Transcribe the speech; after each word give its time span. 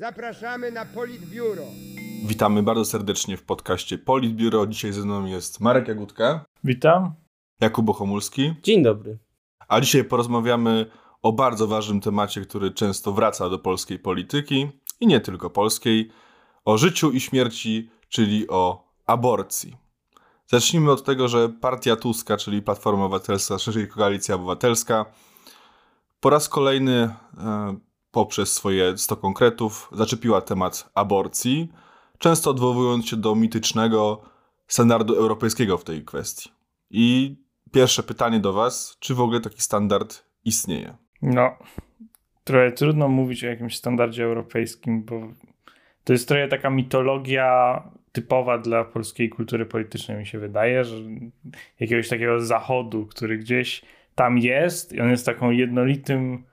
Zapraszamy 0.00 0.72
na 0.72 0.84
Politbiuro. 0.84 1.62
Witamy 2.24 2.62
bardzo 2.62 2.84
serdecznie 2.84 3.36
w 3.36 3.42
podcaście 3.42 3.98
Politbiuro. 3.98 4.66
Dzisiaj 4.66 4.92
ze 4.92 5.02
mną 5.02 5.26
jest 5.26 5.60
Marek 5.60 5.88
Jagódka. 5.88 6.44
Witam. 6.64 7.14
Jakub 7.60 7.84
Bochomulski. 7.84 8.54
Dzień 8.62 8.82
dobry. 8.82 9.18
A 9.68 9.80
dzisiaj 9.80 10.04
porozmawiamy 10.04 10.86
o 11.22 11.32
bardzo 11.32 11.66
ważnym 11.66 12.00
temacie, 12.00 12.40
który 12.40 12.70
często 12.70 13.12
wraca 13.12 13.50
do 13.50 13.58
polskiej 13.58 13.98
polityki 13.98 14.68
i 15.00 15.06
nie 15.06 15.20
tylko 15.20 15.50
polskiej, 15.50 16.10
o 16.64 16.78
życiu 16.78 17.10
i 17.10 17.20
śmierci, 17.20 17.90
czyli 18.08 18.48
o 18.48 18.88
aborcji. 19.06 19.76
Zacznijmy 20.46 20.90
od 20.90 21.04
tego, 21.04 21.28
że 21.28 21.48
partia 21.48 21.96
Tuska, 21.96 22.36
czyli 22.36 22.62
Platforma 22.62 23.04
Obywatelska, 23.04 23.58
szerzej 23.58 23.88
Koalicja 23.88 24.34
Obywatelska, 24.34 25.06
po 26.20 26.30
raz 26.30 26.48
kolejny 26.48 27.14
e, 27.38 27.89
poprzez 28.10 28.52
swoje 28.52 28.98
100 28.98 29.16
konkretów 29.16 29.90
zaczepiła 29.92 30.40
temat 30.40 30.90
aborcji, 30.94 31.72
często 32.18 32.50
odwołując 32.50 33.06
się 33.08 33.16
do 33.16 33.34
mitycznego 33.34 34.22
standardu 34.66 35.14
europejskiego 35.14 35.78
w 35.78 35.84
tej 35.84 36.04
kwestii. 36.04 36.50
I 36.90 37.36
pierwsze 37.72 38.02
pytanie 38.02 38.40
do 38.40 38.52
Was, 38.52 38.96
czy 39.00 39.14
w 39.14 39.20
ogóle 39.20 39.40
taki 39.40 39.62
standard 39.62 40.24
istnieje? 40.44 40.96
No, 41.22 41.56
trochę 42.44 42.72
trudno 42.72 43.08
mówić 43.08 43.44
o 43.44 43.46
jakimś 43.46 43.76
standardzie 43.76 44.24
europejskim, 44.24 45.04
bo 45.04 45.20
to 46.04 46.12
jest 46.12 46.28
trochę 46.28 46.48
taka 46.48 46.70
mitologia 46.70 47.82
typowa 48.12 48.58
dla 48.58 48.84
polskiej 48.84 49.28
kultury 49.28 49.66
politycznej, 49.66 50.18
mi 50.18 50.26
się 50.26 50.38
wydaje, 50.38 50.84
że 50.84 50.96
jakiegoś 51.80 52.08
takiego 52.08 52.40
zachodu, 52.40 53.06
który 53.06 53.38
gdzieś 53.38 53.82
tam 54.14 54.38
jest 54.38 54.92
i 54.92 55.00
on 55.00 55.10
jest 55.10 55.26
taką 55.26 55.50
jednolitym 55.50 56.44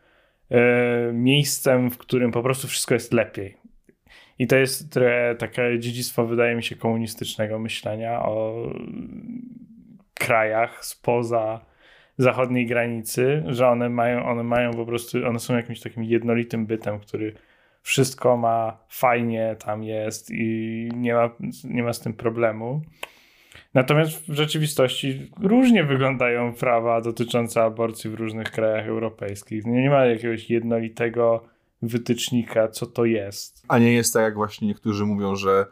miejscem, 1.14 1.92
w 1.92 1.98
którym 1.98 2.32
po 2.32 2.44
prostu 2.44 2.68
wszystko 2.68 2.94
jest 2.94 3.14
lepiej. 3.14 3.58
I 4.40 4.48
to 4.48 4.56
jest 4.56 4.92
trochę 4.92 5.36
takie 5.40 5.80
dziedzictwo, 5.80 6.26
wydaje 6.26 6.56
mi 6.56 6.64
się, 6.64 6.76
komunistycznego 6.76 7.60
myślenia 7.60 8.22
o 8.26 8.64
krajach 10.14 10.86
spoza 10.86 11.66
zachodniej 12.18 12.66
granicy, 12.66 13.44
że 13.48 13.68
one 13.68 13.90
mają, 13.90 14.26
one 14.26 14.44
mają 14.44 14.74
po 14.74 14.86
prostu, 14.86 15.28
one 15.28 15.40
są 15.40 15.56
jakimś 15.56 15.80
takim 15.80 16.04
jednolitym 16.04 16.66
bytem, 16.66 17.00
który 17.00 17.34
wszystko 17.82 18.38
ma 18.38 18.78
fajnie, 18.90 19.56
tam 19.66 19.84
jest 19.84 20.32
i 20.32 20.90
nie 20.96 21.14
ma, 21.14 21.30
nie 21.64 21.84
ma 21.84 21.94
z 21.94 22.00
tym 22.00 22.14
problemu. 22.14 22.82
Natomiast 23.78 24.12
w 24.12 24.34
rzeczywistości 24.34 25.32
różnie 25.42 25.84
wyglądają 25.84 26.54
prawa 26.54 27.02
dotyczące 27.02 27.64
aborcji 27.64 28.10
w 28.10 28.14
różnych 28.14 28.52
krajach 28.52 28.88
europejskich. 28.88 29.66
Nie, 29.66 29.90
ma 29.90 30.06
jakiegoś 30.06 30.50
jednolitego 30.50 31.44
wytycznika, 31.82 32.68
co 32.68 32.86
to 32.86 33.06
jest. 33.06 33.64
A 33.68 33.80
nie 33.80 33.94
jest 33.94 34.14
tak, 34.14 34.24
jak 34.24 34.36
właśnie 34.36 34.68
niektórzy 34.68 35.06
mówią, 35.06 35.36
że 35.36 35.66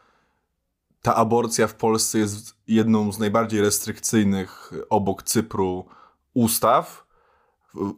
ta 1.01 1.15
aborcja 1.15 1.67
w 1.67 1.75
Polsce 1.75 2.19
jest 2.19 2.57
jedną 2.67 3.11
z 3.11 3.19
najbardziej 3.19 3.61
restrykcyjnych 3.61 4.71
obok 4.89 5.23
Cypru 5.23 5.85
ustaw. 6.33 7.05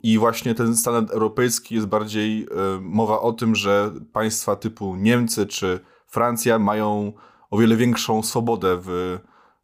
I 0.04 0.18
właśnie 0.18 0.56
ten 0.56 0.76
standard 0.76 1.12
europejski 1.12 1.76
jest 1.76 1.88
bardziej 1.88 2.44
y, 2.44 2.48
mowa 2.82 3.22
o 3.22 3.34
tym, 3.34 3.56
że 3.56 3.92
państwa 4.14 4.56
typu 4.56 4.96
Niemcy 4.96 5.46
czy 5.46 5.80
Francja 6.06 6.60
mają 6.60 7.14
o 7.50 7.58
wiele 7.58 7.76
większą 7.76 8.24
swobodę 8.24 8.78
w, 8.82 9.20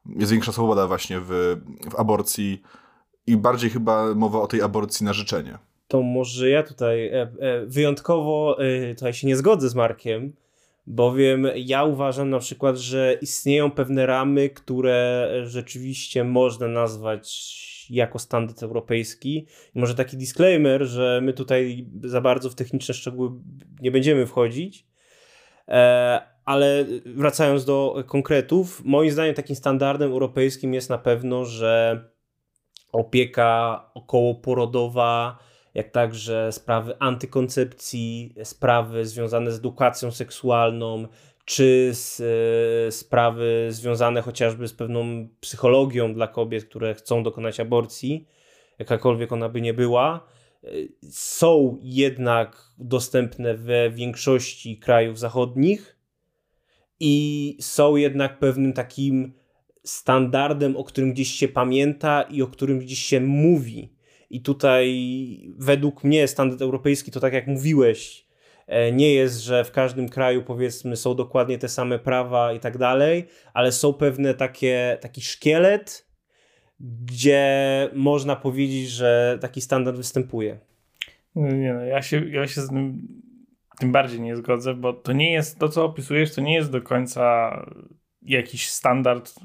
jest 0.06 0.32
większa 0.32 0.52
swoboda 0.52 0.88
właśnie 0.88 1.20
w, 1.20 1.58
w 1.92 1.96
aborcji 1.96 2.62
i 3.28 3.38
bardziej 3.38 3.70
chyba 3.70 4.16
mowa 4.16 4.42
o 4.42 4.48
tej 4.48 4.62
aborcji 4.62 5.06
na 5.06 5.14
życzenie. 5.14 5.58
To 5.88 6.02
może 6.02 6.50
ja 6.50 6.64
tutaj 6.64 7.08
e, 7.08 7.22
e, 7.40 7.66
wyjątkowo 7.66 8.58
e, 8.60 8.96
tutaj 8.96 9.14
się 9.14 9.28
nie 9.28 9.36
zgodzę 9.36 9.70
z 9.70 9.76
Markiem, 9.76 10.34
bowiem 10.88 11.48
ja 11.56 11.84
uważam 11.84 12.30
na 12.30 12.40
przykład, 12.40 12.78
że 12.78 13.18
istnieją 13.22 13.72
pewne 13.72 14.06
ramy, 14.06 14.50
które 14.50 15.30
rzeczywiście 15.44 16.24
można 16.24 16.68
nazwać 16.68 17.54
jako 17.90 18.20
standard 18.20 18.64
europejski. 18.64 19.48
I 19.76 19.80
może 19.80 19.96
taki 19.96 20.18
disclaimer, 20.18 20.86
że 20.86 21.20
my 21.24 21.34
tutaj 21.34 21.88
za 22.04 22.22
bardzo 22.22 22.50
w 22.50 22.56
techniczne 22.56 22.94
szczegóły 22.94 23.32
nie 23.82 23.92
będziemy 23.92 24.26
wchodzić, 24.26 24.88
ale 26.46 26.86
wracając 27.06 27.66
do 27.66 28.04
konkretów, 28.08 28.82
moim 28.86 29.12
zdaniem 29.12 29.36
takim 29.36 29.56
standardem 29.56 30.12
europejskim 30.12 30.74
jest 30.74 30.90
na 30.90 30.98
pewno, 30.98 31.46
że 31.46 32.04
opieka 32.92 33.90
okołoporodowa, 33.94 35.38
jak 35.74 35.92
także 35.92 36.52
sprawy 36.52 37.00
antykoncepcji, 37.00 38.36
sprawy 38.44 39.06
związane 39.06 39.52
z 39.52 39.58
edukacją 39.58 40.12
seksualną, 40.12 41.08
czy 41.46 41.90
z, 41.94 42.22
e, 42.88 42.92
sprawy 42.92 43.68
związane 43.70 44.22
chociażby 44.22 44.68
z 44.68 44.74
pewną 44.74 45.28
psychologią 45.40 46.14
dla 46.14 46.28
kobiet, 46.28 46.66
które 46.66 46.94
chcą 46.94 47.24
dokonać 47.24 47.60
aborcji, 47.60 48.28
jakakolwiek 48.80 49.32
ona 49.32 49.50
by 49.50 49.62
nie 49.62 49.74
była, 49.74 50.28
e, 50.64 50.68
są 51.10 51.78
jednak 51.82 52.58
dostępne 52.78 53.54
we 53.54 53.90
większości 53.90 54.80
krajów 54.80 55.20
zachodnich 55.20 55.93
i 57.00 57.58
są 57.62 57.96
jednak 57.96 58.40
pewnym 58.40 58.74
takim 58.74 59.34
standardem, 59.84 60.78
o 60.78 60.84
którym 60.84 61.14
gdzieś 61.14 61.32
się 61.32 61.48
pamięta 61.48 62.22
i 62.22 62.42
o 62.42 62.48
którym 62.48 62.80
gdzieś 62.80 63.00
się 63.00 63.20
mówi. 63.20 63.94
I 64.30 64.42
tutaj 64.42 64.88
według 65.58 66.04
mnie 66.04 66.28
standard 66.28 66.62
europejski 66.62 67.12
to 67.12 67.20
tak 67.20 67.34
jak 67.34 67.48
mówiłeś, 67.48 68.28
e, 68.68 68.92
nie 68.92 69.14
jest, 69.14 69.42
że 69.42 69.64
w 69.64 69.72
każdym 69.72 70.10
kraju 70.10 70.44
powiedzmy 70.44 70.96
są 70.96 71.16
dokładnie 71.16 71.58
te 71.58 71.70
same 71.70 72.00
prawa 72.00 72.54
i 72.54 72.60
tak 72.60 72.78
dalej, 72.78 73.26
ale 73.54 73.72
są 73.72 73.94
pewne 73.94 74.34
takie, 74.34 74.98
taki 75.02 75.22
szkielet, 75.22 76.08
gdzie 76.80 77.90
można 77.94 78.36
powiedzieć, 78.36 78.90
że 78.90 79.38
taki 79.42 79.62
standard 79.62 79.98
występuje. 79.98 80.60
Nie 81.36 81.74
no, 81.74 81.82
ja 81.82 82.02
się, 82.02 82.30
ja 82.30 82.48
się 82.48 82.62
z 82.62 82.70
tym 82.70 83.08
tym 83.80 83.92
bardziej 83.92 84.22
nie 84.22 84.36
zgodzę, 84.36 84.74
bo 84.74 84.94
to 84.94 85.14
nie 85.14 85.32
jest, 85.32 85.60
to 85.60 85.70
co 85.70 85.86
opisujesz, 85.86 86.36
to 86.36 86.42
nie 86.42 86.54
jest 86.56 86.72
do 86.72 86.82
końca 86.82 87.58
jakiś 88.22 88.70
standard, 88.70 89.36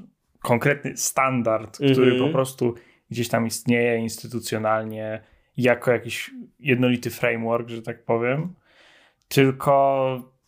konkretny 0.41 0.97
standard, 0.97 1.75
który 1.75 2.11
mm 2.11 2.17
-hmm. 2.17 2.27
po 2.27 2.33
prostu 2.33 2.75
gdzieś 3.11 3.29
tam 3.29 3.47
istnieje 3.47 3.97
instytucjonalnie 3.97 5.21
jako 5.57 5.91
jakiś 5.91 6.31
jednolity 6.59 7.09
framework, 7.09 7.69
że 7.69 7.81
tak 7.81 8.03
powiem, 8.03 8.53
tylko 9.27 10.39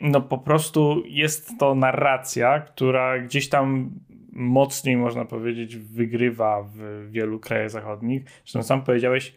no 0.00 0.20
po 0.20 0.38
prostu 0.38 1.02
jest 1.06 1.58
to 1.58 1.74
narracja, 1.74 2.60
która 2.60 3.18
gdzieś 3.18 3.48
tam 3.48 3.90
mocniej 4.32 4.96
można 4.96 5.24
powiedzieć 5.24 5.76
wygrywa 5.76 6.62
w 6.62 7.06
wielu 7.10 7.40
krajach 7.40 7.70
zachodnich. 7.70 8.22
Zresztą 8.44 8.62
sam 8.62 8.84
powiedziałeś, 8.84 9.34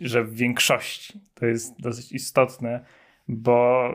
że 0.00 0.24
w 0.24 0.34
większości 0.34 1.20
to 1.34 1.46
jest 1.46 1.80
dosyć 1.80 2.12
istotne, 2.12 2.84
bo 3.30 3.88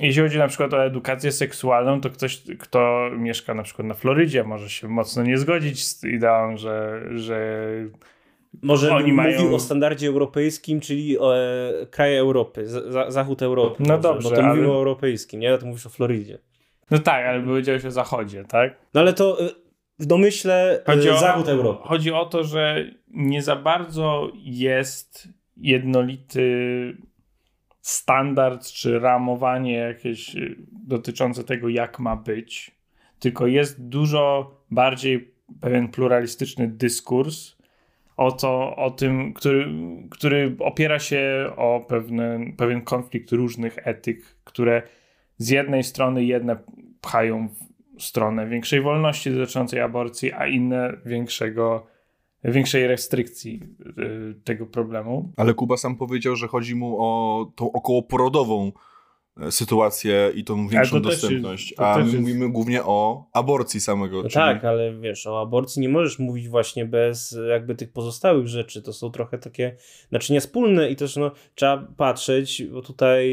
jeśli 0.00 0.22
chodzi 0.22 0.38
na 0.38 0.48
przykład 0.48 0.74
o 0.74 0.84
edukację 0.84 1.32
seksualną, 1.32 2.00
to 2.00 2.10
ktoś, 2.10 2.42
kto 2.58 3.10
mieszka 3.16 3.54
na 3.54 3.62
przykład 3.62 3.88
na 3.88 3.94
Florydzie, 3.94 4.44
może 4.44 4.70
się 4.70 4.88
mocno 4.88 5.22
nie 5.22 5.38
zgodzić 5.38 5.84
z 5.84 6.04
ideą, 6.04 6.56
że, 6.56 7.02
że 7.14 7.64
może 8.62 8.94
oni 8.94 9.12
mają... 9.12 9.38
mówił 9.38 9.54
o 9.54 9.60
standardzie 9.60 10.08
europejskim, 10.08 10.80
czyli 10.80 11.18
o, 11.18 11.36
e, 11.36 11.86
kraje 11.90 12.20
Europy, 12.20 12.66
za, 12.66 13.10
zachód 13.10 13.42
Europy. 13.42 13.82
No 13.82 13.88
może, 13.88 14.02
dobrze, 14.02 14.28
Bo 14.28 14.36
to 14.36 14.42
ale... 14.42 14.48
mówimy 14.48 14.72
o 14.72 14.74
europejskim, 14.74 15.40
nie? 15.40 15.54
A 15.54 15.58
to 15.58 15.66
mówisz 15.66 15.86
o 15.86 15.90
Florydzie. 15.90 16.38
No 16.90 16.98
tak, 16.98 17.26
ale 17.26 17.42
powiedziałeś 17.42 17.84
o 17.84 17.90
zachodzie, 17.90 18.44
tak? 18.48 18.76
No 18.94 19.00
ale 19.00 19.12
to 19.12 19.40
e, 19.40 19.48
w 19.98 20.06
domyśle 20.06 20.82
e, 20.86 20.92
chodzi 20.92 21.10
o, 21.10 21.18
zachód 21.18 21.48
Europy. 21.48 21.88
Chodzi 21.88 22.12
o 22.12 22.26
to, 22.26 22.44
że 22.44 22.84
nie 23.08 23.42
za 23.42 23.56
bardzo 23.56 24.30
jest 24.34 25.28
jednolity 25.56 26.96
standard 27.88 28.66
czy 28.66 28.98
ramowanie 28.98 29.74
jakieś 29.74 30.36
y, 30.36 30.56
dotyczące 30.70 31.44
tego, 31.44 31.68
jak 31.68 31.98
ma 31.98 32.16
być, 32.16 32.70
tylko 33.18 33.46
jest 33.46 33.88
dużo 33.88 34.54
bardziej 34.70 35.34
pewien 35.60 35.88
pluralistyczny 35.88 36.68
dyskurs 36.68 37.56
o, 38.16 38.32
to, 38.32 38.76
o 38.76 38.90
tym, 38.90 39.34
który, 39.34 39.68
który 40.10 40.56
opiera 40.58 40.98
się 40.98 41.50
o 41.56 41.84
pewne, 41.88 42.40
pewien 42.56 42.82
konflikt 42.82 43.32
różnych 43.32 43.78
etyk, 43.86 44.36
które 44.44 44.82
z 45.36 45.48
jednej 45.48 45.84
strony 45.84 46.24
jedne 46.24 46.56
pchają 47.00 47.48
w 47.98 48.02
stronę 48.02 48.46
większej 48.46 48.80
wolności 48.80 49.30
dotyczącej 49.30 49.80
aborcji, 49.80 50.32
a 50.32 50.46
inne 50.46 50.92
większego 51.04 51.86
większej 52.44 52.86
restrykcji 52.86 53.62
y, 53.98 54.34
tego 54.44 54.66
problemu. 54.66 55.32
Ale 55.36 55.54
Kuba 55.54 55.76
sam 55.76 55.96
powiedział, 55.96 56.36
że 56.36 56.48
chodzi 56.48 56.74
mu 56.74 56.96
o 57.00 57.52
tą 57.56 57.72
okołoporodową 57.72 58.72
e, 59.40 59.52
sytuację 59.52 60.32
i 60.34 60.44
tą 60.44 60.68
większą 60.68 61.02
też 61.02 61.20
dostępność. 61.20 61.74
A 61.76 61.98
my 61.98 62.04
jest- 62.04 62.18
mówimy 62.18 62.48
głównie 62.48 62.84
o 62.84 63.24
aborcji 63.32 63.80
samego. 63.80 64.16
No 64.16 64.22
czyli 64.22 64.32
tak, 64.32 64.64
ale 64.64 64.94
wiesz, 65.00 65.26
o 65.26 65.40
aborcji 65.40 65.82
nie 65.82 65.88
możesz 65.88 66.18
mówić 66.18 66.48
właśnie 66.48 66.84
bez 66.84 67.38
jakby 67.48 67.74
tych 67.74 67.92
pozostałych 67.92 68.48
rzeczy. 68.48 68.82
To 68.82 68.92
są 68.92 69.10
trochę 69.10 69.38
takie 69.38 69.76
naczynia 70.10 70.40
wspólne 70.40 70.90
i 70.90 70.96
też 70.96 71.16
no, 71.16 71.30
trzeba 71.54 71.86
patrzeć, 71.96 72.64
bo 72.64 72.82
tutaj 72.82 73.28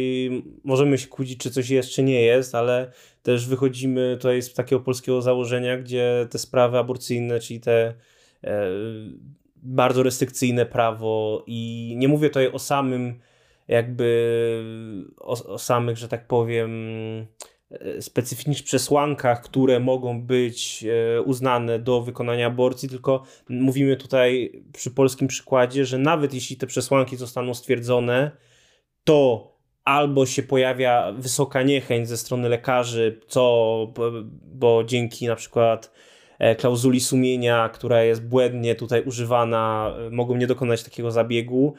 możemy 0.63 0.97
się 0.97 1.07
kłócić, 1.07 1.39
czy 1.39 1.51
coś 1.51 1.69
jest, 1.69 1.89
czy 1.89 2.03
nie 2.03 2.21
jest, 2.21 2.55
ale 2.55 2.91
też 3.23 3.47
wychodzimy 3.47 4.17
tutaj 4.17 4.41
z 4.41 4.53
takiego 4.53 4.79
polskiego 4.79 5.21
założenia, 5.21 5.77
gdzie 5.77 6.27
te 6.29 6.37
sprawy 6.39 6.77
aborcyjne, 6.77 7.39
czyli 7.39 7.59
te 7.59 7.93
bardzo 9.55 10.03
restrykcyjne 10.03 10.65
prawo 10.65 11.43
i 11.47 11.93
nie 11.97 12.07
mówię 12.07 12.29
tutaj 12.29 12.51
o 12.51 12.59
samym 12.59 13.19
jakby 13.67 14.63
o, 15.19 15.53
o 15.53 15.57
samych, 15.57 15.97
że 15.97 16.07
tak 16.07 16.27
powiem 16.27 16.71
e, 17.71 18.01
specyficznych 18.01 18.63
przesłankach, 18.63 19.41
które 19.41 19.79
mogą 19.79 20.21
być 20.21 20.85
e, 21.17 21.21
uznane 21.21 21.79
do 21.79 22.01
wykonania 22.01 22.47
aborcji, 22.47 22.89
tylko 22.89 23.23
mówimy 23.49 23.97
tutaj 23.97 24.61
przy 24.73 24.91
polskim 24.91 25.27
przykładzie, 25.27 25.85
że 25.85 25.97
nawet 25.97 26.33
jeśli 26.33 26.57
te 26.57 26.67
przesłanki 26.67 27.17
zostaną 27.17 27.53
stwierdzone, 27.53 28.31
to 29.03 29.51
albo 29.83 30.25
się 30.25 30.43
pojawia 30.43 31.11
wysoka 31.11 31.63
niechęć 31.63 32.07
ze 32.07 32.17
strony 32.17 32.49
lekarzy, 32.49 33.21
co, 33.27 33.93
bo, 34.41 34.83
dzięki 34.83 35.27
na 35.27 35.35
przykład 35.35 35.85
e, 35.85 36.14
klauzuli 36.57 36.99
sumienia, 36.99 37.69
która 37.69 38.03
jest 38.03 38.27
błędnie 38.27 38.75
tutaj 38.75 39.03
używana, 39.03 39.93
e, 40.07 40.09
mogą 40.09 40.35
nie 40.35 40.47
dokonać 40.47 40.83
takiego 40.83 41.11
zabiegu, 41.11 41.73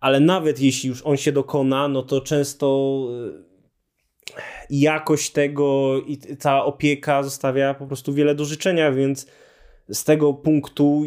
ale 0.00 0.20
nawet 0.20 0.60
jeśli 0.60 0.88
już 0.88 1.02
on 1.02 1.16
się 1.16 1.32
dokona, 1.32 1.88
no 1.88 2.02
to 2.02 2.20
często 2.20 2.98
e, 4.30 4.36
jakość 4.70 5.30
tego 5.32 5.98
i 6.06 6.18
t- 6.18 6.36
cała 6.36 6.64
opieka 6.64 7.22
zostawia 7.22 7.74
po 7.74 7.86
prostu 7.86 8.12
wiele 8.12 8.34
do 8.34 8.44
życzenia, 8.44 8.92
więc 8.92 9.26
z 9.88 10.04
tego 10.04 10.34
punktu 10.34 11.02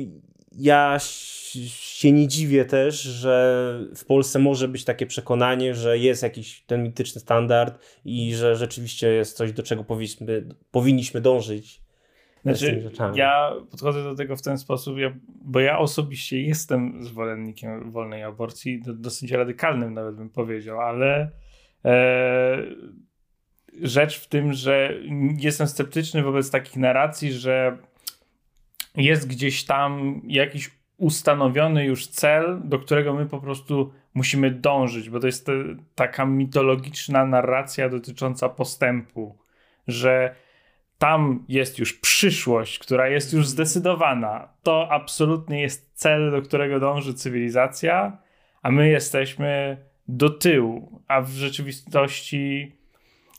ja 0.57 0.97
się 0.99 2.11
nie 2.11 2.27
dziwię 2.27 2.65
też, 2.65 3.01
że 3.01 3.79
w 3.95 4.05
Polsce 4.05 4.39
może 4.39 4.67
być 4.67 4.83
takie 4.83 5.05
przekonanie, 5.05 5.75
że 5.75 5.97
jest 5.97 6.23
jakiś 6.23 6.63
ten 6.67 6.83
mityczny 6.83 7.21
standard 7.21 7.79
i 8.05 8.35
że 8.35 8.55
rzeczywiście 8.55 9.07
jest 9.07 9.37
coś, 9.37 9.51
do 9.51 9.63
czego 9.63 9.83
powinniśmy, 9.83 10.47
powinniśmy 10.71 11.21
dążyć. 11.21 11.86
Znaczy, 12.55 12.91
ja 13.13 13.53
podchodzę 13.71 14.03
do 14.03 14.15
tego 14.15 14.35
w 14.35 14.41
ten 14.41 14.57
sposób, 14.57 14.97
ja, 14.97 15.13
bo 15.27 15.59
ja 15.59 15.79
osobiście 15.79 16.41
jestem 16.41 17.03
zwolennikiem 17.03 17.91
wolnej 17.91 18.23
aborcji, 18.23 18.81
do, 18.81 18.93
dosyć 18.93 19.31
radykalnym 19.31 19.93
nawet 19.93 20.15
bym 20.15 20.29
powiedział, 20.29 20.81
ale 20.81 21.31
e, 21.85 22.57
rzecz 23.81 24.19
w 24.19 24.27
tym, 24.27 24.53
że 24.53 24.93
jestem 25.39 25.67
sceptyczny 25.67 26.23
wobec 26.23 26.51
takich 26.51 26.75
narracji, 26.75 27.33
że 27.33 27.77
jest 28.95 29.27
gdzieś 29.27 29.65
tam 29.65 30.21
jakiś 30.27 30.71
ustanowiony 30.97 31.85
już 31.85 32.07
cel, 32.07 32.61
do 32.63 32.79
którego 32.79 33.13
my 33.13 33.25
po 33.25 33.39
prostu 33.39 33.91
musimy 34.13 34.51
dążyć, 34.51 35.09
bo 35.09 35.19
to 35.19 35.27
jest 35.27 35.45
te, 35.45 35.53
taka 35.95 36.25
mitologiczna 36.25 37.25
narracja 37.25 37.89
dotycząca 37.89 38.49
postępu, 38.49 39.37
że 39.87 40.35
tam 40.97 41.45
jest 41.47 41.79
już 41.79 41.93
przyszłość, 41.93 42.79
która 42.79 43.07
jest 43.07 43.33
już 43.33 43.47
zdecydowana. 43.47 44.47
To 44.63 44.87
absolutnie 44.91 45.61
jest 45.61 45.91
cel, 45.93 46.31
do 46.31 46.41
którego 46.41 46.79
dąży 46.79 47.13
cywilizacja, 47.13 48.17
a 48.61 48.71
my 48.71 48.89
jesteśmy 48.89 49.77
do 50.07 50.29
tyłu. 50.29 51.01
A 51.07 51.21
w 51.21 51.29
rzeczywistości, 51.29 52.71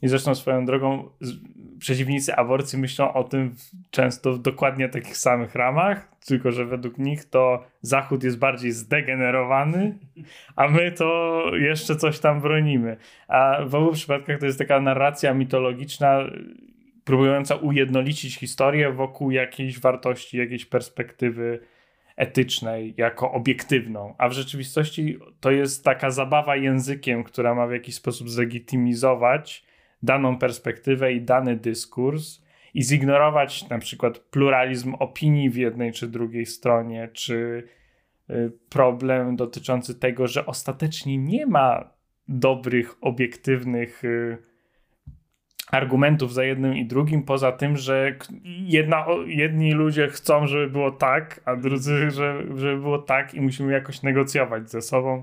i 0.02 0.08
zresztą 0.08 0.34
swoją 0.34 0.64
drogą, 0.64 1.10
przeciwnicy 1.78 2.34
aborcji 2.34 2.78
myślą 2.78 3.12
o 3.12 3.24
tym 3.24 3.54
często 3.90 4.32
w 4.32 4.38
dokładnie 4.38 4.88
takich 4.88 5.16
samych 5.16 5.54
ramach, 5.54 6.08
tylko 6.26 6.52
że 6.52 6.64
według 6.64 6.98
nich 6.98 7.24
to 7.24 7.64
Zachód 7.82 8.24
jest 8.24 8.38
bardziej 8.38 8.72
zdegenerowany, 8.72 9.98
a 10.56 10.68
my 10.68 10.92
to 10.92 11.42
jeszcze 11.54 11.96
coś 11.96 12.18
tam 12.18 12.40
bronimy. 12.40 12.96
A 13.28 13.58
w 13.66 13.74
obu 13.74 13.92
przypadkach 13.92 14.38
to 14.38 14.46
jest 14.46 14.58
taka 14.58 14.80
narracja 14.80 15.34
mitologiczna, 15.34 16.20
próbująca 17.08 17.56
ujednolicić 17.56 18.38
historię 18.38 18.92
wokół 18.92 19.30
jakiejś 19.30 19.80
wartości, 19.80 20.38
jakiejś 20.38 20.66
perspektywy 20.66 21.60
etycznej, 22.16 22.94
jako 22.96 23.32
obiektywną. 23.32 24.14
A 24.18 24.28
w 24.28 24.32
rzeczywistości 24.32 25.18
to 25.40 25.50
jest 25.50 25.84
taka 25.84 26.10
zabawa 26.10 26.56
językiem, 26.56 27.24
która 27.24 27.54
ma 27.54 27.66
w 27.66 27.72
jakiś 27.72 27.94
sposób 27.94 28.30
zlegitymizować 28.30 29.64
daną 30.02 30.38
perspektywę 30.38 31.12
i 31.12 31.20
dany 31.20 31.56
dyskurs 31.56 32.42
i 32.74 32.82
zignorować 32.82 33.68
na 33.68 33.78
przykład 33.78 34.18
pluralizm 34.18 34.94
opinii 34.94 35.50
w 35.50 35.56
jednej 35.56 35.92
czy 35.92 36.08
drugiej 36.08 36.46
stronie, 36.46 37.08
czy 37.12 37.64
y, 38.30 38.52
problem 38.68 39.36
dotyczący 39.36 39.94
tego, 39.94 40.26
że 40.26 40.46
ostatecznie 40.46 41.18
nie 41.18 41.46
ma 41.46 41.90
dobrych, 42.28 42.94
obiektywnych 43.00 44.04
y, 44.04 44.47
argumentów 45.70 46.34
za 46.34 46.44
jednym 46.44 46.76
i 46.76 46.86
drugim, 46.86 47.22
poza 47.22 47.52
tym, 47.52 47.76
że 47.76 48.18
jedna, 48.44 49.06
jedni 49.26 49.72
ludzie 49.72 50.08
chcą, 50.08 50.46
żeby 50.46 50.70
było 50.70 50.90
tak, 50.90 51.40
a 51.44 51.56
drudzy, 51.56 52.10
że, 52.10 52.42
żeby 52.56 52.80
było 52.80 52.98
tak 52.98 53.34
i 53.34 53.40
musimy 53.40 53.72
jakoś 53.72 54.02
negocjować 54.02 54.70
ze 54.70 54.82
sobą, 54.82 55.22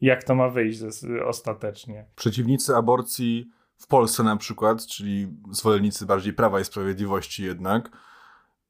jak 0.00 0.24
to 0.24 0.34
ma 0.34 0.48
wyjść 0.48 0.80
ostatecznie. 1.26 2.04
Przeciwnicy 2.16 2.76
aborcji 2.76 3.50
w 3.76 3.86
Polsce 3.86 4.22
na 4.22 4.36
przykład, 4.36 4.86
czyli 4.86 5.28
zwolennicy 5.50 6.06
bardziej 6.06 6.32
Prawa 6.32 6.60
i 6.60 6.64
Sprawiedliwości 6.64 7.44
jednak, 7.44 7.90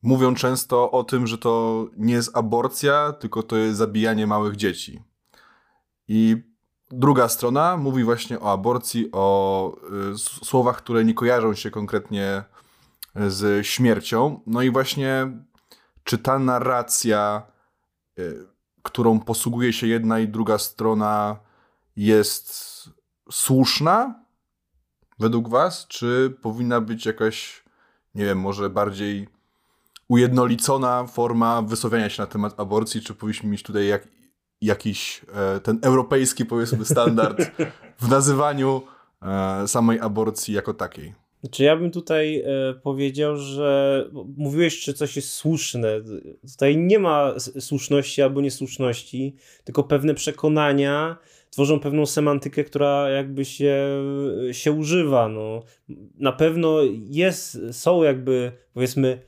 mówią 0.03 0.35
często 0.35 0.91
o 0.91 1.05
tym, 1.05 1.26
że 1.26 1.38
to 1.38 1.87
nie 1.97 2.15
jest 2.15 2.37
aborcja, 2.37 3.12
tylko 3.12 3.43
to 3.43 3.56
jest 3.56 3.79
zabijanie 3.79 4.26
małych 4.26 4.56
dzieci. 4.56 5.03
I 6.09 6.37
druga 6.99 7.29
strona 7.29 7.76
mówi 7.76 8.05
właśnie 8.05 8.41
o 8.41 8.52
aborcji, 8.52 9.08
o 9.12 9.76
y, 10.12 10.19
słowach, 10.19 10.76
które 10.76 11.05
nie 11.05 11.14
kojarzą 11.14 11.55
się 11.55 11.70
konkretnie 11.70 12.44
z 13.29 13.67
śmiercią. 13.67 14.41
No 14.46 14.62
i 14.62 14.70
właśnie, 14.70 15.38
czy 16.05 16.19
ta 16.19 16.38
narracja, 16.38 17.43
y, 18.19 18.46
którą 18.82 19.20
posługuje 19.20 19.73
się 19.73 19.87
jedna 19.87 20.19
i 20.19 20.29
druga 20.29 20.58
strona, 20.58 21.37
jest 21.96 22.55
słuszna 23.31 24.25
według 25.19 25.49
Was, 25.49 25.87
czy 25.88 26.37
powinna 26.43 26.81
być 26.81 27.06
jakaś, 27.06 27.64
nie 28.14 28.25
wiem, 28.25 28.40
może 28.40 28.70
bardziej 28.70 29.29
ujednolicona 30.08 31.06
forma 31.06 31.62
wysławiania 31.62 32.11
się 32.11 32.23
na 32.23 32.26
temat 32.26 32.61
aborcji, 32.61 33.00
czy 33.00 33.14
powinniśmy 33.14 33.50
mieć 33.50 33.62
tutaj 33.62 33.87
jak, 33.87 34.08
jakiś 34.64 35.22
e, 35.34 35.61
ten 35.61 35.78
europejski, 35.82 36.44
powiedzmy, 36.44 36.84
standard 36.84 37.50
w 37.99 38.08
nazywaniu 38.08 38.82
e, 39.22 39.69
samej 39.69 40.00
aborcji 40.00 40.55
jako 40.55 40.75
takiej? 40.75 41.14
Czy 41.50 41.64
ja 41.64 41.76
bym 41.76 41.90
tutaj 41.90 42.40
e, 42.40 42.75
powiedział, 42.83 43.37
że 43.37 44.04
mówiłeś, 44.37 44.80
czy 44.80 44.94
coś 44.94 45.16
jest 45.16 45.33
słuszne. 45.33 45.88
Tutaj 46.52 46.76
nie 46.76 46.99
ma 46.99 47.35
słuszności 47.38 48.23
albo 48.23 48.40
niesłuszności, 48.40 49.37
tylko 49.64 49.83
pewne 49.83 50.14
przekonania 50.14 51.16
tworzą 51.50 51.80
pewną 51.80 52.06
semantykę, 52.06 52.64
która 52.64 53.09
jakby 53.09 53.44
się, 53.44 53.88
się 54.52 54.73
używa. 54.73 55.28
No. 55.28 55.62
Na 56.18 56.33
pewno 56.33 56.78
jest, 57.11 57.59
są 57.73 58.02
jakby 58.02 58.52
powiedzmy 58.73 59.23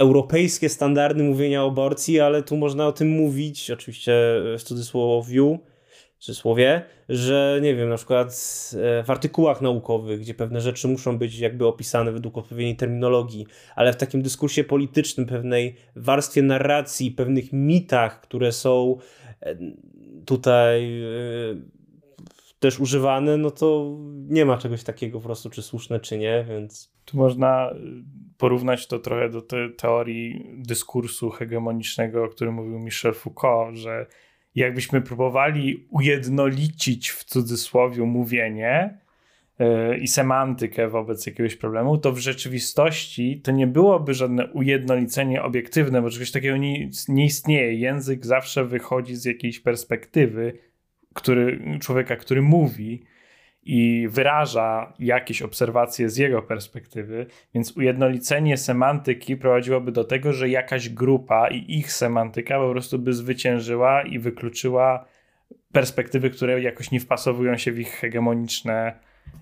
europejskie 0.00 0.68
standardy 0.68 1.22
mówienia 1.22 1.64
o 1.64 1.68
aborcji, 1.68 2.20
ale 2.20 2.42
tu 2.42 2.56
można 2.56 2.86
o 2.86 2.92
tym 2.92 3.08
mówić, 3.08 3.70
oczywiście 3.70 4.12
w 4.58 4.62
cudzysłowiu, 4.62 5.58
w 6.18 6.24
cudzysłowie, 6.24 6.82
że 7.08 7.60
nie 7.62 7.74
wiem, 7.74 7.88
na 7.88 7.96
przykład 7.96 8.28
e, 8.74 9.02
w 9.02 9.10
artykułach 9.10 9.60
naukowych, 9.60 10.20
gdzie 10.20 10.34
pewne 10.34 10.60
rzeczy 10.60 10.88
muszą 10.88 11.18
być 11.18 11.38
jakby 11.38 11.66
opisane 11.66 12.12
według 12.12 12.38
odpowiedniej 12.38 12.76
terminologii, 12.76 13.46
ale 13.76 13.92
w 13.92 13.96
takim 13.96 14.22
dyskursie 14.22 14.64
politycznym, 14.64 15.26
pewnej 15.26 15.76
warstwie 15.96 16.42
narracji, 16.42 17.10
pewnych 17.10 17.52
mitach, 17.52 18.20
które 18.20 18.52
są 18.52 18.96
e, 19.40 19.56
tutaj 20.24 21.02
e, 21.02 21.08
też 22.58 22.80
używane, 22.80 23.36
no 23.36 23.50
to 23.50 23.96
nie 24.28 24.44
ma 24.44 24.58
czegoś 24.58 24.84
takiego 24.84 25.18
po 25.18 25.24
prostu, 25.24 25.50
czy 25.50 25.62
słuszne, 25.62 26.00
czy 26.00 26.18
nie, 26.18 26.44
więc 26.48 26.92
Tu 27.04 27.16
można 27.16 27.74
porównać 28.40 28.86
to 28.86 28.98
trochę 28.98 29.28
do 29.28 29.42
te 29.42 29.68
teorii 29.68 30.46
dyskursu 30.56 31.30
hegemonicznego, 31.30 32.24
o 32.24 32.28
którym 32.28 32.54
mówił 32.54 32.78
Michel 32.78 33.14
Foucault, 33.14 33.76
że 33.76 34.06
jakbyśmy 34.54 35.00
próbowali 35.00 35.86
ujednolicić 35.90 37.10
w 37.10 37.24
cudzysłowie 37.24 38.02
mówienie 38.02 38.98
yy, 39.58 39.98
i 39.98 40.08
semantykę 40.08 40.88
wobec 40.88 41.26
jakiegoś 41.26 41.56
problemu, 41.56 41.98
to 41.98 42.12
w 42.12 42.18
rzeczywistości 42.18 43.40
to 43.40 43.52
nie 43.52 43.66
byłoby 43.66 44.14
żadne 44.14 44.46
ujednolicenie 44.52 45.42
obiektywne, 45.42 46.02
bo 46.02 46.10
czegoś 46.10 46.30
takiego 46.30 46.56
nie, 46.56 46.90
nie 47.08 47.24
istnieje. 47.24 47.74
Język 47.74 48.26
zawsze 48.26 48.64
wychodzi 48.64 49.16
z 49.16 49.24
jakiejś 49.24 49.60
perspektywy 49.60 50.58
który, 51.14 51.60
człowieka, 51.80 52.16
który 52.16 52.42
mówi 52.42 53.02
i 53.72 54.08
wyraża 54.08 54.92
jakieś 54.98 55.42
obserwacje 55.42 56.08
z 56.08 56.16
jego 56.16 56.42
perspektywy, 56.42 57.26
więc 57.54 57.76
ujednolicenie 57.76 58.56
semantyki 58.56 59.36
prowadziłoby 59.36 59.92
do 59.92 60.04
tego, 60.04 60.32
że 60.32 60.48
jakaś 60.48 60.88
grupa 60.88 61.48
i 61.48 61.78
ich 61.78 61.92
semantyka 61.92 62.58
po 62.58 62.70
prostu 62.70 62.98
by 62.98 63.12
zwyciężyła 63.12 64.02
i 64.02 64.18
wykluczyła 64.18 65.04
perspektywy, 65.72 66.30
które 66.30 66.62
jakoś 66.62 66.90
nie 66.90 67.00
wpasowują 67.00 67.56
się 67.56 67.72
w 67.72 67.78
ich 67.78 67.90
hegemoniczne 67.90 68.92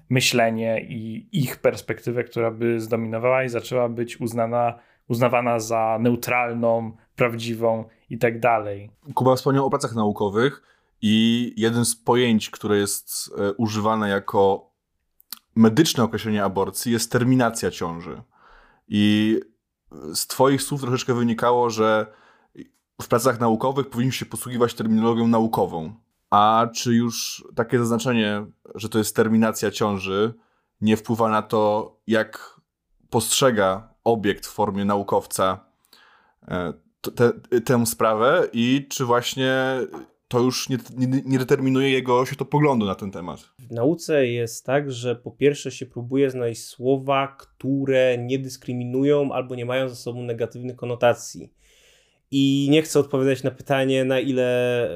myślenie 0.08 0.80
i 0.80 1.28
ich 1.32 1.56
perspektywę, 1.56 2.24
która 2.24 2.50
by 2.50 2.80
zdominowała 2.80 3.44
i 3.44 3.48
zaczęła 3.48 3.88
być 3.88 4.20
uznana, 4.20 4.78
uznawana 5.08 5.60
za 5.60 5.98
neutralną, 6.00 6.92
prawdziwą 7.16 7.84
i 8.10 8.18
tak 8.18 8.40
dalej. 8.40 8.90
Kuba 9.14 9.36
wspomniał 9.36 9.66
o 9.66 9.70
pracach 9.70 9.94
naukowych 9.94 10.62
i 11.02 11.54
jeden 11.56 11.84
z 11.84 11.96
pojęć, 11.96 12.50
które 12.50 12.78
jest 12.78 13.30
e, 13.38 13.52
używane 13.52 14.08
jako 14.08 14.70
medyczne 15.54 16.04
określenie 16.04 16.44
aborcji 16.44 16.92
jest 16.92 17.12
terminacja 17.12 17.70
ciąży. 17.70 18.22
I 18.88 19.36
z 20.14 20.26
twoich 20.26 20.62
słów 20.62 20.80
troszeczkę 20.80 21.14
wynikało, 21.14 21.70
że 21.70 22.12
w 23.02 23.08
pracach 23.08 23.40
naukowych 23.40 23.90
powinniśmy 23.90 24.18
się 24.18 24.26
posługiwać 24.26 24.74
terminologią 24.74 25.28
naukową. 25.28 25.94
A 26.30 26.66
czy 26.74 26.94
już 26.94 27.44
takie 27.54 27.78
zaznaczenie, 27.78 28.46
że 28.74 28.88
to 28.88 28.98
jest 28.98 29.16
terminacja 29.16 29.70
ciąży, 29.70 30.34
nie 30.80 30.96
wpływa 30.96 31.28
na 31.28 31.42
to, 31.42 31.92
jak 32.06 32.60
postrzega 33.10 33.94
obiekt 34.04 34.46
w 34.46 34.52
formie 34.52 34.84
naukowca 34.84 35.64
e, 36.48 36.72
tę 37.64 37.86
sprawę 37.86 38.48
i 38.52 38.86
czy 38.90 39.04
właśnie 39.04 39.54
to 40.28 40.40
już 40.40 40.68
nie, 40.68 40.78
nie, 40.96 41.22
nie 41.26 41.38
determinuje 41.38 41.90
jego 41.90 42.26
światopoglądu 42.26 42.86
na 42.86 42.94
ten 42.94 43.10
temat? 43.10 43.40
W 43.58 43.70
nauce 43.70 44.26
jest 44.26 44.66
tak, 44.66 44.92
że 44.92 45.16
po 45.16 45.30
pierwsze 45.30 45.70
się 45.70 45.86
próbuje 45.86 46.30
znaleźć 46.30 46.64
słowa, 46.64 47.36
które 47.38 48.18
nie 48.18 48.38
dyskryminują 48.38 49.32
albo 49.32 49.54
nie 49.54 49.66
mają 49.66 49.88
ze 49.88 49.96
sobą 49.96 50.22
negatywnych 50.22 50.76
konotacji. 50.76 51.52
I 52.30 52.68
nie 52.70 52.82
chcę 52.82 53.00
odpowiadać 53.00 53.42
na 53.42 53.50
pytanie, 53.50 54.04
na 54.04 54.20
ile 54.20 54.88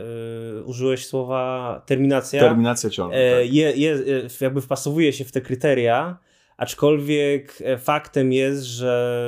y, 0.59 0.65
użyłeś 0.65 1.07
słowa 1.07 1.83
terminacja. 1.87 2.41
Terminacja 2.41 2.91
ciąży. 2.91 3.17
E, 3.17 3.43
tak. 3.43 3.53
je, 3.55 3.73
je, 3.73 3.95
e, 3.95 4.45
jakby 4.45 4.61
wpasowuje 4.61 5.13
się 5.13 5.25
w 5.25 5.33
te 5.33 5.41
kryteria, 5.41 6.19
aczkolwiek 6.57 7.59
faktem 7.79 8.33
jest, 8.33 8.63
że 8.63 9.25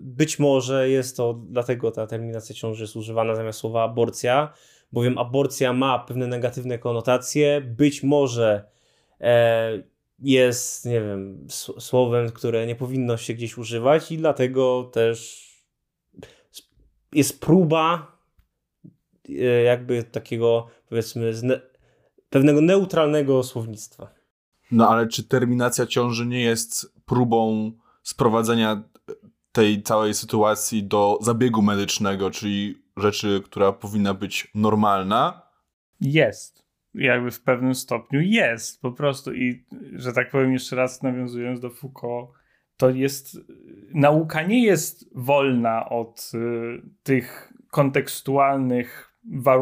być 0.00 0.38
może 0.38 0.90
jest 0.90 1.16
to 1.16 1.40
dlatego 1.48 1.90
ta 1.90 2.06
terminacja 2.06 2.54
ciąży 2.54 2.82
jest 2.82 2.96
używana 2.96 3.34
zamiast 3.34 3.58
słowa 3.58 3.84
aborcja, 3.84 4.52
bowiem 4.94 5.18
aborcja 5.18 5.72
ma 5.72 5.98
pewne 5.98 6.26
negatywne 6.26 6.78
konotacje. 6.78 7.60
Być 7.60 8.02
może 8.02 8.68
e, 9.20 9.82
jest, 10.18 10.84
nie 10.84 11.00
wiem, 11.00 11.46
słowem, 11.78 12.30
które 12.30 12.66
nie 12.66 12.76
powinno 12.76 13.16
się 13.16 13.34
gdzieś 13.34 13.58
używać, 13.58 14.12
i 14.12 14.18
dlatego 14.18 14.90
też 14.92 15.44
jest 17.12 17.40
próba 17.40 18.16
e, 19.28 19.32
jakby 19.62 20.04
takiego 20.04 20.66
powiedzmy 20.88 21.32
ne 21.42 21.60
pewnego 22.30 22.60
neutralnego 22.60 23.42
słownictwa. 23.42 24.14
No 24.70 24.88
ale 24.88 25.08
czy 25.08 25.24
terminacja 25.24 25.86
ciąży 25.86 26.26
nie 26.26 26.40
jest 26.40 26.92
próbą 27.06 27.72
sprowadzenia 28.02 28.82
tej 29.52 29.82
całej 29.82 30.14
sytuacji 30.14 30.84
do 30.84 31.18
zabiegu 31.22 31.62
medycznego, 31.62 32.30
czyli 32.30 32.83
rzeczy, 32.96 33.42
która 33.44 33.72
powinna 33.72 34.14
być 34.14 34.48
normalna? 34.54 35.42
Jest. 36.00 36.64
Jakby 36.94 37.30
w 37.30 37.42
pewnym 37.42 37.74
stopniu 37.74 38.20
jest 38.20 38.82
po 38.82 38.92
prostu. 38.92 39.34
I 39.34 39.64
że 39.92 40.12
tak 40.12 40.30
powiem, 40.30 40.52
jeszcze 40.52 40.76
raz 40.76 41.02
nawiązując 41.02 41.60
do 41.60 41.70
Foucault, 41.70 42.30
to 42.76 42.90
jest 42.90 43.38
nauka 43.94 44.42
nie 44.42 44.64
jest 44.64 45.10
wolna 45.14 45.88
od 45.88 46.30
y, 46.34 46.82
tych 47.02 47.52
kontekstualnych 47.70 49.13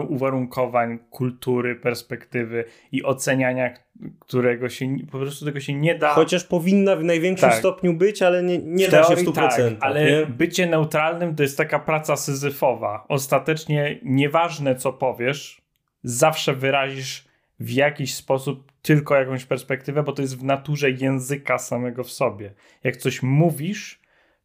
uwarunkowań, 0.09 0.99
kultury, 1.11 1.77
perspektywy 1.77 2.65
i 2.93 3.05
oceniania, 3.05 3.75
którego 4.19 4.69
się 4.69 4.97
po 5.11 5.19
prostu 5.19 5.45
tego 5.45 5.61
się 5.61 5.75
nie 5.75 5.95
da. 5.95 6.09
Chociaż 6.09 6.45
powinna 6.45 6.97
w 6.97 7.05
największym 7.05 7.49
tak. 7.49 7.59
stopniu 7.59 7.95
być, 7.95 8.23
ale 8.23 8.43
nie, 8.43 8.59
nie 8.59 8.89
da 8.89 9.05
się 9.05 9.17
w 9.17 9.25
100%. 9.25 9.35
Tak, 9.35 9.59
ale 9.81 10.05
nie? 10.05 10.27
bycie 10.27 10.67
neutralnym 10.67 11.35
to 11.35 11.43
jest 11.43 11.57
taka 11.57 11.79
praca 11.79 12.17
syzyfowa. 12.17 13.05
Ostatecznie 13.09 14.01
nieważne 14.03 14.75
co 14.75 14.93
powiesz, 14.93 15.63
zawsze 16.03 16.55
wyrazisz 16.55 17.25
w 17.61 17.71
jakiś 17.71 18.15
sposób 18.15 18.73
tylko 18.83 19.15
jakąś 19.15 19.45
perspektywę, 19.45 20.03
bo 20.03 20.13
to 20.13 20.23
jest 20.23 20.39
w 20.39 20.45
naturze 20.45 20.91
języka 20.91 21.59
samego 21.59 22.05
w 22.05 22.11
sobie. 22.11 22.55
Jak 22.85 22.97
coś 22.97 23.23
mówisz, 23.23 24.01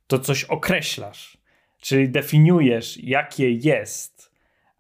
to 0.07 0.19
coś 0.19 0.43
określasz, 0.43 1.37
czyli 1.81 2.09
definiujesz, 2.09 3.03
jakie 3.03 3.51
jest, 3.51 4.16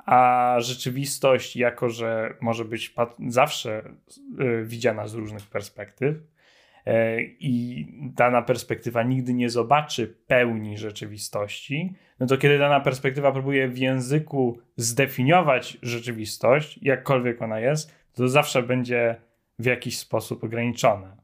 a 0.07 0.55
rzeczywistość, 0.59 1.55
jako 1.55 1.89
że 1.89 2.33
może 2.41 2.65
być 2.65 2.93
zawsze 3.27 3.83
y, 4.39 4.65
widziana 4.65 5.07
z 5.07 5.13
różnych 5.13 5.47
perspektyw, 5.47 6.15
e, 6.85 7.21
i 7.21 7.85
dana 8.15 8.41
perspektywa 8.41 9.03
nigdy 9.03 9.33
nie 9.33 9.49
zobaczy 9.49 10.15
pełni 10.27 10.77
rzeczywistości, 10.77 11.93
no 12.19 12.27
to 12.27 12.37
kiedy 12.37 12.57
dana 12.57 12.79
perspektywa 12.79 13.31
próbuje 13.31 13.67
w 13.67 13.77
języku 13.77 14.59
zdefiniować 14.75 15.77
rzeczywistość, 15.81 16.79
jakkolwiek 16.81 17.41
ona 17.41 17.59
jest, 17.59 17.95
to 18.13 18.27
zawsze 18.27 18.63
będzie 18.63 19.15
w 19.59 19.65
jakiś 19.65 19.97
sposób 19.97 20.43
ograniczone. 20.43 21.17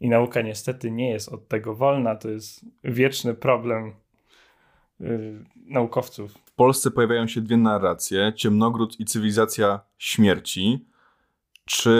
I 0.00 0.08
nauka 0.08 0.42
niestety 0.42 0.90
nie 0.90 1.10
jest 1.10 1.28
od 1.28 1.48
tego 1.48 1.74
wolna. 1.74 2.16
To 2.16 2.30
jest 2.30 2.64
wieczny 2.84 3.34
problem 3.34 3.94
naukowców. 5.66 6.32
W 6.32 6.52
Polsce 6.52 6.90
pojawiają 6.90 7.26
się 7.26 7.40
dwie 7.40 7.56
narracje: 7.56 8.32
Ciemnogród 8.36 9.00
i 9.00 9.04
cywilizacja 9.04 9.80
śmierci. 9.98 10.86
Czy 11.64 11.92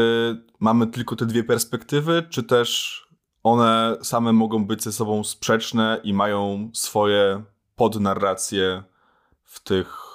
mamy 0.60 0.86
tylko 0.86 1.16
te 1.16 1.26
dwie 1.26 1.44
perspektywy, 1.44 2.22
czy 2.30 2.42
też 2.42 3.02
one 3.42 3.96
same 4.02 4.32
mogą 4.32 4.64
być 4.64 4.82
ze 4.82 4.92
sobą 4.92 5.24
sprzeczne 5.24 6.00
i 6.04 6.14
mają 6.14 6.70
swoje 6.72 7.42
podnarracje 7.76 8.82
w 9.44 9.60
tych 9.60 10.08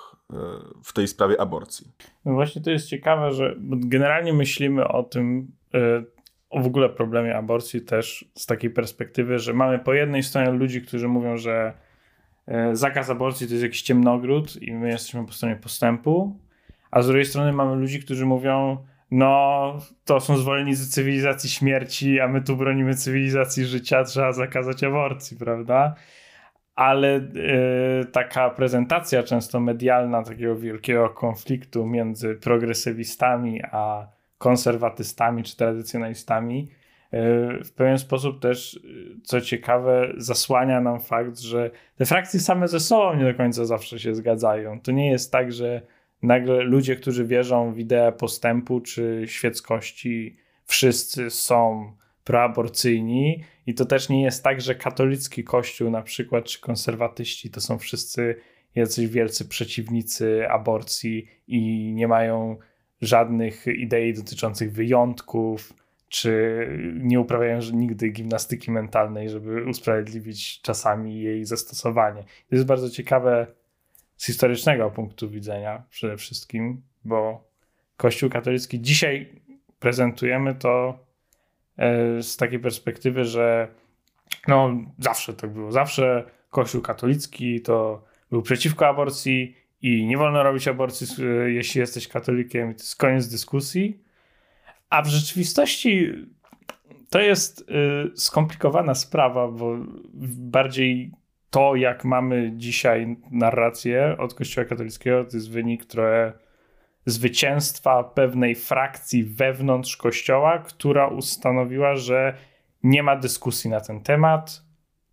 w 0.83 0.93
tej 0.93 1.07
sprawie 1.07 1.41
aborcji. 1.41 1.91
No 2.25 2.33
właśnie 2.33 2.61
to 2.61 2.71
jest 2.71 2.87
ciekawe, 2.87 3.31
że 3.31 3.55
generalnie 3.59 4.33
myślimy 4.33 4.87
o 4.87 5.03
tym, 5.03 5.47
e, 5.73 6.03
o 6.49 6.61
w 6.61 6.65
ogóle 6.65 6.89
problemie 6.89 7.37
aborcji 7.37 7.81
też 7.81 8.31
z 8.37 8.45
takiej 8.45 8.69
perspektywy, 8.69 9.39
że 9.39 9.53
mamy 9.53 9.79
po 9.79 9.93
jednej 9.93 10.23
stronie 10.23 10.51
ludzi, 10.51 10.81
którzy 10.81 11.07
mówią, 11.07 11.37
że 11.37 11.73
zakaz 12.73 13.09
aborcji 13.09 13.47
to 13.47 13.53
jest 13.53 13.63
jakiś 13.63 13.81
ciemnogród 13.81 14.61
i 14.61 14.73
my 14.73 14.89
jesteśmy 14.89 15.25
po 15.25 15.33
stronie 15.33 15.55
postępu, 15.55 16.39
a 16.91 17.01
z 17.01 17.07
drugiej 17.07 17.25
strony 17.25 17.53
mamy 17.53 17.75
ludzi, 17.75 17.99
którzy 17.99 18.25
mówią, 18.25 18.77
no 19.11 19.77
to 20.05 20.19
są 20.19 20.37
zwolennicy 20.37 20.89
cywilizacji 20.89 21.49
śmierci, 21.49 22.19
a 22.19 22.27
my 22.27 22.41
tu 22.41 22.55
bronimy 22.55 22.95
cywilizacji 22.95 23.65
życia, 23.65 24.03
trzeba 24.03 24.33
zakazać 24.33 24.83
aborcji, 24.83 25.37
prawda? 25.37 25.95
ale 26.75 27.17
y, 27.17 28.05
taka 28.11 28.49
prezentacja 28.49 29.23
często 29.23 29.59
medialna 29.59 30.23
takiego 30.23 30.55
wielkiego 30.55 31.09
konfliktu 31.09 31.85
między 31.85 32.35
progresywistami 32.35 33.61
a 33.71 34.07
konserwatystami 34.37 35.43
czy 35.43 35.57
tradycjonalistami 35.57 36.71
w 37.63 37.71
pewien 37.75 37.97
sposób 37.97 38.39
też, 38.39 38.73
y, 38.73 39.17
co 39.23 39.41
ciekawe, 39.41 40.13
zasłania 40.17 40.81
nam 40.81 40.99
fakt, 40.99 41.39
że 41.39 41.71
te 41.95 42.05
frakcje 42.05 42.39
same 42.39 42.67
ze 42.67 42.79
sobą 42.79 43.15
nie 43.15 43.31
do 43.31 43.37
końca 43.37 43.65
zawsze 43.65 43.99
się 43.99 44.15
zgadzają. 44.15 44.81
To 44.81 44.91
nie 44.91 45.11
jest 45.11 45.31
tak, 45.31 45.53
że 45.53 45.81
nagle 46.21 46.63
ludzie, 46.63 46.95
którzy 46.95 47.25
wierzą 47.25 47.73
w 47.73 47.79
ideę 47.79 48.11
postępu 48.11 48.81
czy 48.81 49.23
świeckości, 49.25 50.37
wszyscy 50.65 51.29
są 51.29 51.91
proaborcyjni 52.23 53.43
i 53.67 53.73
to 53.73 53.85
też 53.85 54.09
nie 54.09 54.23
jest 54.23 54.43
tak, 54.43 54.61
że 54.61 54.75
katolicki 54.75 55.43
kościół 55.43 55.89
na 55.89 56.01
przykład, 56.01 56.45
czy 56.45 56.61
konserwatyści 56.61 57.49
to 57.49 57.61
są 57.61 57.77
wszyscy 57.77 58.35
jacyś 58.75 59.07
wielcy 59.07 59.47
przeciwnicy 59.47 60.49
aborcji 60.49 61.27
i 61.47 61.91
nie 61.93 62.07
mają 62.07 62.57
żadnych 63.01 63.67
idei 63.67 64.13
dotyczących 64.13 64.73
wyjątków, 64.73 65.73
czy 66.13 66.67
nie 66.93 67.19
uprawiają 67.19 67.59
nigdy 67.73 68.09
gimnastyki 68.09 68.71
mentalnej, 68.71 69.29
żeby 69.29 69.63
usprawiedliwić 69.63 70.61
czasami 70.61 71.21
jej 71.21 71.45
zastosowanie. 71.45 72.23
To 72.23 72.55
jest 72.55 72.65
bardzo 72.65 72.89
ciekawe 72.89 73.47
z 74.17 74.25
historycznego 74.25 74.91
punktu 74.91 75.29
widzenia 75.29 75.83
przede 75.89 76.17
wszystkim, 76.17 76.81
bo 77.05 77.47
Kościół 77.97 78.29
katolicki 78.29 78.81
dzisiaj 78.81 79.41
prezentujemy 79.79 80.55
to 80.55 80.99
E, 81.77 82.21
z 82.23 82.37
takiej 82.37 82.59
perspektywy, 82.59 83.25
że 83.25 83.67
no 84.47 84.71
zawsze 84.99 85.33
tak 85.33 85.49
było. 85.49 85.71
Zawsze 85.71 86.23
Kościół 86.49 86.81
katolicki 86.81 87.61
to 87.61 88.03
był 88.31 88.41
przeciwko 88.41 88.87
aborcji 88.87 89.55
i 89.81 90.05
nie 90.05 90.17
wolno 90.17 90.43
robić 90.43 90.67
aborcji, 90.67 91.07
jeśli 91.45 91.79
jesteś 91.79 92.07
katolikiem. 92.07 92.73
To 92.73 92.79
jest 92.79 92.95
koniec 92.95 93.27
dyskusji. 93.27 94.02
A 94.93 95.01
w 95.01 95.07
rzeczywistości 95.07 96.13
to 97.09 97.19
jest 97.19 97.61
y, 97.61 97.63
skomplikowana 98.15 98.95
sprawa, 98.95 99.47
bo 99.47 99.77
bardziej 100.37 101.11
to, 101.49 101.75
jak 101.75 102.05
mamy 102.05 102.51
dzisiaj 102.55 103.17
narrację 103.31 104.15
od 104.19 104.33
Kościoła 104.33 104.65
katolickiego, 104.67 105.25
to 105.25 105.37
jest 105.37 105.51
wynik 105.51 105.85
trochę 105.85 106.33
zwycięstwa 107.05 108.03
pewnej 108.03 108.55
frakcji 108.55 109.23
wewnątrz 109.23 109.97
Kościoła, 109.97 110.59
która 110.59 111.07
ustanowiła, 111.07 111.95
że 111.95 112.33
nie 112.83 113.03
ma 113.03 113.15
dyskusji 113.15 113.69
na 113.69 113.81
ten 113.81 114.01
temat 114.01 114.63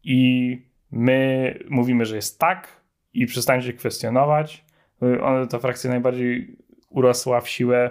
i 0.04 0.58
my 0.90 1.58
mówimy, 1.70 2.04
że 2.04 2.16
jest 2.16 2.38
tak 2.38 2.82
i 3.14 3.26
przestańcie 3.26 3.72
kwestionować. 3.72 4.64
Ona, 5.22 5.46
ta 5.46 5.58
frakcja 5.58 5.90
najbardziej 5.90 6.56
urosła 6.90 7.40
w 7.40 7.48
siłę 7.48 7.90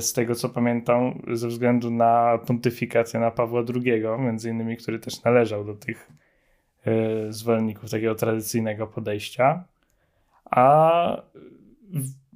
z 0.00 0.12
tego 0.12 0.34
co 0.34 0.48
pamiętam, 0.48 1.22
ze 1.32 1.48
względu 1.48 1.90
na 1.90 2.38
pontyfikację 2.46 3.20
na 3.20 3.30
Pawła 3.30 3.62
II, 3.74 4.02
między 4.18 4.50
innymi, 4.50 4.76
który 4.76 4.98
też 4.98 5.22
należał 5.22 5.64
do 5.64 5.74
tych 5.74 6.10
e, 6.86 7.32
zwolenników 7.32 7.90
takiego 7.90 8.14
tradycyjnego 8.14 8.86
podejścia. 8.86 9.64
A 10.44 11.22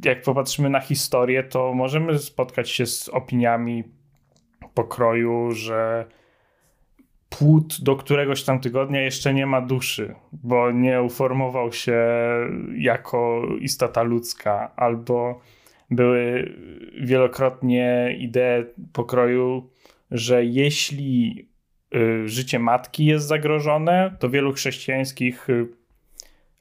jak 0.04 0.22
popatrzymy 0.22 0.70
na 0.70 0.80
historię, 0.80 1.44
to 1.44 1.74
możemy 1.74 2.18
spotkać 2.18 2.70
się 2.70 2.86
z 2.86 3.08
opiniami 3.08 3.84
pokroju, 4.74 5.50
że 5.50 6.06
płód 7.28 7.76
do 7.82 7.96
któregoś 7.96 8.44
tam 8.44 8.60
tygodnia 8.60 9.00
jeszcze 9.00 9.34
nie 9.34 9.46
ma 9.46 9.60
duszy, 9.60 10.14
bo 10.32 10.70
nie 10.70 11.02
uformował 11.02 11.72
się 11.72 12.06
jako 12.76 13.42
istota 13.60 14.02
ludzka, 14.02 14.72
albo 14.76 15.40
były 15.96 16.52
wielokrotnie 17.00 18.16
idee 18.18 18.64
pokroju, 18.92 19.70
że 20.10 20.44
jeśli 20.44 21.48
y, 21.94 22.28
życie 22.28 22.58
matki 22.58 23.04
jest 23.04 23.26
zagrożone, 23.26 24.16
to 24.18 24.30
wielu 24.30 24.52
chrześcijańskich 24.52 25.50
y, 25.50 25.66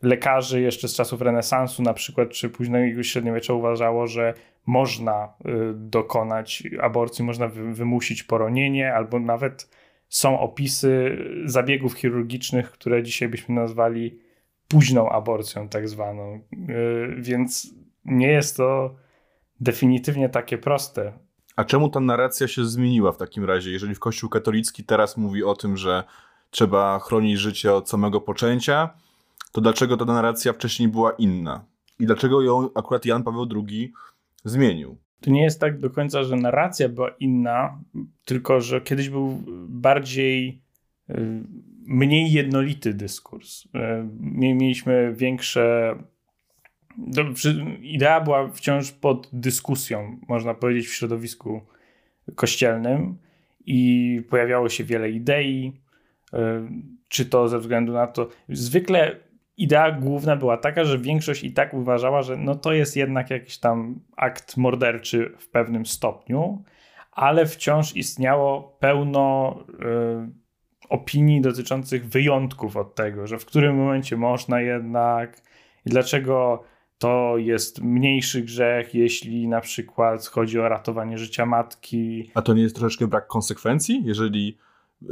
lekarzy 0.01 0.61
jeszcze 0.61 0.87
z 0.87 0.95
czasów 0.95 1.21
renesansu 1.21 1.83
na 1.83 1.93
przykład, 1.93 2.29
czy 2.29 2.49
późnego 2.49 3.03
średniowiecza 3.03 3.53
uważało, 3.53 4.07
że 4.07 4.33
można 4.65 5.33
y, 5.45 5.49
dokonać 5.73 6.63
aborcji, 6.81 7.25
można 7.25 7.47
wymusić 7.47 8.23
poronienie, 8.23 8.93
albo 8.93 9.19
nawet 9.19 9.69
są 10.09 10.39
opisy 10.39 11.17
zabiegów 11.45 11.93
chirurgicznych, 11.93 12.71
które 12.71 13.03
dzisiaj 13.03 13.29
byśmy 13.29 13.55
nazwali 13.55 14.19
późną 14.67 15.09
aborcją, 15.09 15.69
tak 15.69 15.89
zwaną. 15.89 16.39
Więc 17.17 17.73
nie 18.05 18.27
jest 18.27 18.57
to 18.57 18.95
definitywnie 19.63 20.29
takie 20.29 20.57
proste. 20.57 21.13
A 21.55 21.63
czemu 21.65 21.89
ta 21.89 21.99
narracja 21.99 22.47
się 22.47 22.65
zmieniła 22.65 23.11
w 23.11 23.17
takim 23.17 23.45
razie? 23.45 23.71
Jeżeli 23.71 23.95
w 23.95 23.99
Kościół 23.99 24.29
katolicki 24.29 24.83
teraz 24.83 25.17
mówi 25.17 25.43
o 25.43 25.55
tym, 25.55 25.77
że 25.77 26.03
trzeba 26.49 26.99
chronić 26.99 27.39
życie 27.39 27.73
od 27.73 27.89
samego 27.89 28.21
poczęcia, 28.21 28.89
to 29.51 29.61
dlaczego 29.61 29.97
ta 29.97 30.05
narracja 30.05 30.53
wcześniej 30.53 30.89
była 30.89 31.11
inna? 31.11 31.65
I 31.99 32.05
dlaczego 32.05 32.41
ją 32.41 32.69
akurat 32.75 33.05
Jan 33.05 33.23
Paweł 33.23 33.47
II 33.55 33.93
zmienił? 34.45 34.97
To 35.21 35.31
nie 35.31 35.43
jest 35.43 35.59
tak 35.59 35.79
do 35.79 35.89
końca, 35.89 36.23
że 36.23 36.35
narracja 36.35 36.89
była 36.89 37.09
inna, 37.09 37.79
tylko 38.25 38.61
że 38.61 38.81
kiedyś 38.81 39.09
był 39.09 39.43
bardziej 39.67 40.61
y, 41.09 41.43
mniej 41.85 42.31
jednolity 42.31 42.93
dyskurs. 42.93 43.65
Y, 43.65 43.69
mieliśmy 44.19 45.13
większe. 45.17 45.95
Idea 47.81 48.21
była 48.21 48.47
wciąż 48.47 48.91
pod 48.91 49.29
dyskusją, 49.33 50.17
można 50.27 50.53
powiedzieć, 50.53 50.87
w 50.87 50.93
środowisku 50.93 51.61
kościelnym 52.35 53.17
i 53.65 54.21
pojawiało 54.29 54.69
się 54.69 54.83
wiele 54.83 55.09
idei, 55.09 55.73
y, 56.33 56.37
czy 57.07 57.25
to 57.25 57.47
ze 57.47 57.59
względu 57.59 57.93
na 57.93 58.07
to. 58.07 58.29
Zwykle 58.49 59.15
idea 59.57 59.91
główna 59.91 60.35
była 60.35 60.57
taka, 60.57 60.85
że 60.85 60.97
większość 60.97 61.43
i 61.43 61.51
tak 61.51 61.73
uważała, 61.73 62.21
że 62.21 62.37
no 62.37 62.55
to 62.55 62.73
jest 62.73 62.95
jednak 62.95 63.29
jakiś 63.29 63.57
tam 63.57 63.99
akt 64.15 64.57
morderczy 64.57 65.33
w 65.39 65.49
pewnym 65.49 65.85
stopniu, 65.85 66.63
ale 67.11 67.45
wciąż 67.45 67.95
istniało 67.95 68.77
pełno 68.79 69.57
y, 69.69 70.43
opinii 70.89 71.41
dotyczących 71.41 72.09
wyjątków 72.09 72.77
od 72.77 72.95
tego, 72.95 73.27
że 73.27 73.39
w 73.39 73.45
którym 73.45 73.75
momencie 73.75 74.17
można 74.17 74.61
jednak 74.61 75.41
i 75.85 75.89
dlaczego 75.89 76.63
to 77.03 77.37
jest 77.37 77.81
mniejszy 77.81 78.41
grzech, 78.41 78.95
jeśli 78.95 79.47
na 79.47 79.61
przykład 79.61 80.25
chodzi 80.25 80.59
o 80.59 80.69
ratowanie 80.69 81.17
życia 81.17 81.45
matki. 81.45 82.31
A 82.33 82.41
to 82.41 82.53
nie 82.53 82.61
jest 82.61 82.75
troszeczkę 82.75 83.07
brak 83.07 83.27
konsekwencji, 83.27 84.01
jeżeli 84.05 84.57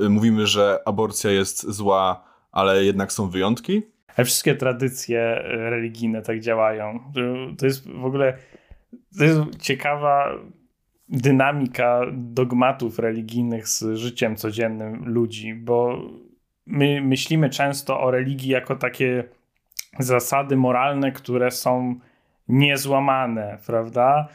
y, 0.01 0.10
mówimy, 0.10 0.47
że 0.47 0.80
aborcja 0.86 1.32
jest 1.32 1.71
zła, 1.71 2.23
ale 2.51 2.84
jednak 2.84 3.12
są 3.12 3.30
wyjątki? 3.30 3.82
Ale 4.17 4.25
wszystkie 4.25 4.56
tradycje 4.56 5.19
e, 5.19 5.69
religijne 5.69 6.21
tak 6.21 6.39
działają. 6.39 7.12
To 7.58 7.65
jest 7.65 7.89
w 7.89 8.06
ogóle 8.06 8.38
to 9.17 9.23
jest 9.23 9.39
ciekawa 9.60 10.32
dynamika 11.10 12.01
dogmatów 12.13 12.99
religijnych 12.99 13.67
z 13.67 13.95
życiem 13.95 14.36
codziennym 14.36 15.06
ludzi, 15.06 15.54
bo 15.54 16.01
my 16.65 17.01
myślimy 17.01 17.49
często 17.49 18.01
o 18.01 18.12
religii 18.12 18.49
jako 18.49 18.75
takie 18.75 19.23
zasady 19.99 20.58
moralne, 20.58 21.12
które 21.12 21.51
są 21.51 21.95
niezłamane, 22.47 23.58
prawda? 23.65 24.27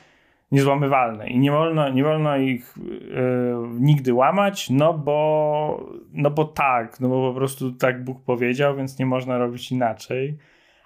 niezłamywalne 0.53 1.29
i 1.29 1.39
nie 1.39 1.51
wolno, 1.51 1.89
nie 1.89 2.05
wolno 2.05 2.37
ich 2.37 2.75
yy, 2.79 3.57
nigdy 3.81 4.15
łamać, 4.15 4.71
no 4.71 4.95
bo, 4.95 5.91
no 6.13 6.31
bo 6.31 6.45
tak, 6.45 7.01
no 7.01 7.09
bo 7.09 7.33
po 7.33 7.39
prostu 7.39 7.73
tak 7.73 8.05
Bóg 8.05 8.25
powiedział, 8.25 8.77
więc 8.77 8.99
nie 8.99 9.07
można 9.07 9.39
robić 9.39 9.73
inaczej. 9.73 10.39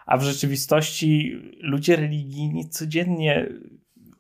A 0.07 0.17
w 0.17 0.23
rzeczywistości 0.23 1.41
ludzie 1.61 1.97
religijni 1.97 2.69
codziennie 2.69 3.49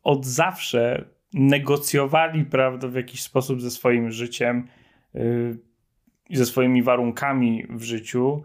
od 0.02 0.26
zawsze 0.26 1.04
negocjowali, 1.34 2.44
prawda, 2.44 2.88
w 2.88 2.94
jakiś 2.94 3.22
sposób 3.22 3.60
ze 3.60 3.70
swoim 3.70 4.10
życiem 4.10 4.66
yy, 5.14 5.58
i 6.28 6.36
ze 6.36 6.46
swoimi 6.46 6.82
warunkami 6.82 7.66
w 7.70 7.82
życiu. 7.82 8.42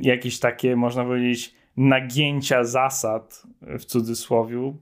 Jakieś 0.00 0.38
takie, 0.38 0.76
można 0.76 1.04
powiedzieć, 1.04 1.54
nagięcia 1.76 2.64
zasad 2.64 3.42
w 3.62 3.84
cudzysłowie, 3.84 4.74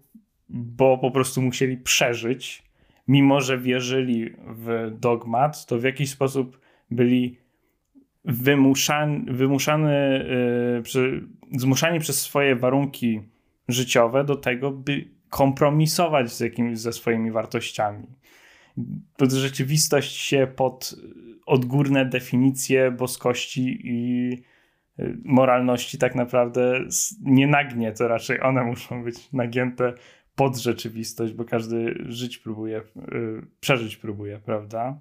bo 0.49 0.99
po 0.99 1.11
prostu 1.11 1.43
musieli 1.43 1.77
przeżyć, 1.77 2.63
mimo 3.09 3.41
że 3.41 3.59
wierzyli 3.59 4.31
w 4.47 4.91
dogmat, 4.99 5.67
to 5.67 5.79
w 5.79 5.83
jakiś 5.83 6.11
sposób 6.11 6.61
byli 6.91 7.39
wymuszani, 8.25 9.27
yy, 10.95 11.27
zmuszani 11.59 12.01
przez 12.01 12.21
swoje 12.21 12.57
warunki 12.57 13.21
życiowe 13.69 14.25
do 14.25 14.37
tego, 14.37 14.71
by 14.71 15.09
kompromisować 15.31 16.33
z 16.33 16.39
ze 16.73 16.93
swoimi 16.93 17.31
wartościami. 17.31 18.07
To 19.17 19.31
rzeczywistość 19.31 20.17
się 20.17 20.47
pod 20.57 20.95
odgórne 21.47 22.07
definicje 22.07 22.91
boskości 22.91 23.81
i 23.85 24.43
moralności 25.25 25.99
tak 25.99 26.15
naprawdę 26.15 26.81
nie 27.21 27.47
nagnie, 27.47 27.93
to 27.93 28.09
raczej 28.09 28.43
one 28.43 28.65
muszą 28.73 29.05
być 29.05 29.33
nagięte 29.33 29.95
pod 30.35 30.57
rzeczywistość, 30.57 31.33
bo 31.33 31.45
każdy 31.45 32.05
żyć 32.07 32.39
próbuje, 32.39 32.83
yy, 32.97 33.47
przeżyć 33.61 33.97
próbuje, 33.97 34.39
prawda? 34.39 35.01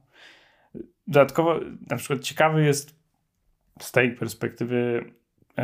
Dodatkowo, 1.08 1.60
na 1.90 1.98
przykład 1.98 2.22
ciekawy 2.22 2.66
jest 2.66 2.96
z 3.80 3.92
tej 3.92 4.12
perspektywy 4.12 5.06
yy, 5.58 5.64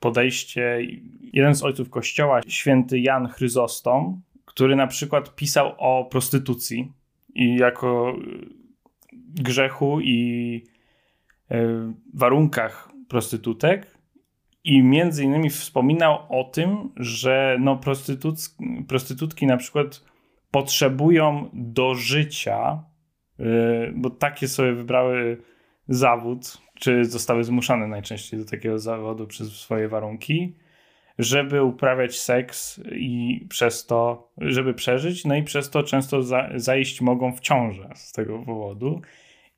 podejście 0.00 0.78
jeden 1.20 1.54
z 1.54 1.62
ojców 1.62 1.90
kościoła, 1.90 2.40
święty 2.48 3.00
Jan 3.00 3.28
Chryzostom, 3.28 4.22
który 4.44 4.76
na 4.76 4.86
przykład 4.86 5.34
pisał 5.34 5.74
o 5.78 6.04
prostytucji 6.04 6.92
i 7.34 7.56
jako 7.56 8.16
grzechu 9.34 10.00
i 10.00 10.52
yy, 11.50 11.92
warunkach 12.14 12.89
prostytutek 13.10 13.98
i 14.64 14.82
między 14.82 15.24
innymi 15.24 15.50
wspominał 15.50 16.18
o 16.28 16.44
tym, 16.44 16.92
że 16.96 17.56
no 17.60 17.76
prostytut, 17.76 18.36
prostytutki 18.88 19.46
na 19.46 19.56
przykład 19.56 20.04
potrzebują 20.50 21.50
do 21.52 21.94
życia, 21.94 22.84
yy, 23.38 23.92
bo 23.96 24.10
takie 24.10 24.48
sobie 24.48 24.72
wybrały 24.72 25.42
zawód, 25.88 26.58
czy 26.74 27.04
zostały 27.04 27.44
zmuszane 27.44 27.86
najczęściej 27.86 28.40
do 28.40 28.46
takiego 28.46 28.78
zawodu 28.78 29.26
przez 29.26 29.52
swoje 29.52 29.88
warunki, 29.88 30.56
żeby 31.18 31.62
uprawiać 31.62 32.18
seks 32.18 32.80
i 32.92 33.46
przez 33.48 33.86
to, 33.86 34.30
żeby 34.38 34.74
przeżyć, 34.74 35.24
no 35.24 35.34
i 35.36 35.42
przez 35.42 35.70
to 35.70 35.82
często 35.82 36.22
za, 36.22 36.50
zajść 36.54 37.00
mogą 37.00 37.32
w 37.32 37.40
ciążę 37.40 37.90
z 37.94 38.12
tego 38.12 38.38
powodu. 38.38 39.00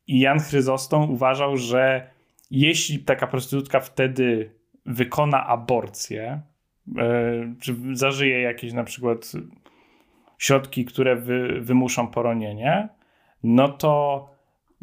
I 0.06 0.20
Jan 0.20 0.40
Chryzostom 0.40 1.10
uważał, 1.10 1.56
że 1.56 2.10
jeśli 2.52 2.98
taka 2.98 3.26
prostytutka 3.26 3.80
wtedy 3.80 4.54
wykona 4.86 5.46
aborcję, 5.46 6.42
e, 6.98 7.54
czy 7.60 7.76
zażyje 7.92 8.40
jakieś 8.40 8.72
na 8.72 8.84
przykład 8.84 9.32
środki, 10.38 10.84
które 10.84 11.16
wy, 11.16 11.60
wymuszą 11.60 12.08
poronienie, 12.08 12.88
no 13.42 13.68
to 13.68 14.26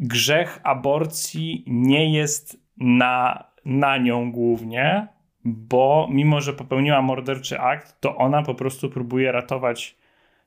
grzech 0.00 0.60
aborcji 0.62 1.64
nie 1.66 2.12
jest 2.12 2.60
na, 2.76 3.44
na 3.64 3.98
nią 3.98 4.32
głównie, 4.32 5.06
bo 5.44 6.08
mimo, 6.10 6.40
że 6.40 6.52
popełniła 6.52 7.02
morderczy 7.02 7.60
akt, 7.60 8.00
to 8.00 8.16
ona 8.16 8.42
po 8.42 8.54
prostu 8.54 8.90
próbuje 8.90 9.32
ratować 9.32 9.96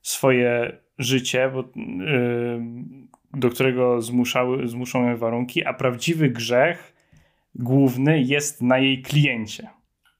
swoje 0.01 0.77
życie, 0.97 1.51
bo, 1.53 1.59
yy, 1.75 2.61
do 3.33 3.49
którego 3.49 4.01
zmuszały, 4.01 4.67
zmuszą 4.67 5.09
ją 5.09 5.17
warunki, 5.17 5.65
a 5.65 5.73
prawdziwy 5.73 6.29
grzech 6.29 6.92
główny 7.55 8.21
jest 8.21 8.61
na 8.61 8.77
jej 8.77 9.01
kliencie. 9.01 9.69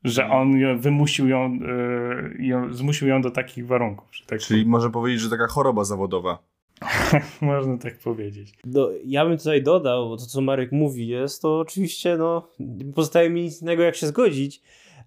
Że 0.04 0.24
Mhm. 0.24 0.41
on 0.41 0.60
ją- 0.60 0.80
wymusił 0.80 1.28
ją, 1.28 1.54
yy, 1.54 2.46
ją, 2.46 2.74
zmusił 2.74 3.08
ją 3.08 3.22
do 3.22 3.32
takich 3.32 3.67
warunków. 3.67 4.15
Że 4.15 4.26
tak 4.26 4.39
Czyli 4.39 4.65
można 4.65 4.89
powiedzieć, 4.89 5.22
że 5.22 5.30
taka 5.30 5.48
choroba 5.48 5.84
zawodowa. 5.84 6.38
Można 7.41 7.78
tak 7.78 7.98
powiedzieć. 8.00 8.54
No, 8.65 8.89
ja 9.06 9.26
bym 9.26 9.38
tutaj 9.38 9.63
dodał, 9.63 10.10
bo 10.10 10.17
to 10.17 10.26
co 10.26 10.41
Marek 10.41 10.72
mówi 10.72 11.08
jest, 11.08 11.41
to 11.41 11.60
oczywiście 11.60 12.17
no, 12.17 12.48
pozostaje 12.96 13.30
mi 13.30 13.41
nic 13.41 13.62
innego 13.62 13.84
jak 13.84 13.96
się 13.96 14.08
zgodzić, 14.08 14.62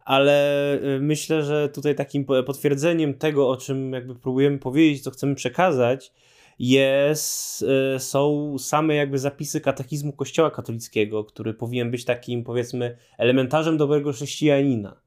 ale 0.04 0.74
y, 0.96 1.00
myślę, 1.00 1.42
że 1.42 1.68
tutaj 1.68 1.94
takim 1.94 2.24
po- 2.24 2.42
potwierdzeniem 2.42 3.14
tego, 3.14 3.48
o 3.48 3.56
czym 3.56 3.92
jakby 3.92 4.14
próbujemy 4.14 4.58
powiedzieć, 4.58 5.02
co 5.02 5.10
chcemy 5.10 5.34
przekazać, 5.34 6.12
jest, 6.58 7.64
y, 7.96 8.00
są 8.00 8.56
same 8.58 8.94
jakby 8.94 9.18
zapisy 9.18 9.60
katechizmu 9.60 10.12
Kościoła 10.12 10.50
katolickiego, 10.50 11.24
który 11.24 11.54
powinien 11.54 11.90
być 11.90 12.04
takim 12.04 12.44
powiedzmy 12.44 12.96
elementarzem 13.18 13.76
dobrego 13.76 14.12
chrześcijanina. 14.12 15.00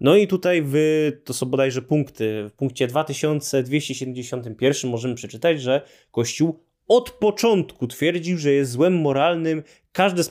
No 0.00 0.16
i 0.16 0.26
tutaj 0.26 0.62
w, 0.64 0.74
to 1.24 1.34
są 1.34 1.46
bodajże 1.46 1.82
punkty, 1.82 2.48
w 2.48 2.52
punkcie 2.52 2.86
2271 2.86 4.90
możemy 4.90 5.14
przeczytać, 5.14 5.62
że 5.62 5.82
Kościół 6.10 6.63
od 6.88 7.10
początku 7.10 7.86
twierdził, 7.86 8.38
że 8.38 8.52
jest 8.52 8.70
złem 8.70 9.00
moralnym 9.00 9.62
każde 9.92 10.22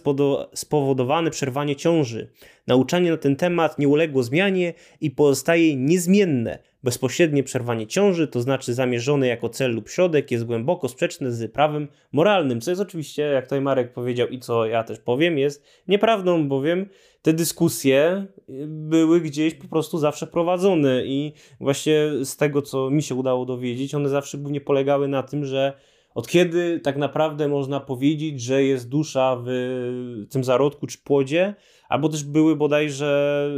spowodowane 0.54 1.32
przerwanie 1.32 1.76
ciąży. 1.76 2.30
Nauczanie 2.68 3.12
na 3.12 3.18
ten 3.18 3.36
temat 3.36 3.80
nie 3.80 3.88
uległo 3.88 4.24
zmianie 4.24 4.74
i 5.02 5.12
pozostaje 5.12 5.76
niezmienne. 5.76 6.60
Bezpośrednie 6.84 7.44
przerwanie 7.44 7.88
ciąży, 7.88 8.28
to 8.28 8.42
znaczy 8.42 8.74
zamierzone 8.74 9.28
jako 9.28 9.50
cel 9.50 9.76
lub 9.76 9.90
środek, 9.90 10.32
jest 10.32 10.44
głęboko 10.46 10.90
sprzeczne 10.90 11.32
z 11.32 11.52
prawem 11.52 11.88
moralnym, 12.12 12.62
co 12.62 12.72
jest 12.72 12.82
oczywiście, 12.82 13.22
jak 13.22 13.46
tutaj 13.46 13.62
Marek 13.62 13.94
powiedział 13.94 14.28
i 14.28 14.40
co 14.40 14.66
ja 14.66 14.84
też 14.84 15.00
powiem, 15.00 15.38
jest 15.38 15.64
nieprawdą, 15.88 16.48
bowiem 16.48 16.90
te 17.22 17.34
dyskusje 17.34 18.26
y, 18.50 18.68
były 18.68 19.22
gdzieś 19.22 19.56
po 19.56 19.68
prostu 19.68 19.98
zawsze 19.98 20.28
prowadzone 20.28 21.06
i 21.06 21.34
właśnie 21.60 22.10
z 22.24 22.38
tego, 22.38 22.62
co 22.62 22.90
mi 22.90 23.04
się 23.04 23.16
udało 23.16 23.46
dowiedzieć, 23.46 23.96
one 23.96 24.10
zawsze 24.10 24.38
głównie 24.38 24.62
polegały 24.62 25.08
na 25.08 25.24
tym, 25.24 25.46
że 25.46 25.74
od 26.14 26.28
kiedy 26.28 26.80
tak 26.80 26.98
naprawdę 26.98 27.48
można 27.48 27.80
powiedzieć, 27.80 28.42
że 28.42 28.64
jest 28.64 28.90
dusza 28.90 29.38
w 29.46 29.48
tym 30.30 30.44
zarodku 30.44 30.88
czy 30.88 30.98
płodzie, 30.98 31.56
albo 31.90 32.10
też 32.10 32.24
były 32.24 32.56
bodajże 32.56 33.50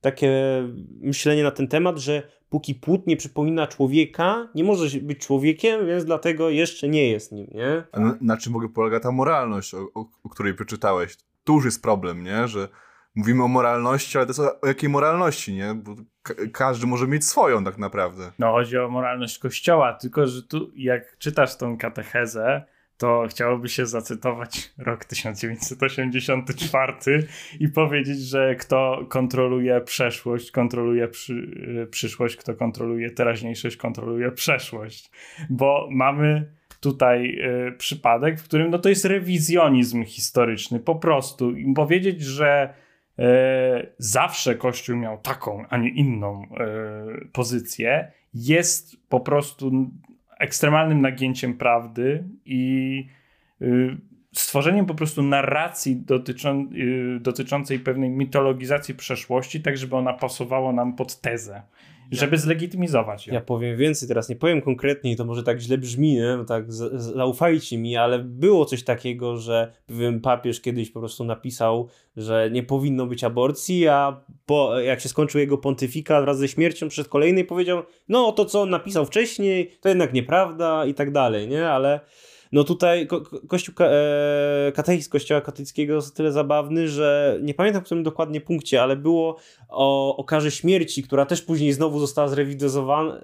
takie 0.00 0.32
myślenie 1.00 1.42
na 1.42 1.50
ten 1.50 1.68
temat, 1.68 1.98
że 1.98 2.22
póki 2.50 2.74
płód 2.74 3.06
nie 3.06 3.16
przypomina 3.16 3.66
człowieka, 3.66 4.48
nie 4.54 4.64
może 4.64 5.00
być 5.00 5.18
człowiekiem, 5.18 5.86
więc 5.86 6.04
dlatego 6.04 6.50
jeszcze 6.50 6.88
nie 6.88 7.08
jest 7.10 7.32
nim, 7.32 7.46
nie? 7.54 7.82
A 7.92 8.00
na, 8.00 8.18
na 8.20 8.36
czym 8.36 8.52
mogę 8.52 8.68
polega 8.68 9.00
ta 9.00 9.12
moralność, 9.12 9.74
o, 9.74 9.78
o, 9.94 10.06
o 10.24 10.28
której 10.28 10.54
przeczytałeś? 10.54 11.16
Tu 11.44 11.54
już 11.54 11.64
jest 11.64 11.82
problem, 11.82 12.22
nie? 12.22 12.48
Że 12.48 12.68
mówimy 13.14 13.44
o 13.44 13.48
moralności, 13.48 14.18
ale 14.18 14.26
to 14.26 14.30
jest 14.30 14.62
o, 14.62 14.66
jakiej 14.66 14.88
moralności, 14.88 15.54
nie? 15.54 15.74
Bo 15.74 15.94
ka 16.22 16.34
każdy 16.52 16.86
może 16.86 17.06
mieć 17.06 17.24
swoją 17.24 17.64
tak 17.64 17.78
naprawdę. 17.78 18.32
No 18.38 18.52
chodzi 18.52 18.78
o 18.78 18.88
moralność 18.88 19.38
Kościoła, 19.38 19.92
tylko 19.92 20.26
że 20.26 20.42
tu 20.42 20.70
jak 20.76 21.18
czytasz 21.18 21.56
tą 21.56 21.78
katechezę, 21.78 22.64
to 22.98 23.26
chciałoby 23.30 23.68
się 23.68 23.86
zacytować 23.86 24.70
rok 24.78 25.04
1984 25.04 27.26
i 27.60 27.68
powiedzieć, 27.68 28.20
że 28.20 28.54
kto 28.54 29.06
kontroluje 29.08 29.80
przeszłość, 29.80 30.50
kontroluje 30.50 31.08
przy, 31.08 31.50
przyszłość, 31.90 32.36
kto 32.36 32.54
kontroluje 32.54 33.10
teraźniejszość, 33.10 33.76
kontroluje 33.76 34.30
przeszłość. 34.30 35.10
Bo 35.50 35.88
mamy 35.90 36.52
tutaj 36.80 37.38
y, 37.68 37.72
przypadek, 37.72 38.40
w 38.40 38.44
którym 38.44 38.70
no 38.70 38.78
to 38.78 38.88
jest 38.88 39.04
rewizjonizm 39.04 40.04
historyczny, 40.04 40.80
po 40.80 40.94
prostu. 40.94 41.56
I 41.56 41.74
powiedzieć, 41.74 42.22
że 42.22 42.74
y, 42.74 42.87
zawsze 43.98 44.54
Kościół 44.54 44.96
miał 44.96 45.18
taką, 45.18 45.64
a 45.68 45.76
nie 45.76 45.90
inną 45.90 46.42
y, 46.42 47.28
pozycję, 47.32 48.12
jest 48.34 49.08
po 49.08 49.20
prostu 49.20 49.90
ekstremalnym 50.38 51.00
nagięciem 51.00 51.54
prawdy 51.54 52.24
i 52.44 53.06
y, 53.62 53.96
stworzeniem 54.32 54.86
po 54.86 54.94
prostu 54.94 55.22
narracji 55.22 55.96
dotyczą, 55.96 56.68
dotyczącej 57.20 57.78
pewnej 57.78 58.10
mitologizacji 58.10 58.94
przeszłości, 58.94 59.62
tak 59.62 59.76
żeby 59.78 59.96
ona 59.96 60.12
pasowała 60.12 60.72
nam 60.72 60.96
pod 60.96 61.20
tezę, 61.20 61.62
żeby 62.10 62.38
zlegitymizować 62.38 63.26
ją. 63.26 63.34
Ja 63.34 63.40
powiem 63.40 63.76
więcej, 63.76 64.08
teraz 64.08 64.28
nie 64.28 64.36
powiem 64.36 64.62
konkretnie, 64.62 65.16
to 65.16 65.24
może 65.24 65.42
tak 65.42 65.60
źle 65.60 65.78
brzmi, 65.78 66.14
nie? 66.14 66.36
No 66.36 66.44
tak 66.44 66.72
z, 66.72 67.02
zaufajcie 67.02 67.78
mi, 67.78 67.96
ale 67.96 68.18
było 68.18 68.64
coś 68.64 68.84
takiego, 68.84 69.36
że 69.36 69.72
pewien 69.86 70.20
papież 70.20 70.60
kiedyś 70.60 70.90
po 70.90 71.00
prostu 71.00 71.24
napisał, 71.24 71.88
że 72.16 72.50
nie 72.52 72.62
powinno 72.62 73.06
być 73.06 73.24
aborcji, 73.24 73.88
a 73.88 74.20
po, 74.46 74.80
jak 74.80 75.00
się 75.00 75.08
skończył 75.08 75.40
jego 75.40 75.58
pontyfikat 75.58 76.24
wraz 76.24 76.38
ze 76.38 76.48
śmiercią 76.48 76.88
przed 76.88 77.08
kolejnej 77.08 77.44
powiedział, 77.44 77.82
no 78.08 78.32
to 78.32 78.44
co 78.44 78.62
on 78.62 78.70
napisał 78.70 79.06
wcześniej, 79.06 79.70
to 79.80 79.88
jednak 79.88 80.12
nieprawda 80.12 80.86
i 80.86 80.94
tak 80.94 81.12
dalej, 81.12 81.48
nie? 81.48 81.68
Ale 81.68 82.00
no 82.52 82.64
tutaj 82.64 83.06
ko 83.06 83.20
ko- 83.20 83.40
kościół, 83.48 83.74
ka 83.74 83.84
e 83.84 84.72
katechizm 84.74 85.10
kościoła 85.10 85.40
katolickiego 85.40 85.94
jest 85.94 86.12
o 86.12 86.16
tyle 86.16 86.32
zabawny, 86.32 86.88
że 86.88 87.38
nie 87.42 87.54
pamiętam 87.54 87.82
w 87.82 87.84
którym 87.84 88.04
dokładnie 88.04 88.40
punkcie, 88.40 88.82
ale 88.82 88.96
było 88.96 89.36
o, 89.68 90.16
o 90.16 90.24
karze 90.24 90.50
śmierci, 90.50 91.02
która 91.02 91.26
też 91.26 91.42
później 91.42 91.72
znowu 91.72 92.00
została 92.00 92.28
zrewidyzowana, 92.28 93.20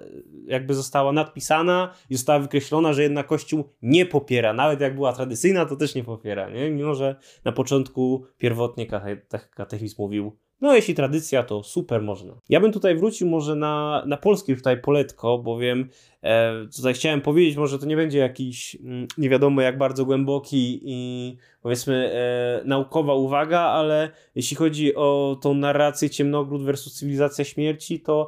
jakby 0.47 0.73
została 0.73 1.11
nadpisana 1.11 1.93
i 2.09 2.15
została 2.15 2.39
wykreślona, 2.39 2.93
że 2.93 3.03
jednak 3.03 3.27
kościół 3.27 3.63
nie 3.81 4.05
popiera. 4.05 4.53
Nawet 4.53 4.81
jak 4.81 4.95
była 4.95 5.13
tradycyjna, 5.13 5.65
to 5.65 5.75
też 5.75 5.95
nie 5.95 6.03
popiera, 6.03 6.49
nie? 6.49 6.71
Mimo, 6.71 6.95
że 6.95 7.15
na 7.45 7.51
początku 7.51 8.25
pierwotnie 8.37 8.85
kate 8.85 9.39
katechizm 9.55 9.95
mówił 9.99 10.44
no 10.61 10.75
jeśli 10.75 10.95
tradycja, 10.95 11.43
to 11.43 11.63
super 11.63 12.01
można. 12.01 12.33
Ja 12.49 12.59
bym 12.59 12.71
tutaj 12.71 12.95
wrócił 12.95 13.29
może 13.29 13.55
na, 13.55 14.03
na 14.07 14.17
polskie 14.17 14.55
tutaj 14.55 14.81
poletko, 14.81 15.37
bowiem 15.37 15.89
e, 16.23 16.53
tutaj 16.75 16.93
chciałem 16.93 17.21
powiedzieć, 17.21 17.57
może 17.57 17.79
to 17.79 17.85
nie 17.85 17.95
będzie 17.95 18.19
jakiś 18.19 18.75
mm, 18.75 19.07
nie 19.17 19.29
wiadomo 19.29 19.61
jak 19.61 19.77
bardzo 19.77 20.05
głęboki 20.05 20.81
i 20.83 21.37
powiedzmy 21.61 22.11
e, 22.13 22.67
naukowa 22.67 23.13
uwaga, 23.13 23.59
ale 23.59 24.09
jeśli 24.35 24.57
chodzi 24.57 24.95
o 24.95 25.37
tą 25.41 25.53
narrację 25.53 26.09
Ciemnogród 26.09 26.63
versus 26.63 26.93
Cywilizacja 26.93 27.45
Śmierci, 27.45 27.99
to 27.99 28.27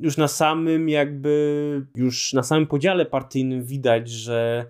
już 0.00 0.16
na 0.16 0.28
samym 0.28 0.88
jakby, 0.88 1.86
już 1.94 2.32
na 2.32 2.42
samym 2.42 2.66
podziale 2.66 3.06
partyjnym 3.06 3.64
widać, 3.64 4.08
że 4.08 4.66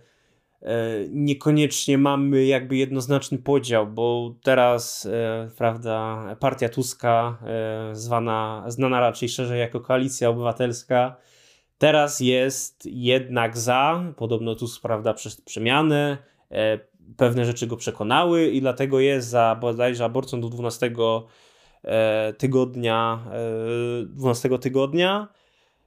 niekoniecznie 1.10 1.98
mamy 1.98 2.44
jakby 2.44 2.76
jednoznaczny 2.76 3.38
podział, 3.38 3.86
bo 3.86 4.34
teraz, 4.42 5.06
e, 5.06 5.50
prawda, 5.56 6.24
partia 6.40 6.68
Tuska, 6.68 7.38
e, 7.46 7.94
zwana, 7.94 8.64
znana 8.66 9.00
raczej 9.00 9.28
szerzej 9.28 9.60
jako 9.60 9.80
Koalicja 9.80 10.28
Obywatelska, 10.28 11.16
teraz 11.78 12.20
jest 12.20 12.86
jednak 12.86 13.58
za, 13.58 14.12
podobno 14.16 14.54
Tusk, 14.54 14.82
prawda, 14.82 15.14
przez 15.14 15.40
przemianę, 15.40 16.18
e, 16.50 16.78
pewne 17.16 17.44
rzeczy 17.44 17.66
go 17.66 17.76
przekonały 17.76 18.48
i 18.48 18.60
dlatego 18.60 19.00
jest 19.00 19.28
za 19.28 19.56
bodajże 19.60 20.04
aborcją 20.04 20.40
do 20.40 20.48
12 20.48 20.90
e, 21.84 22.32
tygodnia, 22.32 23.20
e, 24.02 24.06
12 24.06 24.58
tygodnia, 24.58 25.28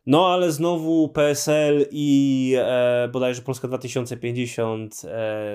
no 0.08 0.28
ale 0.28 0.52
znowu 0.52 1.10
PSL 1.10 1.86
i 1.92 2.54
e, 2.58 3.10
bodajże 3.14 3.42
Polska 3.42 3.68
2050 3.68 5.02
e, 5.06 5.52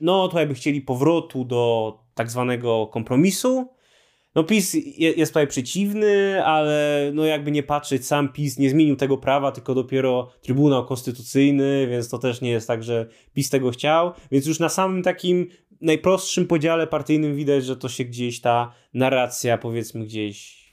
no 0.00 0.28
to 0.28 0.38
jakby 0.38 0.54
chcieli 0.54 0.80
powrotu 0.80 1.44
do 1.44 1.94
tak 2.14 2.30
zwanego 2.30 2.86
kompromisu. 2.86 3.68
No 4.34 4.44
PiS 4.44 4.74
je, 4.74 5.12
jest 5.12 5.32
tutaj 5.32 5.46
przeciwny, 5.46 6.44
ale 6.44 7.10
no 7.14 7.24
jakby 7.24 7.50
nie 7.50 7.62
patrzeć, 7.62 8.06
sam 8.06 8.32
PiS 8.32 8.58
nie 8.58 8.70
zmienił 8.70 8.96
tego 8.96 9.18
prawa, 9.18 9.52
tylko 9.52 9.74
dopiero 9.74 10.30
Trybunał 10.42 10.86
Konstytucyjny, 10.86 11.86
więc 11.90 12.08
to 12.08 12.18
też 12.18 12.40
nie 12.40 12.50
jest 12.50 12.68
tak, 12.68 12.82
że 12.82 13.06
PiS 13.34 13.50
tego 13.50 13.70
chciał. 13.70 14.12
Więc 14.30 14.46
już 14.46 14.58
na 14.58 14.68
samym 14.68 15.02
takim 15.02 15.46
najprostszym 15.80 16.46
podziale 16.46 16.86
partyjnym 16.86 17.36
widać, 17.36 17.64
że 17.64 17.76
to 17.76 17.88
się 17.88 18.04
gdzieś 18.04 18.40
ta 18.40 18.72
narracja 18.94 19.58
powiedzmy 19.58 20.04
gdzieś 20.04 20.63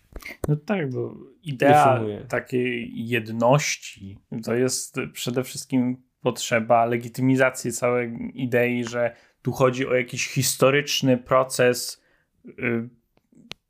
No 0.47 0.55
tak, 0.55 0.89
bo 0.89 1.15
idea 1.43 1.99
takiej 2.27 2.91
jedności 3.07 4.17
to 4.43 4.53
jest 4.53 4.95
przede 5.13 5.43
wszystkim 5.43 5.97
potrzeba 6.21 6.85
legitymizacji 6.85 7.71
całej 7.71 8.31
idei, 8.33 8.83
że 8.83 9.15
tu 9.41 9.51
chodzi 9.51 9.87
o 9.87 9.93
jakiś 9.95 10.27
historyczny 10.27 11.17
proces. 11.17 12.03
y, 12.45 12.89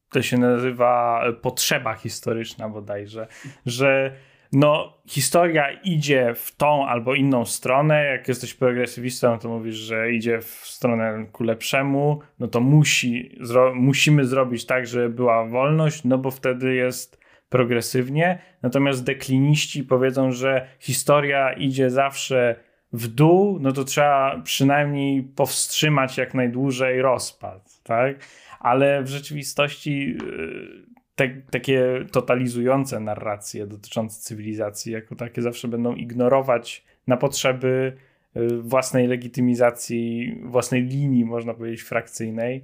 To 0.09 0.21
się 0.21 0.37
nazywa 0.37 1.23
potrzeba 1.41 1.93
historyczna 1.93 2.69
bodajże, 2.69 3.27
że 3.65 4.15
no, 4.51 4.97
historia 5.07 5.71
idzie 5.71 6.33
w 6.35 6.55
tą 6.55 6.87
albo 6.87 7.15
inną 7.15 7.45
stronę. 7.45 8.05
Jak 8.05 8.27
jesteś 8.27 8.53
progresywistą, 8.53 9.39
to 9.39 9.49
mówisz, 9.49 9.75
że 9.75 10.11
idzie 10.11 10.41
w 10.41 10.45
stronę 10.45 11.25
ku 11.31 11.43
lepszemu, 11.43 12.19
no 12.39 12.47
to 12.47 12.59
musi, 12.59 13.37
zro 13.41 13.75
musimy 13.75 14.25
zrobić 14.25 14.65
tak, 14.65 14.87
żeby 14.87 15.09
była 15.09 15.45
wolność, 15.45 16.03
no 16.03 16.17
bo 16.17 16.31
wtedy 16.31 16.75
jest 16.75 17.21
progresywnie. 17.49 18.39
Natomiast 18.61 19.03
dekliniści 19.03 19.83
powiedzą, 19.83 20.31
że 20.31 20.67
historia 20.79 21.53
idzie 21.53 21.89
zawsze 21.89 22.55
w 22.93 23.07
dół, 23.07 23.59
no 23.59 23.71
to 23.71 23.83
trzeba 23.83 24.41
przynajmniej 24.43 25.23
powstrzymać 25.23 26.17
jak 26.17 26.33
najdłużej 26.33 27.01
rozpad, 27.01 27.81
tak? 27.83 28.15
Ale 28.59 29.03
w 29.03 29.07
rzeczywistości 29.07 30.17
y, 30.23 30.91
te, 31.15 31.29
takie 31.51 32.05
totalizujące 32.11 32.99
narracje 32.99 33.67
dotyczące 33.67 34.21
cywilizacji 34.21 34.93
jako 34.93 35.15
takie 35.15 35.41
zawsze 35.41 35.67
będą 35.67 35.95
ignorować 35.95 36.85
na 37.07 37.17
potrzeby 37.17 37.97
y, 38.37 38.61
własnej 38.61 39.07
legitymizacji, 39.07 40.35
własnej 40.43 40.83
linii, 40.83 41.25
można 41.25 41.53
powiedzieć, 41.53 41.81
frakcyjnej. 41.81 42.63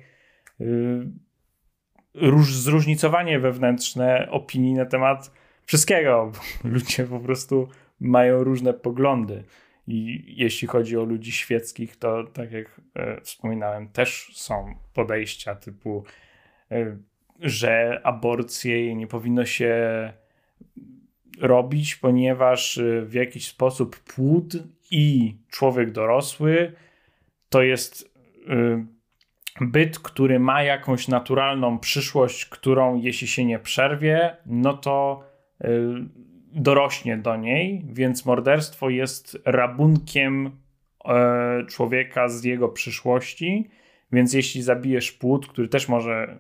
Y, 0.62 1.08
róż, 2.14 2.56
zróżnicowanie 2.56 3.40
wewnętrzne 3.40 4.28
opinii 4.32 4.74
na 4.74 4.86
temat 4.86 5.32
wszystkiego. 5.66 6.32
Ludzie 6.64 7.04
po 7.04 7.20
prostu 7.20 7.68
mają 8.00 8.44
różne 8.44 8.74
poglądy. 8.74 9.44
I 9.88 10.24
jeśli 10.28 10.68
chodzi 10.68 10.98
o 10.98 11.04
ludzi 11.04 11.32
świeckich, 11.32 11.96
to 11.96 12.24
tak 12.24 12.52
jak 12.52 12.82
e, 12.96 13.22
wspominałem, 13.22 13.90
też 13.90 14.32
są 14.34 14.76
podejścia 14.94 15.56
typu 15.56 16.04
e, 16.72 16.98
że 17.40 18.02
aborcję 18.04 18.96
nie 18.96 19.08
powinno 19.08 19.46
się 19.46 19.74
robić, 21.40 21.96
ponieważ 21.96 22.78
y, 22.78 23.06
w 23.06 23.14
jakiś 23.14 23.48
sposób 23.48 24.00
płód 24.00 24.54
i 24.92 25.36
człowiek 25.50 25.92
dorosły 25.92 26.74
to 27.50 27.62
jest 27.62 28.16
y, 28.50 28.86
byt, 29.62 30.00
który 30.00 30.40
ma 30.40 30.64
jakąś 30.64 31.08
naturalną 31.08 31.80
przyszłość, 31.80 32.46
którą 32.46 32.96
jeśli 32.96 33.28
się 33.28 33.46
nie 33.46 33.60
przerwie, 33.60 34.36
no 34.46 34.74
to 34.74 35.24
y, 35.64 35.68
dorośnie 36.54 37.18
do 37.18 37.36
niej, 37.36 37.86
więc 37.90 38.26
morderstwo 38.26 38.90
jest 38.90 39.38
rabunkiem 39.46 40.52
e, 41.06 41.66
człowieka 41.66 42.30
z 42.30 42.44
jego 42.44 42.70
przyszłości. 42.70 43.70
Więc 44.12 44.34
jeśli 44.34 44.62
zabijesz 44.62 45.12
płód, 45.12 45.48
który 45.48 45.68
też 45.68 45.88
może 45.88 46.38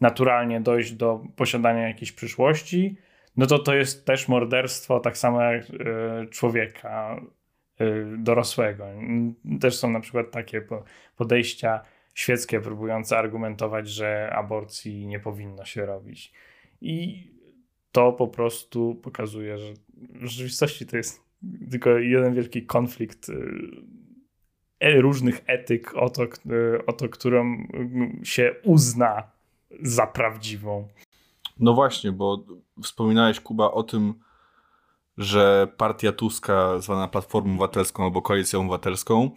naturalnie 0.00 0.60
dojść 0.60 0.92
do 0.92 1.24
posiadania 1.36 1.88
jakiejś 1.88 2.12
przyszłości, 2.12 2.96
no 3.36 3.46
to 3.46 3.58
to 3.58 3.74
jest 3.74 4.06
też 4.06 4.28
morderstwo, 4.28 5.00
tak 5.00 5.18
samo 5.18 5.42
jak 5.42 5.70
y, 5.70 5.74
człowieka 6.30 7.20
y, 7.80 8.04
dorosłego. 8.18 8.86
Też 9.60 9.76
są 9.76 9.90
na 9.90 10.00
przykład 10.00 10.30
takie 10.30 10.62
podejścia 11.16 11.80
świeckie 12.14 12.60
próbujące 12.60 13.18
argumentować, 13.18 13.88
że 13.88 14.30
aborcji 14.32 15.06
nie 15.06 15.20
powinno 15.20 15.64
się 15.64 15.86
robić. 15.86 16.32
I 16.80 17.26
to 17.92 18.12
po 18.12 18.28
prostu 18.28 18.94
pokazuje, 18.94 19.58
że 19.58 19.72
w 19.92 20.26
rzeczywistości 20.26 20.86
to 20.86 20.96
jest 20.96 21.22
tylko 21.70 21.90
jeden 21.90 22.34
wielki 22.34 22.66
konflikt 22.66 23.28
y, 23.28 25.00
różnych 25.00 25.40
etyk 25.46 25.96
o 25.96 26.10
to, 26.10 26.22
o 26.86 26.92
to 26.92 27.08
którą 27.08 27.66
się 28.22 28.54
uzna 28.62 29.37
za 29.82 30.06
prawdziwą. 30.06 30.88
No 31.58 31.74
właśnie, 31.74 32.12
bo 32.12 32.44
wspominałeś, 32.82 33.40
Kuba, 33.40 33.70
o 33.70 33.82
tym, 33.82 34.14
że 35.18 35.68
partia 35.76 36.12
Tuska, 36.12 36.78
zwana 36.78 37.08
Platformą 37.08 37.50
Obywatelską 37.50 38.04
albo 38.04 38.22
Koalicją 38.22 38.60
Obywatelską, 38.60 39.30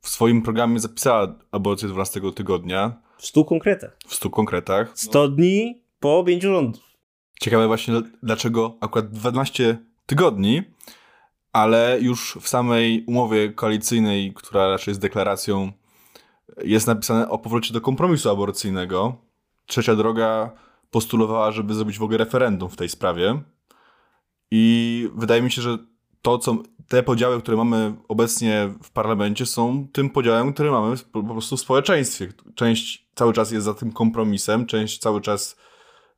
w 0.00 0.08
swoim 0.08 0.42
programie 0.42 0.80
zapisała 0.80 1.34
aborcję 1.50 1.88
12 1.88 2.20
tygodnia. 2.34 3.02
W 3.18 3.26
stu 3.26 3.44
konkretach. 3.44 3.96
W 4.06 4.14
stu 4.14 4.30
konkretach. 4.30 4.92
100 4.94 5.28
dni 5.28 5.82
po 6.00 6.18
objęciu 6.18 6.52
rządu. 6.52 6.78
Ciekawe 7.40 7.66
właśnie, 7.66 7.94
dlaczego 8.22 8.76
akurat 8.80 9.10
12 9.10 9.78
tygodni, 10.06 10.62
ale 11.52 11.98
już 12.00 12.38
w 12.40 12.48
samej 12.48 13.04
umowie 13.06 13.52
koalicyjnej, 13.52 14.32
która 14.34 14.68
raczej 14.68 14.92
jest 14.92 15.00
deklaracją, 15.00 15.72
jest 16.64 16.86
napisane 16.86 17.28
o 17.28 17.38
powrocie 17.38 17.74
do 17.74 17.80
kompromisu 17.80 18.30
aborcyjnego, 18.30 19.16
Trzecia 19.72 19.96
Droga 19.96 20.50
postulowała, 20.90 21.50
żeby 21.50 21.74
zrobić 21.74 21.98
w 21.98 22.02
ogóle 22.02 22.18
referendum 22.18 22.70
w 22.70 22.76
tej 22.76 22.88
sprawie. 22.88 23.42
I 24.50 25.08
wydaje 25.14 25.42
mi 25.42 25.50
się, 25.50 25.62
że 25.62 25.78
to, 26.22 26.38
co 26.38 26.56
te 26.88 27.02
podziały, 27.02 27.42
które 27.42 27.56
mamy 27.56 27.94
obecnie 28.08 28.74
w 28.82 28.90
parlamencie, 28.90 29.46
są 29.46 29.86
tym 29.92 30.10
podziałem, 30.10 30.52
który 30.52 30.70
mamy 30.70 30.96
po 31.12 31.22
prostu 31.22 31.56
w 31.56 31.60
społeczeństwie. 31.60 32.32
Część 32.54 33.08
cały 33.14 33.32
czas 33.32 33.50
jest 33.50 33.64
za 33.64 33.74
tym 33.74 33.92
kompromisem, 33.92 34.66
część 34.66 34.98
cały 34.98 35.20
czas 35.20 35.56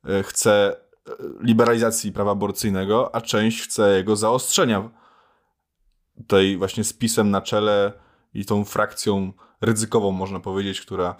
e, 0.04 0.22
chce 0.22 0.76
e, 1.08 1.12
liberalizacji 1.40 2.12
prawa 2.12 2.30
aborcyjnego, 2.30 3.14
a 3.14 3.20
część 3.20 3.62
chce 3.62 3.96
jego 3.96 4.16
zaostrzenia. 4.16 4.90
Tutaj 6.16 6.56
właśnie 6.56 6.84
z 6.84 6.92
pisem 6.92 7.30
na 7.30 7.40
czele 7.40 7.92
i 8.34 8.44
tą 8.44 8.64
frakcją 8.64 9.32
ryzykową, 9.60 10.10
można 10.10 10.40
powiedzieć, 10.40 10.80
która 10.80 11.16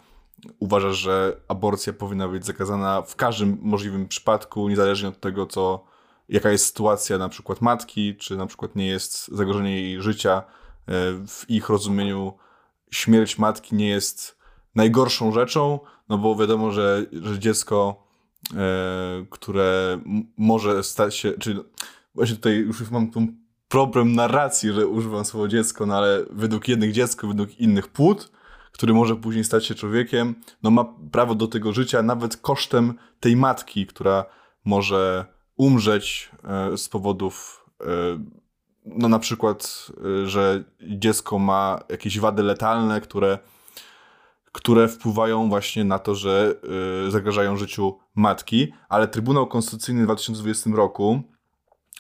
uważasz, 0.59 0.96
że 0.96 1.37
aborcja 1.48 1.92
powinna 1.92 2.28
być 2.28 2.46
zakazana 2.46 3.02
w 3.02 3.16
każdym 3.16 3.59
możliwym 3.62 4.09
przypadku, 4.09 4.68
niezależnie 4.68 5.09
od 5.09 5.20
tego, 5.20 5.46
co, 5.46 5.85
jaka 6.28 6.50
jest 6.50 6.66
sytuacja 6.66 7.18
na 7.18 7.28
przykład 7.28 7.61
matki, 7.61 8.16
czy 8.16 8.37
na 8.37 8.46
przykład 8.46 8.76
nie 8.76 8.87
jest 8.87 9.28
zagrożenie 9.28 9.80
jej 9.80 10.02
życia. 10.02 10.38
E, 10.38 10.92
w 11.26 11.44
ich 11.48 11.68
rozumieniu 11.68 12.33
śmierć 12.90 13.38
matki 13.38 13.74
nie 13.74 13.88
jest 13.88 14.38
najgorszą 14.74 15.33
rzeczą, 15.33 15.80
no 16.09 16.18
bo 16.18 16.37
wiadomo, 16.37 16.70
że, 16.70 17.07
że 17.12 17.38
dziecko, 17.38 18.04
e, 18.57 19.26
które 19.30 20.00
może 20.37 20.83
stać 20.83 21.16
się, 21.16 21.33
czy 21.33 21.64
właśnie 22.14 22.37
tutaj 22.37 22.57
już 22.57 22.90
mam 22.90 23.11
tu 23.11 23.26
problem 23.68 24.14
narracji, 24.14 24.72
że 24.72 24.87
używam 24.87 25.24
słowa 25.24 25.48
dziecko, 25.48 25.87
no 25.87 25.96
ale 25.96 26.24
według 26.30 26.68
jednych 26.68 26.92
dziecko, 26.92 27.28
według 27.28 27.61
innych 27.61 27.88
płód, 27.88 28.33
który 28.74 28.94
może 28.94 29.16
później 29.16 29.44
stać 29.44 29.66
się 29.66 29.74
człowiekiem, 29.74 30.34
no 30.62 30.70
ma 30.70 30.84
prawo 31.12 31.34
do 31.34 31.46
tego 31.46 31.72
życia 31.72 32.02
nawet 32.02 32.37
kosztem 32.37 32.94
tej 33.20 33.37
matki, 33.37 33.87
która 33.87 34.24
może 34.64 35.26
umrzeć 35.56 36.30
e, 36.44 36.78
z 36.78 36.88
powodów, 36.88 37.64
e, 37.80 37.87
no 38.87 39.08
na 39.08 39.18
przykład, 39.18 39.87
e, 40.22 40.26
że 40.26 40.64
dziecko 40.82 41.38
ma 41.38 41.80
jakieś 41.88 42.20
wady 42.20 42.42
letalne, 42.42 43.00
które, 43.00 43.38
które 44.52 44.88
wpływają 44.88 45.48
właśnie 45.48 45.84
na 45.84 45.98
to, 45.98 46.14
że 46.14 46.54
zagrażają 47.08 47.56
życiu 47.56 47.98
matki, 48.14 48.72
ale 48.88 49.08
Trybunał 49.08 49.46
Konstytucyjny 49.46 50.02
w 50.02 50.04
2020 50.04 50.70
roku, 50.70 51.22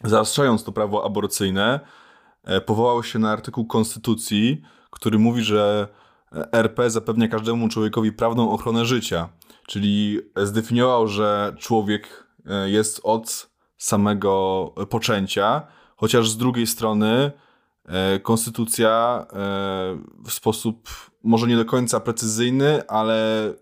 zaostrzając 0.04 0.64
to 0.64 0.72
prawo 0.72 1.04
aborcyjne, 1.04 1.80
powołał 2.66 3.02
się 3.02 3.18
na 3.18 3.30
artykuł 3.30 3.66
Konstytucji, 3.66 4.62
który 4.90 5.18
mówi, 5.18 5.42
że 5.42 5.88
RP 6.52 6.90
zapewnia 6.90 7.28
każdemu 7.28 7.68
człowiekowi 7.68 8.12
prawną 8.12 8.50
ochronę 8.50 8.84
życia, 8.84 9.28
czyli 9.66 10.20
zdefiniował, 10.36 11.08
że 11.08 11.54
człowiek 11.58 12.26
e, 12.46 12.70
jest 12.70 13.00
od 13.02 13.50
samego 13.76 14.66
poczęcia, 14.90 15.66
chociaż 15.96 16.30
z 16.30 16.36
drugiej 16.36 16.66
strony 16.66 17.32
e, 17.84 18.20
konstytucja 18.20 19.26
e, 19.32 19.36
w 20.26 20.32
sposób 20.32 20.88
może 21.22 21.46
nie 21.46 21.56
do 21.56 21.64
końca 21.64 22.00
precyzyjny, 22.00 22.86
ale 22.88 23.52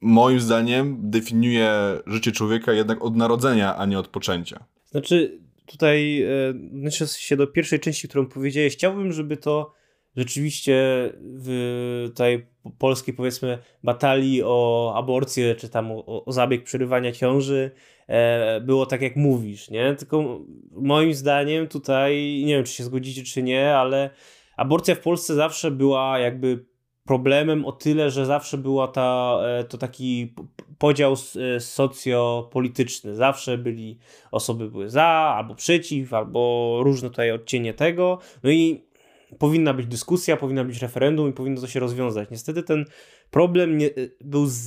moim 0.00 0.40
zdaniem 0.40 1.10
definiuje 1.10 1.72
życie 2.06 2.32
człowieka 2.32 2.72
jednak 2.72 3.04
od 3.04 3.16
narodzenia, 3.16 3.76
a 3.76 3.86
nie 3.86 3.98
od 3.98 4.08
poczęcia. 4.08 4.64
Znaczy, 4.84 5.40
tutaj 5.66 6.26
odnoszę 6.50 7.06
się 7.06 7.36
do 7.36 7.46
pierwszej 7.46 7.80
części, 7.80 8.08
którą 8.08 8.26
powiedziałeś. 8.26 8.72
Chciałbym, 8.72 9.12
żeby 9.12 9.36
to 9.36 9.79
rzeczywiście 10.20 10.74
w 11.22 12.08
tej 12.14 12.46
polskiej 12.78 13.14
powiedzmy 13.14 13.58
batalii 13.84 14.42
o 14.44 14.92
aborcję, 14.96 15.54
czy 15.54 15.68
tam 15.68 15.92
o, 15.92 16.24
o 16.24 16.32
zabieg 16.32 16.64
przerywania 16.64 17.12
ciąży 17.12 17.70
e, 18.06 18.60
było 18.60 18.86
tak 18.86 19.02
jak 19.02 19.16
mówisz, 19.16 19.70
nie? 19.70 19.94
Tylko 19.94 20.40
moim 20.72 21.14
zdaniem 21.14 21.68
tutaj, 21.68 22.42
nie 22.46 22.54
wiem 22.54 22.64
czy 22.64 22.72
się 22.72 22.84
zgodzicie 22.84 23.22
czy 23.22 23.42
nie, 23.42 23.76
ale 23.76 24.10
aborcja 24.56 24.94
w 24.94 25.00
Polsce 25.00 25.34
zawsze 25.34 25.70
była 25.70 26.18
jakby 26.18 26.64
problemem 27.04 27.64
o 27.64 27.72
tyle, 27.72 28.10
że 28.10 28.26
zawsze 28.26 28.58
była 28.58 28.88
ta, 28.88 29.38
e, 29.44 29.64
to 29.64 29.78
taki 29.78 30.34
podział 30.78 31.14
e, 31.56 31.60
socjopolityczny. 31.60 33.14
Zawsze 33.16 33.58
byli 33.58 33.98
osoby 34.30 34.70
były 34.70 34.90
za, 34.90 35.04
albo 35.36 35.54
przeciw, 35.54 36.14
albo 36.14 36.80
różne 36.82 37.10
tutaj 37.10 37.32
odcienie 37.32 37.74
tego. 37.74 38.18
No 38.42 38.50
i 38.50 38.89
powinna 39.38 39.74
być 39.74 39.86
dyskusja, 39.86 40.36
powinna 40.36 40.64
być 40.64 40.82
referendum 40.82 41.30
i 41.30 41.32
powinno 41.32 41.60
to 41.60 41.66
się 41.66 41.80
rozwiązać. 41.80 42.30
Niestety 42.30 42.62
ten 42.62 42.84
problem 43.30 43.78
nie, 43.78 43.90
był 44.20 44.46
z, 44.46 44.60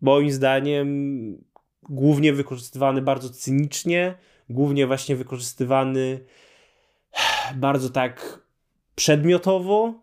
moim 0.00 0.30
zdaniem 0.30 1.44
głównie 1.82 2.32
wykorzystywany 2.32 3.02
bardzo 3.02 3.30
cynicznie 3.30 4.14
głównie 4.50 4.86
właśnie 4.86 5.16
wykorzystywany 5.16 6.20
bardzo 7.54 7.90
tak 7.90 8.40
przedmiotowo 8.94 9.94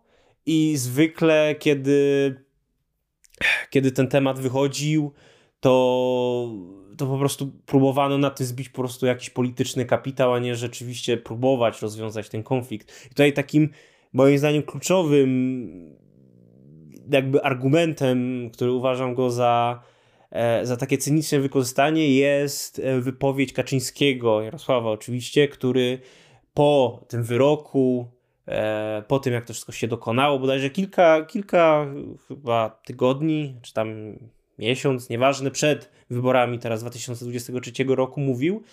i 0.45 0.77
zwykle 0.77 1.55
kiedy, 1.59 2.35
kiedy 3.69 3.91
ten 3.91 4.07
temat 4.07 4.39
wychodził, 4.39 5.11
to, 5.59 6.53
to 6.97 7.07
po 7.07 7.17
prostu 7.17 7.51
próbowano 7.65 8.17
na 8.17 8.29
tym 8.29 8.45
zbić 8.45 8.69
po 8.69 8.81
prostu 8.81 9.05
jakiś 9.05 9.29
polityczny 9.29 9.85
kapitał, 9.85 10.33
a 10.33 10.39
nie 10.39 10.55
rzeczywiście 10.55 11.17
próbować 11.17 11.81
rozwiązać 11.81 12.29
ten 12.29 12.43
konflikt. 12.43 13.05
I 13.05 13.09
tutaj 13.09 13.33
takim 13.33 13.69
moim 14.13 14.37
zdaniem 14.37 14.63
kluczowym 14.63 15.93
jakby 17.11 17.43
argumentem, 17.43 18.49
który 18.53 18.71
uważam 18.71 19.15
go 19.15 19.29
za, 19.29 19.81
e, 20.31 20.65
za 20.65 20.77
takie 20.77 20.97
cyniczne 20.97 21.39
wykorzystanie 21.39 22.15
jest 22.15 22.79
e, 22.79 23.01
wypowiedź 23.01 23.53
Kaczyńskiego, 23.53 24.41
Jarosława 24.41 24.89
oczywiście, 24.89 25.47
który 25.47 25.99
po 26.53 27.05
tym 27.07 27.23
wyroku, 27.23 28.07
e, 28.47 29.03
po 29.07 29.19
tym 29.19 29.33
jak 29.33 29.45
to 29.45 29.53
wszystko 29.53 29.71
się 29.71 29.87
dokonało, 29.87 30.39
bodajże 30.39 30.69
kilka, 30.69 31.25
kilka 31.25 31.87
chyba 32.27 32.69
tygodni, 32.85 33.55
czy 33.61 33.73
tam 33.73 34.17
miesiąc, 34.59 35.09
nieważne, 35.09 35.51
przed 35.51 35.91
wyborami 36.09 36.59
teraz 36.59 36.81
2023 36.81 37.71
roku 37.87 38.19
mówił, 38.19 38.63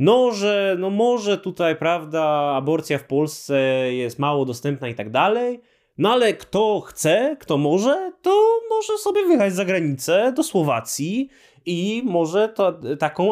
no, 0.00 0.32
że 0.32 0.76
no 0.78 0.90
może 0.90 1.38
tutaj, 1.38 1.76
prawda, 1.76 2.22
aborcja 2.56 2.98
w 2.98 3.04
Polsce 3.04 3.58
jest 3.92 4.18
mało 4.18 4.44
dostępna 4.44 4.88
i 4.88 4.94
tak 4.94 5.10
dalej, 5.10 5.60
no 5.98 6.12
ale 6.12 6.34
kto 6.34 6.80
chce, 6.80 7.36
kto 7.40 7.58
może, 7.58 8.12
to 8.22 8.60
może 8.70 8.98
sobie 8.98 9.26
wyjechać 9.26 9.54
za 9.54 9.64
granicę 9.64 10.32
do 10.36 10.42
Słowacji 10.42 11.28
i 11.66 12.02
może 12.04 12.48
to, 12.48 12.80
taką, 12.98 13.30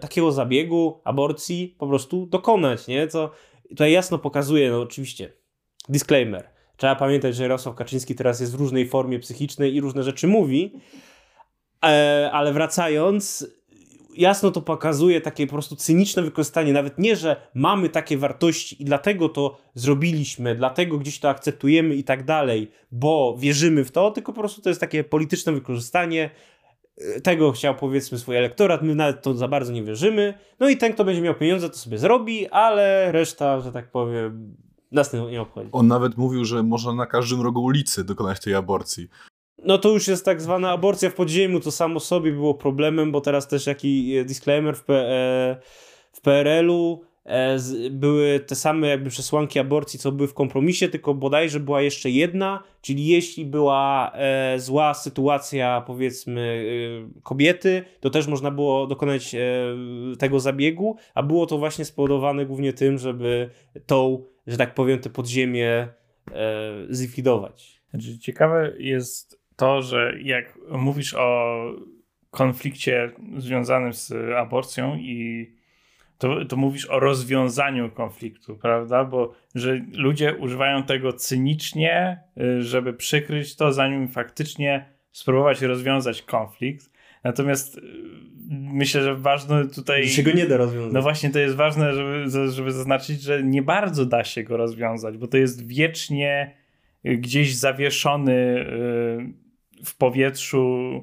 takiego 0.00 0.32
zabiegu, 0.32 1.00
aborcji 1.04 1.76
po 1.78 1.86
prostu 1.86 2.26
dokonać, 2.26 2.86
nie? 2.86 3.08
Co 3.08 3.30
tutaj 3.68 3.92
jasno 3.92 4.18
pokazuje, 4.18 4.70
no 4.70 4.80
oczywiście, 4.80 5.32
disclaimer. 5.88 6.48
Trzeba 6.76 6.96
pamiętać, 6.96 7.36
że 7.36 7.42
Jarosław 7.42 7.74
Kaczyński 7.74 8.14
teraz 8.14 8.40
jest 8.40 8.56
w 8.56 8.60
różnej 8.60 8.88
formie 8.88 9.18
psychicznej 9.18 9.74
i 9.74 9.80
różne 9.80 10.02
rzeczy 10.02 10.26
mówi, 10.26 10.72
e, 11.84 12.30
ale 12.32 12.52
wracając, 12.52 13.46
jasno 14.18 14.50
to 14.50 14.62
pokazuje 14.62 15.20
takie 15.20 15.46
po 15.46 15.52
prostu 15.52 15.76
cyniczne 15.76 16.22
wykorzystanie, 16.22 16.72
nawet 16.72 16.98
nie, 16.98 17.16
że 17.16 17.36
mamy 17.54 17.88
takie 17.88 18.18
wartości 18.18 18.82
i 18.82 18.84
dlatego 18.84 19.28
to 19.28 19.58
zrobiliśmy, 19.74 20.54
dlatego 20.54 20.98
gdzieś 20.98 21.20
to 21.20 21.28
akceptujemy 21.28 21.94
i 21.94 22.04
tak 22.04 22.24
dalej, 22.24 22.70
bo 22.92 23.36
wierzymy 23.38 23.84
w 23.84 23.90
to, 23.90 24.10
tylko 24.10 24.32
po 24.32 24.40
prostu 24.40 24.62
to 24.62 24.68
jest 24.68 24.80
takie 24.80 25.04
polityczne 25.04 25.52
wykorzystanie. 25.52 26.30
Tego 27.22 27.52
chciał 27.52 27.74
powiedzmy 27.74 28.18
swój 28.18 28.36
elektorat, 28.36 28.82
my 28.82 28.94
nawet 28.94 29.22
to 29.22 29.34
za 29.34 29.48
bardzo 29.48 29.72
nie 29.72 29.82
wierzymy. 29.82 30.34
No 30.60 30.68
i 30.68 30.76
ten, 30.76 30.92
kto 30.92 31.04
będzie 31.04 31.22
miał 31.22 31.34
pieniądze, 31.34 31.70
to 31.70 31.76
sobie 31.76 31.98
zrobi, 31.98 32.48
ale 32.48 33.12
reszta, 33.12 33.60
że 33.60 33.72
tak 33.72 33.90
powiem, 33.90 34.56
nas 34.92 35.12
nie 35.12 35.40
obchodzi. 35.40 35.68
On 35.72 35.86
nawet 35.86 36.16
mówił, 36.16 36.44
że 36.44 36.62
można 36.62 36.94
na 36.94 37.06
każdym 37.06 37.40
rogu 37.40 37.64
ulicy 37.64 38.04
dokonać 38.04 38.40
tej 38.40 38.54
aborcji. 38.54 39.08
No 39.64 39.78
to 39.78 39.88
już 39.88 40.08
jest 40.08 40.24
tak 40.24 40.42
zwana 40.42 40.70
aborcja 40.70 41.10
w 41.10 41.14
podziemiu, 41.14 41.60
to 41.60 41.70
samo 41.70 42.00
sobie 42.00 42.32
było 42.32 42.54
problemem, 42.54 43.12
bo 43.12 43.20
teraz 43.20 43.48
też 43.48 43.66
jaki 43.66 44.24
disclaimer 44.24 44.76
w, 44.76 44.90
e, 44.90 45.56
w 46.12 46.20
PRL-u 46.20 47.00
e, 47.24 47.56
były 47.90 48.40
te 48.40 48.54
same 48.54 48.88
jakby 48.88 49.10
przesłanki 49.10 49.58
aborcji, 49.58 49.98
co 49.98 50.12
były 50.12 50.28
w 50.28 50.34
kompromisie, 50.34 50.88
tylko 50.88 51.14
bodajże 51.14 51.60
była 51.60 51.82
jeszcze 51.82 52.10
jedna, 52.10 52.62
czyli 52.80 53.06
jeśli 53.06 53.44
była 53.44 54.12
e, 54.14 54.58
zła 54.58 54.94
sytuacja 54.94 55.80
powiedzmy 55.86 56.64
kobiety, 57.22 57.82
to 58.00 58.10
też 58.10 58.26
można 58.26 58.50
było 58.50 58.86
dokonać 58.86 59.36
tego 60.18 60.40
zabiegu, 60.40 60.96
a 61.14 61.22
było 61.22 61.46
to 61.46 61.58
właśnie 61.58 61.84
spowodowane 61.84 62.46
głównie 62.46 62.72
tym, 62.72 62.98
żeby 62.98 63.50
tą, 63.86 64.24
że 64.46 64.56
tak 64.56 64.74
powiem, 64.74 64.98
te 64.98 65.10
podziemie 65.10 65.88
zlikwidować. 66.90 67.82
Znaczy, 67.90 68.18
ciekawe 68.18 68.72
jest 68.78 69.37
to, 69.58 69.82
że 69.82 70.14
jak 70.22 70.58
mówisz 70.70 71.14
o 71.14 71.56
konflikcie 72.30 73.10
związanym 73.36 73.92
z 73.92 74.12
aborcją 74.36 74.96
i 74.96 75.46
to, 76.18 76.44
to 76.44 76.56
mówisz 76.56 76.86
o 76.90 77.00
rozwiązaniu 77.00 77.90
konfliktu, 77.90 78.56
prawda? 78.56 79.04
Bo 79.04 79.34
że 79.54 79.80
ludzie 79.92 80.34
używają 80.34 80.82
tego 80.82 81.12
cynicznie, 81.12 82.20
y, 82.40 82.62
żeby 82.62 82.92
przykryć 82.92 83.56
to, 83.56 83.72
zanim 83.72 84.08
faktycznie 84.08 84.88
spróbować 85.12 85.62
rozwiązać 85.62 86.22
konflikt. 86.22 86.90
Natomiast 87.24 87.78
y, 87.78 87.80
myślę, 88.50 89.02
że 89.02 89.14
ważne 89.14 89.68
tutaj. 89.68 90.04
Że 90.04 90.10
się 90.10 90.22
go 90.22 90.32
nie 90.32 90.46
da 90.46 90.56
rozwiązać. 90.56 90.92
No 90.92 91.02
właśnie, 91.02 91.30
to 91.30 91.38
jest 91.38 91.56
ważne, 91.56 91.94
żeby, 91.94 92.50
żeby 92.50 92.72
zaznaczyć, 92.72 93.22
że 93.22 93.42
nie 93.42 93.62
bardzo 93.62 94.06
da 94.06 94.24
się 94.24 94.42
go 94.42 94.56
rozwiązać, 94.56 95.16
bo 95.16 95.26
to 95.26 95.36
jest 95.36 95.66
wiecznie 95.66 96.54
gdzieś 97.04 97.56
zawieszony 97.56 98.32
y, 98.32 99.47
w 99.84 99.96
powietrzu 99.96 101.02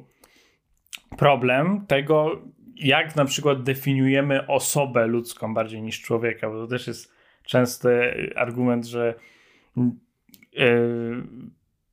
problem 1.17 1.85
tego, 1.87 2.41
jak 2.75 3.15
na 3.15 3.25
przykład 3.25 3.63
definiujemy 3.63 4.47
osobę 4.47 5.07
ludzką 5.07 5.53
bardziej 5.53 5.81
niż 5.81 6.01
człowieka, 6.01 6.49
bo 6.49 6.61
to 6.61 6.67
też 6.67 6.87
jest 6.87 7.13
częsty 7.43 7.89
argument, 8.35 8.85
że 8.85 9.15
yy, 10.53 11.23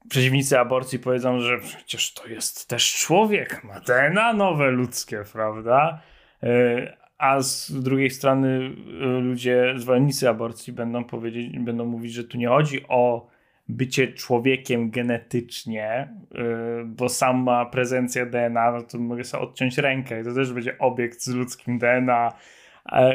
przeciwnicy 0.09 0.59
aborcji 0.59 0.99
powiedzą, 0.99 1.41
że 1.41 1.59
przecież 1.59 2.15
to 2.15 2.27
jest 2.27 2.69
też 2.69 2.95
człowiek, 2.95 3.65
ma 3.65 3.81
DNA 3.81 4.33
nowe 4.33 4.71
ludzkie, 4.71 5.25
prawda? 5.33 6.03
Yy, 6.43 6.97
a 7.19 7.41
z 7.41 7.83
drugiej 7.83 8.11
strony 8.11 8.75
yy, 8.87 9.21
ludzie, 9.21 9.75
zwolennicy 9.77 10.29
aborcji 10.29 10.73
będą 10.73 11.05
powiedzieć, 11.05 11.59
będą 11.59 11.85
mówić, 11.85 12.13
że 12.13 12.25
tu 12.25 12.39
nie 12.39 12.49
chodzi 12.49 12.89
o 12.89 13.32
bycie 13.73 14.13
człowiekiem 14.13 14.91
genetycznie, 14.91 16.15
yy, 16.31 16.85
bo 16.87 17.09
sama 17.09 17.67
prezencja 17.67 18.27
DNA, 18.27 18.73
no 18.73 18.83
to 18.83 18.99
mogę 18.99 19.25
sobie 19.25 19.43
odciąć 19.43 19.79
rękę 19.79 20.21
i 20.21 20.25
to 20.25 20.35
też 20.35 20.53
będzie 20.53 20.79
obiekt 20.79 21.21
z 21.23 21.29
ludzkim 21.29 21.79
DNA. 21.79 22.33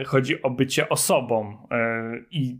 Chodzi 0.06 0.42
o 0.42 0.50
bycie 0.50 0.90
osobą 0.90 1.58
yy, 1.72 2.26
i 2.32 2.60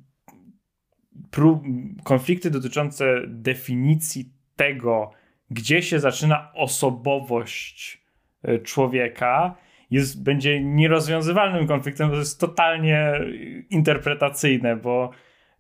konflikty 2.04 2.52
dotyczące 2.52 3.22
definicji 3.28 4.34
tego, 4.56 5.12
gdzie 5.50 5.82
się 5.82 6.00
zaczyna 6.00 6.52
osobowość 6.54 8.04
yy, 8.44 8.60
człowieka, 8.60 9.56
jest, 9.92 10.24
będzie 10.24 10.64
nierozwiązywalnym 10.64 11.68
konfliktem, 11.68 12.08
bo 12.08 12.14
to 12.14 12.20
jest 12.20 12.40
totalnie 12.40 13.14
interpretacyjne, 13.70 14.76
bo 14.76 15.12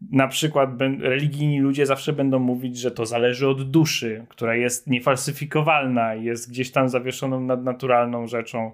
na 0.01 0.27
przykład 0.27 0.69
religijni 0.99 1.59
ludzie 1.59 1.85
zawsze 1.85 2.13
będą 2.13 2.39
mówić, 2.39 2.77
że 2.77 2.91
to 2.91 3.05
zależy 3.05 3.47
od 3.47 3.71
duszy, 3.71 4.25
która 4.29 4.55
jest 4.55 4.87
niefalsyfikowalna, 4.87 6.15
jest 6.15 6.49
gdzieś 6.49 6.71
tam 6.71 6.89
zawieszoną 6.89 7.41
nadnaturalną 7.41 8.27
rzeczą, 8.27 8.71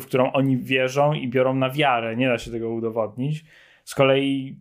w 0.00 0.06
którą 0.06 0.32
oni 0.32 0.56
wierzą 0.56 1.12
i 1.12 1.28
biorą 1.28 1.54
na 1.54 1.70
wiarę. 1.70 2.16
Nie 2.16 2.28
da 2.28 2.38
się 2.38 2.50
tego 2.50 2.70
udowodnić. 2.70 3.44
Z 3.84 3.94
kolei 3.94 4.58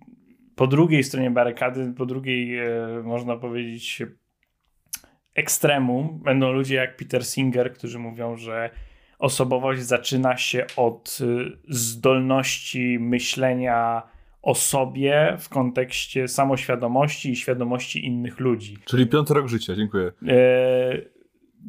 po 0.56 0.68
drugiej 0.68 1.04
stronie 1.04 1.32
barykady, 1.32 1.94
po 1.98 2.06
drugiej, 2.06 2.60
e, 2.60 2.68
można 3.04 3.38
powiedzieć, 3.38 4.04
ekstremum 5.36 6.20
będą 6.24 6.52
ludzie 6.52 6.76
jak 6.76 6.98
Peter 6.98 7.26
Singer, 7.26 7.74
którzy 7.74 8.00
mówią, 8.00 8.38
że 8.38 8.70
osobowość 9.20 9.82
zaczyna 9.82 10.38
się 10.38 10.66
od 10.76 11.18
e, 11.22 11.26
zdolności 11.68 12.98
myślenia 13.00 14.04
o 14.46 14.56
sobie 14.56 15.38
w 15.40 15.50
kontekście 15.50 16.28
samoświadomości 16.28 17.32
i 17.32 17.36
świadomości 17.36 18.06
innych 18.06 18.40
ludzi. 18.40 18.78
Czyli 18.86 19.08
piąty 19.08 19.34
rok 19.34 19.48
życia, 19.48 19.76
dziękuję. 19.76 20.12
E, 20.28 21.02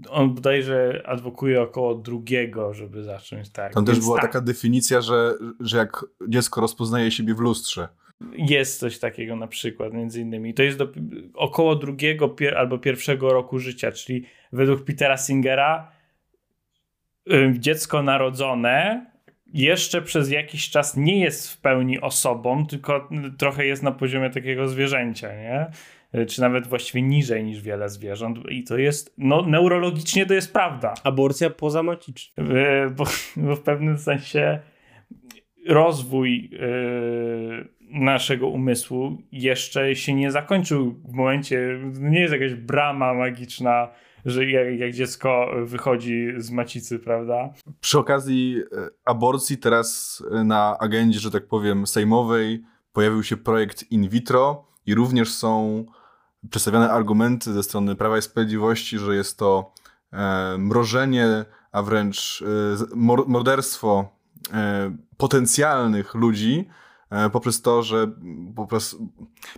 on 0.08 0.34
bodajże 0.34 1.02
adwokuje 1.06 1.62
około 1.62 1.94
drugiego, 1.94 2.74
żeby 2.74 3.02
zacząć 3.02 3.50
tak. 3.50 3.74
Tam 3.74 3.84
też 3.84 4.00
była 4.00 4.20
tak. 4.20 4.32
taka 4.32 4.40
definicja, 4.40 5.00
że, 5.00 5.34
że 5.60 5.76
jak 5.76 6.04
dziecko 6.28 6.60
rozpoznaje 6.60 7.10
siebie 7.10 7.34
w 7.34 7.38
lustrze. 7.38 7.88
Jest 8.32 8.80
coś 8.80 8.98
takiego 8.98 9.36
na 9.36 9.46
przykład, 9.46 9.92
między 9.92 10.20
innymi. 10.20 10.54
To 10.54 10.62
jest 10.62 10.78
do, 10.78 10.88
około 11.34 11.76
drugiego 11.76 12.28
pier, 12.28 12.56
albo 12.56 12.78
pierwszego 12.78 13.32
roku 13.32 13.58
życia, 13.58 13.92
czyli 13.92 14.26
według 14.52 14.84
Petera 14.84 15.16
Singera 15.16 15.92
dziecko 17.58 18.02
narodzone 18.02 19.06
jeszcze 19.54 20.02
przez 20.02 20.30
jakiś 20.30 20.70
czas 20.70 20.96
nie 20.96 21.20
jest 21.20 21.52
w 21.52 21.60
pełni 21.60 22.00
osobą, 22.00 22.66
tylko 22.66 23.08
trochę 23.38 23.66
jest 23.66 23.82
na 23.82 23.92
poziomie 23.92 24.30
takiego 24.30 24.68
zwierzęcia, 24.68 25.28
nie? 25.28 25.66
Czy 26.26 26.40
nawet 26.40 26.66
właściwie 26.66 27.02
niżej 27.02 27.44
niż 27.44 27.62
wiele 27.62 27.88
zwierząt. 27.88 28.38
I 28.50 28.64
to 28.64 28.78
jest, 28.78 29.14
no 29.18 29.42
neurologicznie 29.42 30.26
to 30.26 30.34
jest 30.34 30.52
prawda. 30.52 30.94
Aborcja 31.04 31.50
pozamaciczna. 31.50 32.44
E, 32.44 32.90
bo, 32.90 33.04
bo 33.36 33.56
w 33.56 33.62
pewnym 33.62 33.98
sensie 33.98 34.60
rozwój 35.68 36.50
yy, 36.50 37.68
naszego 37.80 38.48
umysłu 38.48 39.22
jeszcze 39.32 39.94
się 39.94 40.14
nie 40.14 40.30
zakończył 40.30 40.94
w 41.04 41.12
momencie, 41.12 41.78
nie 42.00 42.20
jest 42.20 42.32
jakaś 42.32 42.54
brama 42.54 43.14
magiczna 43.14 43.88
że 44.26 44.44
jak, 44.44 44.78
jak 44.78 44.92
dziecko 44.92 45.50
wychodzi 45.64 46.32
z 46.36 46.50
macicy, 46.50 46.98
prawda? 46.98 47.52
Przy 47.80 47.98
okazji 47.98 48.62
e, 48.72 48.88
aborcji 49.04 49.58
teraz 49.58 50.22
e, 50.30 50.44
na 50.44 50.78
agendzie, 50.78 51.18
że 51.18 51.30
tak 51.30 51.46
powiem, 51.46 51.86
sejmowej 51.86 52.62
pojawił 52.92 53.22
się 53.22 53.36
projekt 53.36 53.90
in 53.90 54.08
vitro 54.08 54.64
i 54.86 54.94
również 54.94 55.34
są 55.34 55.84
przedstawiane 56.50 56.90
argumenty 56.90 57.52
ze 57.52 57.62
strony 57.62 57.96
Prawa 57.96 58.18
i 58.18 58.22
Sprawiedliwości, 58.22 58.98
że 58.98 59.16
jest 59.16 59.38
to 59.38 59.72
e, 60.12 60.56
mrożenie, 60.58 61.44
a 61.72 61.82
wręcz 61.82 62.44
morderstwo 63.26 64.16
potencjalnych 65.16 66.14
ludzi 66.14 66.68
poprzez 67.32 67.62
to, 67.62 67.82
że 67.82 68.10
poprzez, 68.56 68.96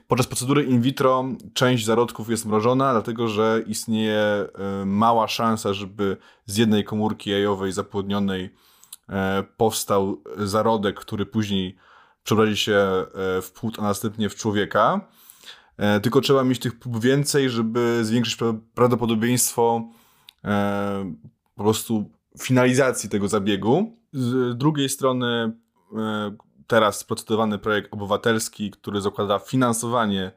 podczas 0.08 0.26
procedury 0.26 0.64
in 0.64 0.80
vitro 0.80 1.24
część 1.54 1.84
zarodków 1.84 2.30
jest 2.30 2.46
mrożona, 2.46 2.92
dlatego 2.92 3.28
że 3.28 3.62
istnieje 3.66 4.20
e, 4.20 4.48
mała 4.86 5.28
szansa, 5.28 5.74
żeby 5.74 6.16
z 6.46 6.56
jednej 6.56 6.84
komórki 6.84 7.30
jajowej 7.30 7.72
zapłodnionej 7.72 8.54
e, 9.08 9.44
powstał 9.56 10.22
zarodek, 10.36 11.00
który 11.00 11.26
później 11.26 11.76
przeprowadzi 12.24 12.56
się 12.56 13.06
w 13.42 13.50
płód, 13.54 13.76
a 13.78 13.82
następnie 13.82 14.28
w 14.28 14.34
człowieka. 14.34 15.08
Tylko 16.02 16.20
trzeba 16.20 16.44
mieć 16.44 16.58
tych 16.58 16.78
prób 16.78 17.00
więcej, 17.00 17.50
żeby 17.50 18.00
zwiększyć 18.04 18.38
prawdopodobieństwo 18.74 19.88
po 21.54 21.62
prostu 21.62 22.10
finalizacji 22.38 23.10
tego 23.10 23.28
zabiegu. 23.28 23.96
Z 24.12 24.58
drugiej 24.58 24.88
strony 24.88 25.52
e, 25.96 26.36
teraz 26.68 27.04
procedowany 27.04 27.58
projekt 27.58 27.92
obywatelski, 27.92 28.70
który 28.70 29.00
zakłada 29.00 29.38
finansowanie 29.38 30.32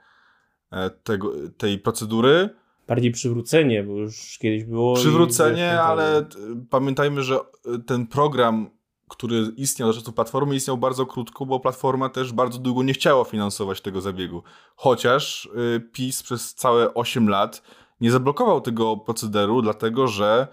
e, 0.71 0.89
tego, 0.89 1.31
tej 1.57 1.79
procedury. 1.79 2.49
Bardziej 2.87 3.11
przywrócenie, 3.11 3.83
bo 3.83 3.93
już 3.93 4.37
kiedyś 4.37 4.63
było. 4.63 4.95
Przywrócenie, 4.95 5.81
ale 5.81 6.25
pamiętajmy, 6.69 7.23
że 7.23 7.39
ten 7.85 8.07
program, 8.07 8.69
który 9.09 9.41
istniał 9.57 9.89
do 9.89 9.93
czasów 9.93 10.13
Platformy, 10.13 10.55
istniał 10.55 10.77
bardzo 10.77 11.05
krótko, 11.05 11.45
bo 11.45 11.59
Platforma 11.59 12.09
też 12.09 12.33
bardzo 12.33 12.59
długo 12.59 12.83
nie 12.83 12.93
chciała 12.93 13.23
finansować 13.23 13.81
tego 13.81 14.01
zabiegu. 14.01 14.43
Chociaż 14.75 15.49
e, 15.75 15.79
PiS 15.79 16.23
przez 16.23 16.55
całe 16.55 16.93
8 16.93 17.29
lat 17.29 17.61
nie 18.01 18.11
zablokował 18.11 18.61
tego 18.61 18.97
procederu, 18.97 19.61
dlatego 19.61 20.07
że 20.07 20.47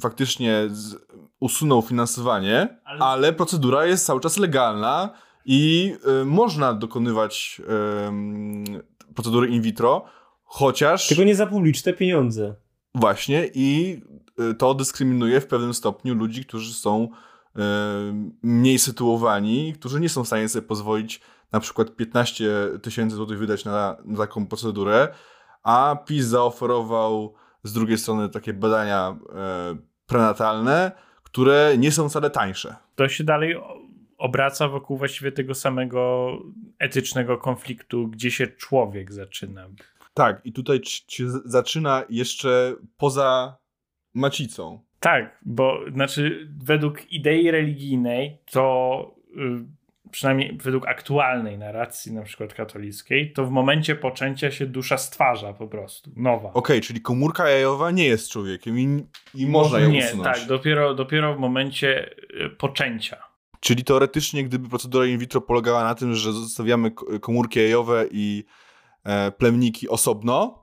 faktycznie 0.00 0.68
usunął 1.40 1.82
finansowanie, 1.82 2.78
ale... 2.84 3.00
ale... 3.00 3.32
procedura 3.32 3.86
jest 3.86 4.06
cały 4.06 4.20
czas 4.20 4.36
legalna 4.36 5.10
i 5.44 5.94
y, 6.22 6.24
można 6.24 6.74
dokonywać 6.74 7.62
y, 9.08 9.14
procedury 9.14 9.48
in 9.48 9.62
vitro, 9.62 10.04
chociaż... 10.44 11.08
Tylko 11.08 11.24
nie 11.24 11.34
za 11.34 11.46
publiczne 11.46 11.92
pieniądze. 11.92 12.54
Właśnie 12.94 13.50
i 13.54 14.00
y, 14.50 14.54
to 14.54 14.74
dyskryminuje 14.74 15.40
w 15.40 15.46
pewnym 15.46 15.74
stopniu 15.74 16.14
ludzi, 16.14 16.44
którzy 16.44 16.74
są 16.74 17.08
mniej 18.42 18.78
sytuowani, 18.78 19.72
którzy 19.72 20.00
nie 20.00 20.08
są 20.08 20.24
w 20.24 20.26
stanie 20.26 20.48
sobie 20.48 20.66
pozwolić 20.66 21.20
na 21.52 21.60
przykład 21.60 21.96
15 21.96 22.44
tysięcy 22.82 23.16
złotych 23.16 23.38
wydać 23.38 23.64
na, 23.64 23.96
na 24.04 24.18
taką 24.18 24.46
procedurę, 24.46 25.08
a 25.62 25.96
PiS 26.06 26.26
zaoferował 26.26 27.34
z 27.62 27.72
drugiej 27.72 27.98
strony 27.98 28.28
takie 28.28 28.52
badania 28.52 29.16
e, 29.34 29.76
prenatalne, 30.06 30.92
które 31.22 31.74
nie 31.78 31.92
są 31.92 32.08
wcale 32.08 32.30
tańsze. 32.30 32.76
To 32.94 33.08
się 33.08 33.24
dalej 33.24 33.56
obraca 34.18 34.68
wokół 34.68 34.96
właściwie 34.96 35.32
tego 35.32 35.54
samego 35.54 36.32
etycznego 36.78 37.38
konfliktu, 37.38 38.08
gdzie 38.08 38.30
się 38.30 38.46
człowiek 38.46 39.12
zaczyna. 39.12 39.68
Tak, 40.14 40.40
i 40.44 40.52
tutaj 40.52 40.80
się 41.08 41.30
zaczyna 41.44 42.04
jeszcze 42.08 42.74
poza 42.96 43.56
macicą. 44.14 44.80
Tak, 45.00 45.38
bo 45.42 45.80
znaczy 45.94 46.48
według 46.64 47.12
idei 47.12 47.50
religijnej 47.50 48.38
to 48.50 49.14
y, 49.28 49.81
przynajmniej 50.10 50.58
według 50.62 50.88
aktualnej 50.88 51.58
narracji 51.58 52.12
na 52.12 52.22
przykład 52.22 52.54
katolickiej, 52.54 53.32
to 53.32 53.46
w 53.46 53.50
momencie 53.50 53.96
poczęcia 53.96 54.50
się 54.50 54.66
dusza 54.66 54.98
stwarza 54.98 55.52
po 55.52 55.68
prostu, 55.68 56.10
nowa. 56.16 56.48
Okej, 56.48 56.54
okay, 56.54 56.80
czyli 56.80 57.00
komórka 57.00 57.48
jajowa 57.48 57.90
nie 57.90 58.04
jest 58.04 58.30
człowiekiem 58.30 58.78
i, 58.78 59.06
i 59.34 59.46
można 59.46 59.78
ją 59.78 59.90
nie, 59.90 60.06
usunąć. 60.06 60.38
Tak, 60.38 60.48
dopiero, 60.48 60.94
dopiero 60.94 61.34
w 61.34 61.38
momencie 61.38 62.10
y, 62.44 62.50
poczęcia. 62.50 63.16
Czyli 63.60 63.84
teoretycznie, 63.84 64.44
gdyby 64.44 64.68
procedura 64.68 65.06
in 65.06 65.18
vitro 65.18 65.40
polegała 65.40 65.84
na 65.84 65.94
tym, 65.94 66.14
że 66.14 66.32
zostawiamy 66.32 66.90
komórki 67.20 67.58
jajowe 67.58 68.06
i 68.10 68.44
e, 69.04 69.30
plemniki 69.30 69.88
osobno, 69.88 70.61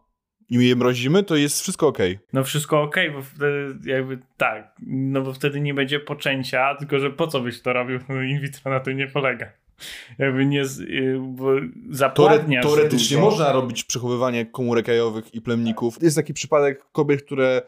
i 0.49 0.67
je 0.67 0.75
mrozimy, 0.75 1.23
to 1.23 1.35
jest 1.35 1.61
wszystko 1.61 1.87
ok. 1.87 1.97
No 2.33 2.43
wszystko 2.43 2.81
ok, 2.81 2.95
bo 3.13 3.21
wtedy 3.21 3.89
jakby 3.91 4.19
tak, 4.37 4.73
no 4.87 5.21
bo 5.21 5.33
wtedy 5.33 5.61
nie 5.61 5.73
będzie 5.73 5.99
poczęcia, 5.99 6.75
tylko 6.75 6.99
że 6.99 7.09
po 7.09 7.27
co 7.27 7.39
byś 7.39 7.61
to 7.61 7.73
robił? 7.73 7.99
No 8.09 8.21
in 8.21 8.41
vitro 8.41 8.71
na 8.71 8.79
tym 8.79 8.97
nie 8.97 9.07
polega. 9.07 9.47
Jakby 10.17 10.45
nie, 10.45 10.61
y, 10.61 11.19
zapładniasz 11.89 12.65
Teoretycznie 12.65 13.17
można 13.17 13.51
robić 13.51 13.83
przechowywanie 13.83 14.45
komórek 14.45 14.87
jajowych 14.87 15.35
i 15.35 15.41
plemników. 15.41 15.97
Jest 16.01 16.15
taki 16.15 16.33
przypadek 16.33 16.85
kobiet, 16.91 17.23
które 17.23 17.61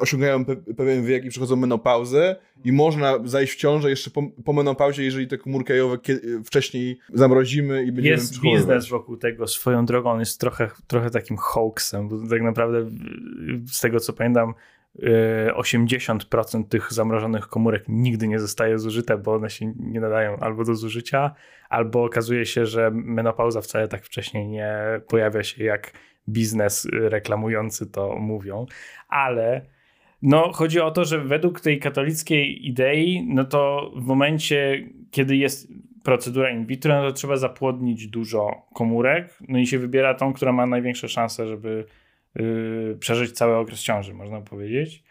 osiągają 0.00 0.44
pe 0.44 0.56
pewien 0.56 1.04
wiek 1.04 1.24
i 1.24 1.28
przechodzą 1.28 1.56
menopauzę 1.56 2.36
i 2.64 2.72
można 2.72 3.18
zajść 3.24 3.52
w 3.52 3.56
ciążę 3.56 3.90
jeszcze 3.90 4.10
po, 4.10 4.22
po 4.44 4.52
menopauzie, 4.52 5.04
jeżeli 5.04 5.28
te 5.28 5.38
komórki 5.38 5.72
jajowe 5.72 5.98
wcześniej 6.44 6.98
zamrozimy 7.12 7.84
i 7.84 7.92
będziemy 7.92 8.16
Jest 8.16 8.40
biznes 8.40 8.88
wokół 8.88 9.16
tego 9.16 9.46
swoją 9.46 9.86
drogą, 9.86 10.10
on 10.10 10.20
jest 10.20 10.40
trochę, 10.40 10.70
trochę 10.86 11.10
takim 11.10 11.36
hoaxem, 11.36 12.08
bo 12.08 12.28
tak 12.30 12.42
naprawdę 12.42 12.90
z 13.66 13.80
tego 13.80 14.00
co 14.00 14.12
pamiętam 14.12 14.54
80% 14.98 16.60
e, 16.60 16.64
tych 16.64 16.92
zamrożonych 16.92 17.48
komórek 17.48 17.84
nigdy 17.88 18.28
nie 18.28 18.40
zostaje 18.40 18.78
zużyte, 18.78 19.18
bo 19.18 19.34
one 19.34 19.50
się 19.50 19.72
nie 19.76 20.00
nadają 20.00 20.36
albo 20.36 20.64
do 20.64 20.74
zużycia, 20.74 21.34
albo 21.68 22.04
okazuje 22.04 22.46
się, 22.46 22.66
że 22.66 22.90
menopauza 22.94 23.60
wcale 23.60 23.88
tak 23.88 24.04
wcześniej 24.04 24.48
nie 24.48 25.00
pojawia 25.08 25.42
się, 25.42 25.64
jak 25.64 25.92
biznes 26.28 26.88
reklamujący 26.92 27.86
to 27.86 28.16
mówią, 28.16 28.66
ale 29.08 29.66
no, 30.22 30.52
chodzi 30.52 30.80
o 30.80 30.90
to, 30.90 31.04
że 31.04 31.18
według 31.18 31.60
tej 31.60 31.78
katolickiej 31.78 32.66
idei, 32.66 33.26
no 33.28 33.44
to 33.44 33.92
w 33.96 34.06
momencie, 34.06 34.88
kiedy 35.10 35.36
jest 35.36 35.72
procedura 36.02 36.50
in 36.50 36.66
vitro, 36.66 37.02
no 37.02 37.08
to 37.08 37.12
trzeba 37.12 37.36
zapłodnić 37.36 38.06
dużo 38.06 38.66
komórek, 38.74 39.38
no 39.48 39.58
i 39.58 39.66
się 39.66 39.78
wybiera 39.78 40.14
tą, 40.14 40.32
która 40.32 40.52
ma 40.52 40.66
największe 40.66 41.08
szanse, 41.08 41.46
żeby 41.46 41.84
yy, 42.34 42.96
przeżyć 43.00 43.32
cały 43.32 43.56
okres 43.56 43.82
ciąży, 43.82 44.14
można 44.14 44.40
powiedzieć. 44.40 45.04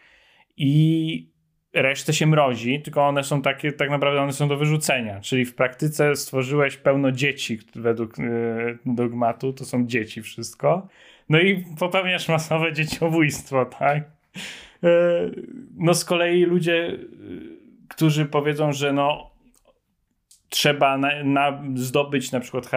I 0.56 1.30
resztę 1.72 2.12
się 2.12 2.26
mrozi, 2.26 2.82
tylko 2.82 3.08
one 3.08 3.24
są 3.24 3.42
takie, 3.42 3.72
tak 3.72 3.90
naprawdę 3.90 4.22
one 4.22 4.32
są 4.32 4.48
do 4.48 4.56
wyrzucenia. 4.56 5.20
Czyli 5.20 5.44
w 5.44 5.54
praktyce 5.54 6.16
stworzyłeś 6.16 6.76
pełno 6.76 7.12
dzieci 7.12 7.58
według 7.74 8.18
yy, 8.18 8.78
dogmatu, 8.86 9.52
to 9.52 9.64
są 9.64 9.86
dzieci 9.86 10.22
wszystko. 10.22 10.88
No 11.28 11.40
i 11.40 11.64
popełniasz 11.78 12.28
masowe 12.28 12.72
dzieciobójstwo, 12.72 13.64
tak? 13.64 14.04
Yy, 14.82 14.90
no 15.76 15.94
z 15.94 16.04
kolei 16.04 16.44
ludzie, 16.44 16.72
yy, 16.72 16.98
którzy 17.88 18.26
powiedzą, 18.26 18.72
że 18.72 18.92
no 18.92 19.30
trzeba 20.48 20.98
na, 20.98 21.24
na 21.24 21.62
zdobyć 21.74 22.32
na 22.32 22.40
przykład 22.40 22.70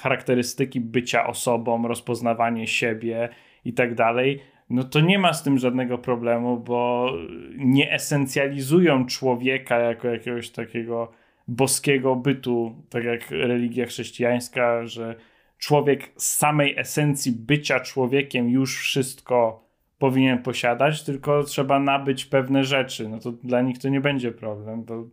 charakterystyki 0.00 0.80
bycia 0.80 1.26
osobą, 1.26 1.88
rozpoznawanie 1.88 2.66
siebie 2.66 3.28
i 3.64 3.72
tak 3.72 3.94
dalej, 3.94 4.40
no 4.72 4.84
to 4.84 5.00
nie 5.00 5.18
ma 5.18 5.32
z 5.32 5.42
tym 5.42 5.58
żadnego 5.58 5.98
problemu, 5.98 6.56
bo 6.56 7.12
nie 7.56 7.92
esencjalizują 7.92 9.06
człowieka 9.06 9.78
jako 9.78 10.08
jakiegoś 10.08 10.50
takiego 10.50 11.12
boskiego 11.48 12.16
bytu, 12.16 12.74
tak 12.88 13.04
jak 13.04 13.30
religia 13.30 13.86
chrześcijańska, 13.86 14.86
że 14.86 15.14
człowiek 15.58 16.12
z 16.16 16.36
samej 16.36 16.78
esencji 16.78 17.32
bycia 17.32 17.80
człowiekiem 17.80 18.50
już 18.50 18.78
wszystko 18.78 19.64
powinien 19.98 20.38
posiadać, 20.38 21.02
tylko 21.02 21.42
trzeba 21.44 21.78
nabyć 21.78 22.24
pewne 22.24 22.64
rzeczy. 22.64 23.08
No 23.08 23.18
to 23.18 23.32
dla 23.32 23.62
nich 23.62 23.78
to 23.78 23.88
nie 23.88 24.00
będzie 24.00 24.32
problem. 24.32 24.84
To 24.84 25.04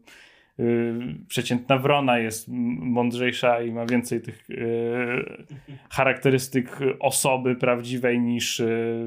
przeciętna 1.27 1.77
wrona 1.77 2.19
jest 2.19 2.47
mądrzejsza 2.79 3.61
i 3.61 3.71
ma 3.71 3.85
więcej 3.85 4.21
tych 4.21 4.49
y, 4.49 5.47
charakterystyk 5.89 6.79
osoby 6.99 7.55
prawdziwej 7.55 8.19
niż 8.19 8.59
y, 8.59 9.05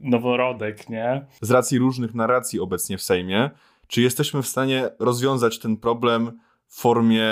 noworodek, 0.00 0.88
nie? 0.88 1.26
Z 1.40 1.50
racji 1.50 1.78
różnych 1.78 2.14
narracji 2.14 2.60
obecnie 2.60 2.98
w 2.98 3.02
Sejmie, 3.02 3.50
czy 3.86 4.02
jesteśmy 4.02 4.42
w 4.42 4.46
stanie 4.46 4.88
rozwiązać 4.98 5.58
ten 5.58 5.76
problem 5.76 6.40
w 6.66 6.80
formie 6.80 7.28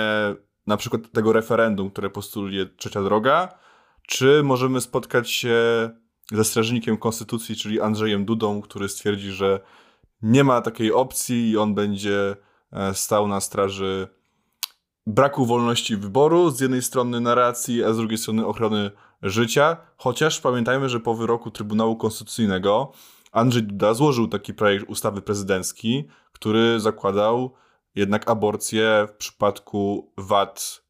na 0.67 0.77
przykład 0.77 1.03
tego 1.13 1.33
referendum, 1.33 1.91
które 1.91 2.11
postuluje 2.11 2.67
Trzecia 2.67 3.03
Droga, 3.03 3.49
czy 4.07 4.43
możemy 4.43 4.81
spotkać 4.81 5.31
się 5.31 5.57
ze 6.33 6.45
strażnikiem 6.45 6.97
konstytucji, 6.97 7.57
czyli 7.57 7.81
Andrzejem 7.81 8.25
Dudą, 8.25 8.63
który 8.63 8.89
stwierdzi, 8.89 9.31
że 9.31 9.61
nie 10.23 10.45
ma 10.45 10.61
takiej 10.61 10.93
opcji 10.93 11.51
i 11.51 11.57
on 11.57 11.75
będzie 11.75 12.37
stał 12.93 13.29
na 13.29 13.41
straży 13.41 14.09
braku 15.07 15.47
wolności 15.47 15.97
wyboru, 15.97 16.51
z 16.51 16.61
jednej 16.61 16.83
strony 16.83 17.21
narracji, 17.21 17.85
a 17.85 17.93
z 17.93 17.97
drugiej 17.97 18.19
strony 18.19 18.47
ochrony 18.47 18.91
życia, 19.23 19.77
chociaż 19.97 20.41
pamiętajmy, 20.41 20.89
że 20.89 21.01
po 21.01 21.15
wyroku 21.15 21.51
Trybunału 21.51 21.97
Konstytucyjnego 21.97 22.93
Andrzej 23.33 23.63
Duda 23.63 23.95
złożył 23.95 24.29
taki 24.29 24.55
projekt 24.55 24.89
ustawy 24.89 25.23
prezydencki, 25.23 26.09
który 26.33 26.81
zakładał 26.81 27.55
jednak 27.95 28.31
aborcję 28.31 29.07
w 29.09 29.17
przypadku 29.17 30.13
wad 30.19 30.83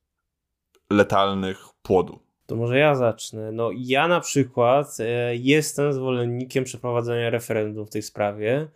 letalnych 0.91 1.65
płodu. 1.83 2.19
To 2.47 2.57
może 2.57 2.79
ja 2.79 2.95
zacznę. 2.95 3.53
No 3.53 3.71
ja 3.75 4.09
na 4.09 4.21
przykład 4.21 4.97
e, 5.01 5.37
jestem 5.37 5.93
zwolennikiem 5.93 6.65
przeprowadzenia 6.65 7.31
referendum 7.31 7.87
w 7.87 7.91
tej 7.91 8.03
sprawie. 8.03 8.69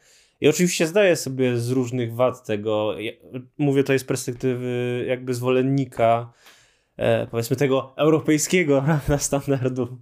I 0.42 0.48
oczywiście 0.48 0.86
zdaję 0.86 1.16
sobie 1.16 1.56
z 1.56 1.70
różnych 1.70 2.14
wad 2.14 2.46
tego, 2.46 2.94
mówię 3.58 3.84
to 3.84 3.98
z 3.98 4.04
perspektywy 4.04 5.04
jakby 5.08 5.34
zwolennika, 5.34 6.32
e, 6.96 7.26
powiedzmy 7.26 7.56
tego 7.56 7.92
europejskiego 7.96 8.82
prawda, 8.86 9.18
standardu 9.18 9.98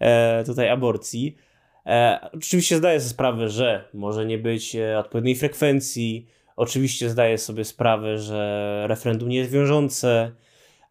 e, 0.00 0.44
tutaj 0.44 0.68
aborcji. 0.68 1.36
E, 1.86 2.18
oczywiście 2.32 2.76
zdaję 2.76 3.00
sobie 3.00 3.10
sprawę, 3.10 3.48
że 3.48 3.88
może 3.94 4.26
nie 4.26 4.38
być 4.38 4.76
e, 4.76 4.98
odpowiedniej 4.98 5.36
frekwencji. 5.36 6.26
Oczywiście 6.56 7.10
zdaję 7.10 7.38
sobie 7.38 7.64
sprawę, 7.64 8.18
że 8.18 8.84
referendum 8.88 9.28
nie 9.28 9.36
jest 9.36 9.50
wiążące. 9.50 10.32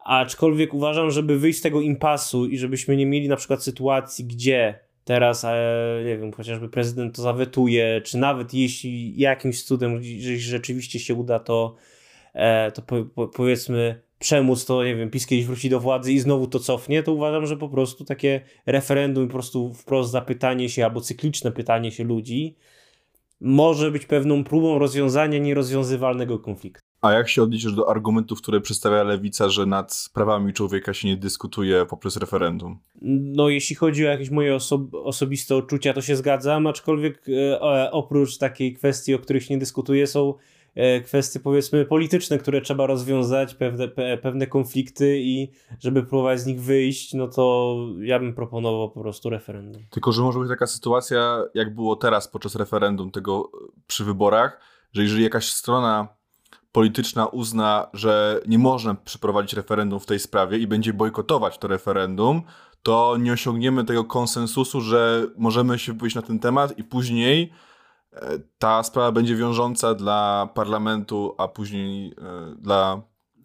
Aczkolwiek 0.04 0.74
uważam, 0.74 1.10
żeby 1.10 1.38
wyjść 1.38 1.58
z 1.58 1.62
tego 1.62 1.80
impasu 1.80 2.46
i 2.46 2.58
żebyśmy 2.58 2.96
nie 2.96 3.06
mieli 3.06 3.28
na 3.28 3.36
przykład 3.36 3.62
sytuacji, 3.62 4.24
gdzie 4.24 4.85
teraz, 5.06 5.44
e, 5.44 6.02
nie 6.04 6.18
wiem, 6.18 6.32
chociażby 6.32 6.68
prezydent 6.68 7.16
to 7.16 7.22
zawetuje, 7.22 8.00
czy 8.04 8.18
nawet 8.18 8.54
jeśli 8.54 9.18
jakimś 9.18 9.64
cudem 9.64 10.00
rzeczywiście 10.36 10.98
się 10.98 11.14
uda, 11.14 11.38
to, 11.38 11.76
e, 12.34 12.72
to 12.72 12.82
po, 12.82 13.04
po, 13.04 13.28
powiedzmy 13.28 14.00
przemóc 14.18 14.64
to, 14.64 14.84
nie 14.84 14.96
wiem, 14.96 15.10
PiS 15.10 15.26
kiedyś 15.26 15.46
wróci 15.46 15.70
do 15.70 15.80
władzy 15.80 16.12
i 16.12 16.18
znowu 16.18 16.46
to 16.46 16.58
cofnie, 16.58 17.02
to 17.02 17.12
uważam, 17.12 17.46
że 17.46 17.56
po 17.56 17.68
prostu 17.68 18.04
takie 18.04 18.40
referendum, 18.66 19.26
po 19.26 19.32
prostu 19.32 19.74
wprost 19.74 20.10
zapytanie 20.10 20.68
się 20.68 20.84
albo 20.84 21.00
cykliczne 21.00 21.52
pytanie 21.52 21.92
się 21.92 22.04
ludzi 22.04 22.56
może 23.40 23.90
być 23.90 24.06
pewną 24.06 24.44
próbą 24.44 24.78
rozwiązania 24.78 25.38
nierozwiązywalnego 25.38 26.38
konfliktu. 26.38 26.85
A 27.06 27.12
jak 27.12 27.28
się 27.28 27.42
odniesiesz 27.42 27.72
do 27.72 27.90
argumentów, 27.90 28.42
które 28.42 28.60
przedstawia 28.60 29.02
lewica, 29.02 29.48
że 29.48 29.66
nad 29.66 30.08
prawami 30.14 30.52
człowieka 30.52 30.94
się 30.94 31.08
nie 31.08 31.16
dyskutuje 31.16 31.86
poprzez 31.86 32.16
referendum? 32.16 32.78
No, 33.02 33.48
jeśli 33.48 33.76
chodzi 33.76 34.06
o 34.06 34.10
jakieś 34.10 34.30
moje 34.30 34.54
oso 34.54 34.86
osobiste 34.92 35.56
odczucia, 35.56 35.92
to 35.92 36.02
się 36.02 36.16
zgadzam, 36.16 36.66
aczkolwiek 36.66 37.26
e, 37.28 37.90
oprócz 37.90 38.38
takiej 38.38 38.74
kwestii, 38.74 39.14
o 39.14 39.18
których 39.18 39.44
się 39.44 39.54
nie 39.54 39.60
dyskutuje, 39.60 40.06
są 40.06 40.34
e, 40.74 41.00
kwestie 41.00 41.40
powiedzmy 41.40 41.84
polityczne, 41.84 42.38
które 42.38 42.60
trzeba 42.60 42.86
rozwiązać, 42.86 43.54
pewne, 43.54 43.88
pe, 43.88 44.18
pewne 44.18 44.46
konflikty 44.46 45.18
i 45.20 45.50
żeby 45.80 46.02
próbować 46.02 46.40
z 46.40 46.46
nich 46.46 46.60
wyjść, 46.60 47.14
no 47.14 47.28
to 47.28 47.76
ja 48.00 48.18
bym 48.18 48.34
proponował 48.34 48.90
po 48.90 49.00
prostu 49.00 49.30
referendum. 49.30 49.82
Tylko, 49.90 50.12
że 50.12 50.22
może 50.22 50.38
być 50.38 50.48
taka 50.48 50.66
sytuacja, 50.66 51.44
jak 51.54 51.74
było 51.74 51.96
teraz 51.96 52.28
podczas 52.28 52.54
referendum 52.54 53.10
tego 53.10 53.50
przy 53.86 54.04
wyborach, 54.04 54.60
że 54.92 55.02
jeżeli 55.02 55.22
jakaś 55.22 55.50
strona 55.50 56.15
polityczna 56.76 57.26
uzna, 57.26 57.90
że 57.94 58.40
nie 58.46 58.58
można 58.58 58.94
przeprowadzić 58.94 59.52
referendum 59.52 60.00
w 60.00 60.06
tej 60.06 60.18
sprawie 60.18 60.58
i 60.58 60.66
będzie 60.66 60.92
bojkotować 60.92 61.58
to 61.58 61.68
referendum, 61.68 62.42
to 62.82 63.16
nie 63.20 63.32
osiągniemy 63.32 63.84
tego 63.84 64.04
konsensusu, 64.04 64.80
że 64.80 65.26
możemy 65.36 65.78
się 65.78 65.92
wypowiedzieć 65.92 66.14
na 66.14 66.22
ten 66.22 66.38
temat 66.38 66.78
i 66.78 66.84
później 66.84 67.52
e, 68.12 68.38
ta 68.58 68.82
sprawa 68.82 69.12
będzie 69.12 69.36
wiążąca 69.36 69.94
dla 69.94 70.48
parlamentu, 70.54 71.34
a 71.38 71.48
później 71.48 72.06
e, 72.06 72.12
dla 72.58 73.02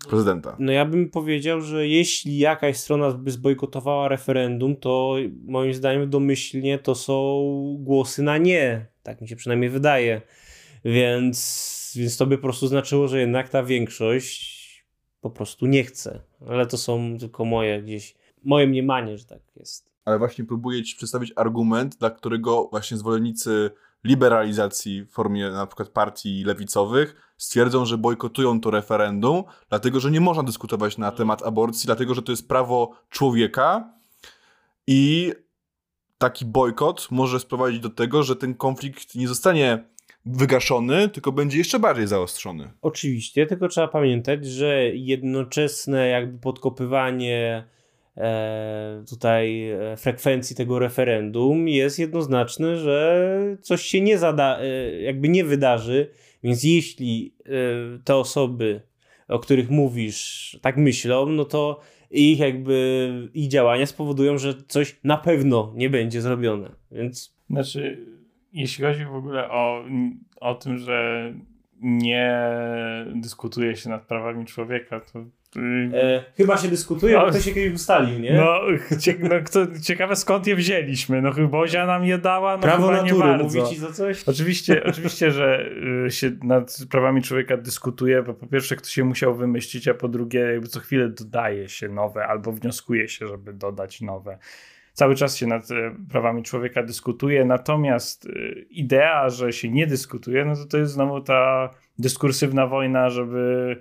prezydenta. 0.09 0.55
No 0.59 0.71
ja 0.71 0.86
bym 0.86 1.09
powiedział, 1.09 1.61
że 1.61 1.88
jeśli 1.88 2.38
jakaś 2.38 2.77
strona 2.77 3.11
by 3.11 3.32
zbojkotowała 3.32 4.07
referendum, 4.07 4.75
to 4.75 5.15
moim 5.45 5.73
zdaniem 5.73 6.09
domyślnie 6.09 6.79
to 6.79 6.95
są 6.95 7.43
głosy 7.79 8.23
na 8.23 8.38
nie. 8.38 8.86
Tak 9.03 9.21
mi 9.21 9.27
się 9.27 9.36
przynajmniej 9.36 9.69
wydaje. 9.69 10.21
Więc 10.86 11.80
więc 11.95 12.17
to 12.17 12.25
by 12.25 12.37
po 12.37 12.43
prostu 12.43 12.67
znaczyło, 12.67 13.07
że 13.07 13.19
jednak 13.19 13.49
ta 13.49 13.63
większość 13.63 14.61
po 15.21 15.29
prostu 15.29 15.65
nie 15.65 15.83
chce. 15.83 16.21
Ale 16.47 16.65
to 16.65 16.77
są 16.77 17.17
tylko 17.19 17.45
moje 17.45 17.81
gdzieś, 17.83 18.15
moje 18.43 18.67
mniemanie, 18.67 19.17
że 19.17 19.25
tak 19.25 19.41
jest. 19.55 19.91
Ale 20.05 20.19
właśnie 20.19 20.45
próbuję 20.45 20.83
ci 20.83 20.95
przedstawić 20.95 21.33
argument, 21.35 21.95
dla 21.95 22.09
którego 22.09 22.67
właśnie 22.67 22.97
zwolennicy 22.97 23.71
liberalizacji 24.03 25.03
w 25.03 25.11
formie 25.11 25.49
na 25.49 25.67
przykład 25.67 25.89
partii 25.89 26.43
lewicowych 26.43 27.33
stwierdzą, 27.37 27.85
że 27.85 27.97
bojkotują 27.97 28.61
to 28.61 28.71
referendum, 28.71 29.43
dlatego 29.69 29.99
że 29.99 30.11
nie 30.11 30.21
można 30.21 30.43
dyskutować 30.43 30.97
na 30.97 31.11
temat 31.11 31.43
aborcji, 31.43 31.85
dlatego 31.85 32.13
że 32.13 32.21
to 32.21 32.31
jest 32.31 32.47
prawo 32.47 32.91
człowieka 33.09 33.93
i 34.87 35.33
taki 36.17 36.45
bojkot 36.45 37.07
może 37.11 37.39
sprowadzić 37.39 37.79
do 37.79 37.89
tego, 37.89 38.23
że 38.23 38.35
ten 38.35 38.55
konflikt 38.55 39.15
nie 39.15 39.27
zostanie 39.27 39.91
wygaszony, 40.26 41.09
tylko 41.09 41.32
będzie 41.32 41.57
jeszcze 41.57 41.80
bardziej 41.80 42.07
zaostrzony. 42.07 42.72
Oczywiście, 42.82 43.45
tylko 43.45 43.67
trzeba 43.67 43.88
pamiętać, 43.88 44.45
że 44.45 44.89
jednoczesne 44.89 46.07
jakby 46.07 46.39
podkopywanie 46.39 47.63
e, 48.17 49.03
tutaj 49.09 49.69
e, 49.69 49.97
frekwencji 49.97 50.55
tego 50.55 50.80
referendum 50.80 51.67
jest 51.67 51.99
jednoznaczne, 51.99 52.78
że 52.78 53.28
coś 53.61 53.82
się 53.82 54.01
nie 54.01 54.17
zada, 54.17 54.59
e, 54.59 55.01
jakby 55.01 55.30
nie 55.30 55.43
wydarzy, 55.43 56.09
więc 56.43 56.63
jeśli 56.63 57.36
te 58.03 58.15
osoby, 58.15 58.82
o 59.28 59.39
których 59.39 59.69
mówisz, 59.69 60.59
tak 60.61 60.78
myślą, 60.78 61.26
no 61.26 61.45
to 61.45 61.80
ich 62.11 62.39
jakby 62.39 63.09
ich 63.34 63.47
działania 63.47 63.86
spowodują, 63.86 64.38
że 64.38 64.53
coś 64.67 64.99
na 65.03 65.17
pewno 65.17 65.74
nie 65.76 65.89
będzie 65.89 66.22
zrobione. 66.22 66.72
Więc 66.91 67.36
znaczy 67.49 68.05
jeśli 68.53 68.85
chodzi 68.85 69.05
w 69.05 69.15
ogóle 69.15 69.49
o, 69.49 69.85
o 70.41 70.55
tym, 70.55 70.77
że 70.77 71.33
nie 71.81 72.41
dyskutuje 73.15 73.75
się 73.75 73.89
nad 73.89 74.07
prawami 74.07 74.45
człowieka, 74.45 74.99
to 74.99 75.25
E, 75.93 76.23
chyba 76.37 76.57
się 76.57 76.67
dyskutuje, 76.67 77.17
no, 77.17 77.25
bo 77.25 77.31
to 77.31 77.39
się 77.39 77.51
kiedyś 77.51 77.73
ustalił, 77.73 78.19
nie? 78.19 78.33
No, 78.33 78.59
cie, 78.99 79.15
no 79.19 79.35
kto, 79.45 79.59
ciekawe 79.83 80.15
skąd 80.15 80.47
je 80.47 80.55
wzięliśmy. 80.55 81.21
No 81.21 81.31
chyba 81.31 81.47
Bozia 81.47 81.85
nam 81.85 82.05
je 82.05 82.17
dała, 82.17 82.57
no 82.57 82.63
Prawo 82.63 82.87
chyba 82.87 83.03
natury, 83.03 83.13
nie 83.13 83.37
bardzo. 83.37 83.67
ci 83.67 83.75
za 83.75 83.91
coś? 83.91 84.23
Oczywiście, 84.23 84.83
oczywiście, 84.89 85.31
że 85.31 85.69
y, 86.07 86.11
się 86.11 86.31
nad 86.43 86.77
prawami 86.89 87.21
człowieka 87.21 87.57
dyskutuje, 87.57 88.23
bo 88.23 88.33
po 88.33 88.47
pierwsze 88.47 88.75
ktoś 88.75 88.91
się 88.91 89.03
musiał 89.03 89.35
wymyślić, 89.35 89.87
a 89.87 89.93
po 89.93 90.07
drugie 90.07 90.39
jakby 90.39 90.67
co 90.67 90.79
chwilę 90.79 91.09
dodaje 91.09 91.69
się 91.69 91.89
nowe 91.89 92.27
albo 92.27 92.51
wnioskuje 92.51 93.07
się, 93.07 93.27
żeby 93.27 93.53
dodać 93.53 94.01
nowe 94.01 94.37
cały 94.93 95.15
czas 95.15 95.37
się 95.37 95.47
nad 95.47 95.71
e, 95.71 95.95
prawami 96.09 96.43
człowieka 96.43 96.83
dyskutuje, 96.83 97.45
natomiast 97.45 98.25
e, 98.25 98.29
idea, 98.69 99.29
że 99.29 99.53
się 99.53 99.69
nie 99.69 99.87
dyskutuje, 99.87 100.45
no 100.45 100.55
to 100.55 100.65
to 100.65 100.77
jest 100.77 100.93
znowu 100.93 101.21
ta 101.21 101.69
dyskursywna 101.99 102.67
wojna, 102.67 103.09
żeby 103.09 103.77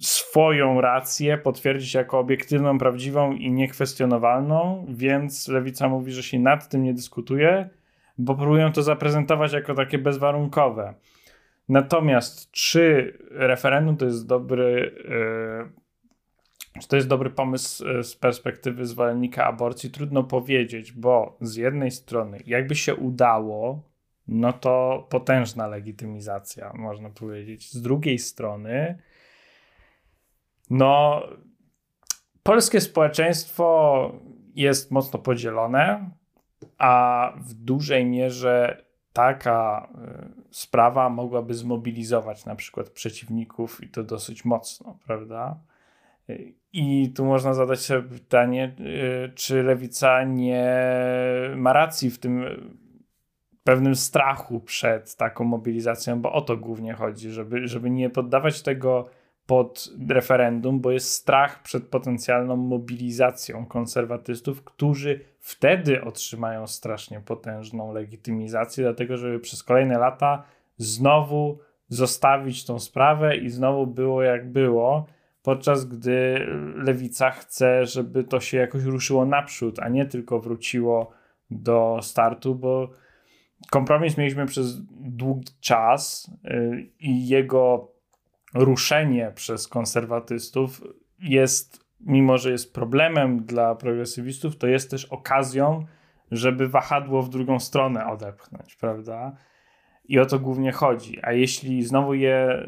swoją 0.00 0.80
rację 0.80 1.38
potwierdzić 1.38 1.94
jako 1.94 2.18
obiektywną, 2.18 2.78
prawdziwą 2.78 3.32
i 3.32 3.52
niekwestionowalną, 3.52 4.86
więc 4.88 5.48
lewica 5.48 5.88
mówi, 5.88 6.12
że 6.12 6.22
się 6.22 6.38
nad 6.38 6.68
tym 6.68 6.82
nie 6.82 6.94
dyskutuje, 6.94 7.68
bo 8.18 8.34
próbują 8.34 8.72
to 8.72 8.82
zaprezentować 8.82 9.52
jako 9.52 9.74
takie 9.74 9.98
bezwarunkowe. 9.98 10.94
Natomiast 11.68 12.50
czy 12.50 13.12
referendum 13.30 13.96
to 13.96 14.04
jest 14.04 14.26
dobry 14.26 14.94
yy, 15.08 15.85
czy 16.80 16.88
to 16.88 16.96
jest 16.96 17.08
dobry 17.08 17.30
pomysł 17.30 17.88
e, 17.88 18.02
z 18.02 18.16
perspektywy 18.16 18.86
zwolennika 18.86 19.44
aborcji? 19.44 19.90
Trudno 19.90 20.24
powiedzieć, 20.24 20.92
bo 20.92 21.36
z 21.40 21.56
jednej 21.56 21.90
strony, 21.90 22.38
jakby 22.46 22.74
się 22.74 22.94
udało, 22.94 23.82
no 24.28 24.52
to 24.52 25.06
potężna 25.10 25.66
legitymizacja, 25.66 26.72
można 26.74 27.10
powiedzieć. 27.10 27.72
Z 27.72 27.82
drugiej 27.82 28.18
strony, 28.18 28.98
no, 30.70 31.22
polskie 32.42 32.80
społeczeństwo 32.80 34.12
jest 34.54 34.90
mocno 34.90 35.18
podzielone, 35.18 36.10
a 36.78 37.32
w 37.36 37.54
dużej 37.54 38.04
mierze 38.04 38.84
taka 39.12 39.88
e, 39.94 40.28
sprawa 40.50 41.10
mogłaby 41.10 41.54
zmobilizować 41.54 42.44
na 42.44 42.56
przykład 42.56 42.90
przeciwników 42.90 43.84
i 43.84 43.88
to 43.88 44.04
dosyć 44.04 44.44
mocno, 44.44 44.98
prawda? 45.06 45.60
I 46.72 47.12
tu 47.16 47.24
można 47.24 47.54
zadać 47.54 47.80
sobie 47.80 48.02
pytanie, 48.02 48.74
y, 48.80 49.32
czy 49.34 49.62
lewica 49.62 50.24
nie 50.24 50.80
ma 51.56 51.72
racji 51.72 52.10
w 52.10 52.18
tym 52.18 52.44
pewnym 53.64 53.96
strachu 53.96 54.60
przed 54.60 55.16
taką 55.16 55.44
mobilizacją, 55.44 56.20
bo 56.20 56.32
o 56.32 56.40
to 56.40 56.56
głównie 56.56 56.94
chodzi, 56.94 57.30
żeby, 57.30 57.68
żeby 57.68 57.90
nie 57.90 58.10
poddawać 58.10 58.62
tego 58.62 59.08
pod 59.46 59.88
referendum, 60.08 60.80
bo 60.80 60.90
jest 60.90 61.10
strach 61.10 61.62
przed 61.62 61.88
potencjalną 61.88 62.56
mobilizacją 62.56 63.66
konserwatystów, 63.66 64.64
którzy 64.64 65.20
wtedy 65.38 66.04
otrzymają 66.04 66.66
strasznie 66.66 67.20
potężną 67.20 67.92
legitymizację, 67.92 68.84
dlatego 68.84 69.16
żeby 69.16 69.40
przez 69.40 69.62
kolejne 69.62 69.98
lata 69.98 70.44
znowu 70.76 71.58
zostawić 71.88 72.64
tą 72.64 72.78
sprawę 72.78 73.36
i 73.36 73.48
znowu 73.48 73.86
było 73.86 74.22
jak 74.22 74.52
było 74.52 75.06
podczas 75.46 75.84
gdy 75.84 76.46
lewica 76.76 77.30
chce, 77.30 77.86
żeby 77.86 78.24
to 78.24 78.40
się 78.40 78.56
jakoś 78.56 78.84
ruszyło 78.84 79.26
naprzód, 79.26 79.78
a 79.78 79.88
nie 79.88 80.06
tylko 80.06 80.40
wróciło 80.40 81.10
do 81.50 81.98
startu, 82.02 82.54
bo 82.54 82.90
kompromis 83.70 84.18
mieliśmy 84.18 84.46
przez 84.46 84.82
długi 84.90 85.52
czas 85.60 86.30
y, 86.44 86.90
i 87.00 87.28
jego 87.28 87.92
ruszenie 88.54 89.32
przez 89.34 89.68
konserwatystów 89.68 90.82
jest, 91.18 91.84
mimo 92.00 92.38
że 92.38 92.50
jest 92.50 92.74
problemem 92.74 93.44
dla 93.44 93.74
progresywistów, 93.74 94.56
to 94.56 94.66
jest 94.66 94.90
też 94.90 95.04
okazją, 95.04 95.86
żeby 96.30 96.68
wahadło 96.68 97.22
w 97.22 97.30
drugą 97.30 97.60
stronę 97.60 98.06
odepchnąć, 98.06 98.76
prawda? 98.76 99.36
I 100.04 100.18
o 100.18 100.26
to 100.26 100.38
głównie 100.38 100.72
chodzi. 100.72 101.18
A 101.22 101.32
jeśli 101.32 101.82
znowu 101.82 102.14
je 102.14 102.66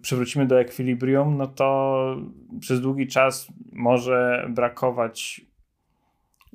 przywrócimy 0.00 0.46
do 0.46 0.60
ekwilibrium, 0.60 1.36
no 1.36 1.46
to 1.46 2.16
przez 2.60 2.80
długi 2.80 3.06
czas 3.06 3.52
może 3.72 4.46
brakować 4.50 5.40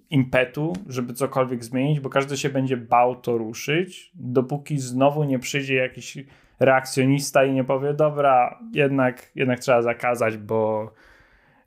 impetu, 0.09 0.73
żeby 0.87 1.13
cokolwiek 1.13 1.63
zmienić, 1.63 1.99
bo 1.99 2.09
każdy 2.09 2.37
się 2.37 2.49
będzie 2.49 2.77
bał 2.77 3.15
to 3.15 3.37
ruszyć, 3.37 4.11
dopóki 4.15 4.77
znowu 4.77 5.23
nie 5.23 5.39
przyjdzie 5.39 5.75
jakiś 5.75 6.17
reakcjonista 6.59 7.45
i 7.45 7.53
nie 7.53 7.63
powie, 7.63 7.93
dobra, 7.93 8.59
jednak, 8.73 9.31
jednak 9.35 9.59
trzeba 9.59 9.81
zakazać, 9.81 10.37
bo 10.37 10.91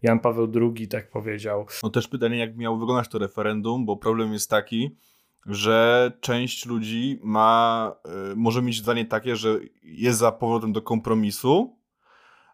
Jan 0.02 0.20
Paweł 0.20 0.52
II 0.54 0.88
tak 0.88 1.10
powiedział. 1.10 1.66
No 1.82 1.90
też 1.90 2.08
pytanie, 2.08 2.38
jak 2.38 2.56
miało 2.56 2.76
wyglądać 2.76 3.08
to 3.08 3.18
referendum, 3.18 3.86
bo 3.86 3.96
problem 3.96 4.32
jest 4.32 4.50
taki, 4.50 4.96
że 5.46 6.12
część 6.20 6.66
ludzi 6.66 7.20
ma, 7.22 7.92
y, 8.32 8.36
może 8.36 8.62
mieć 8.62 8.78
zdanie 8.78 9.04
takie, 9.04 9.36
że 9.36 9.58
jest 9.82 10.18
za 10.18 10.32
powrotem 10.32 10.72
do 10.72 10.82
kompromisu, 10.82 11.78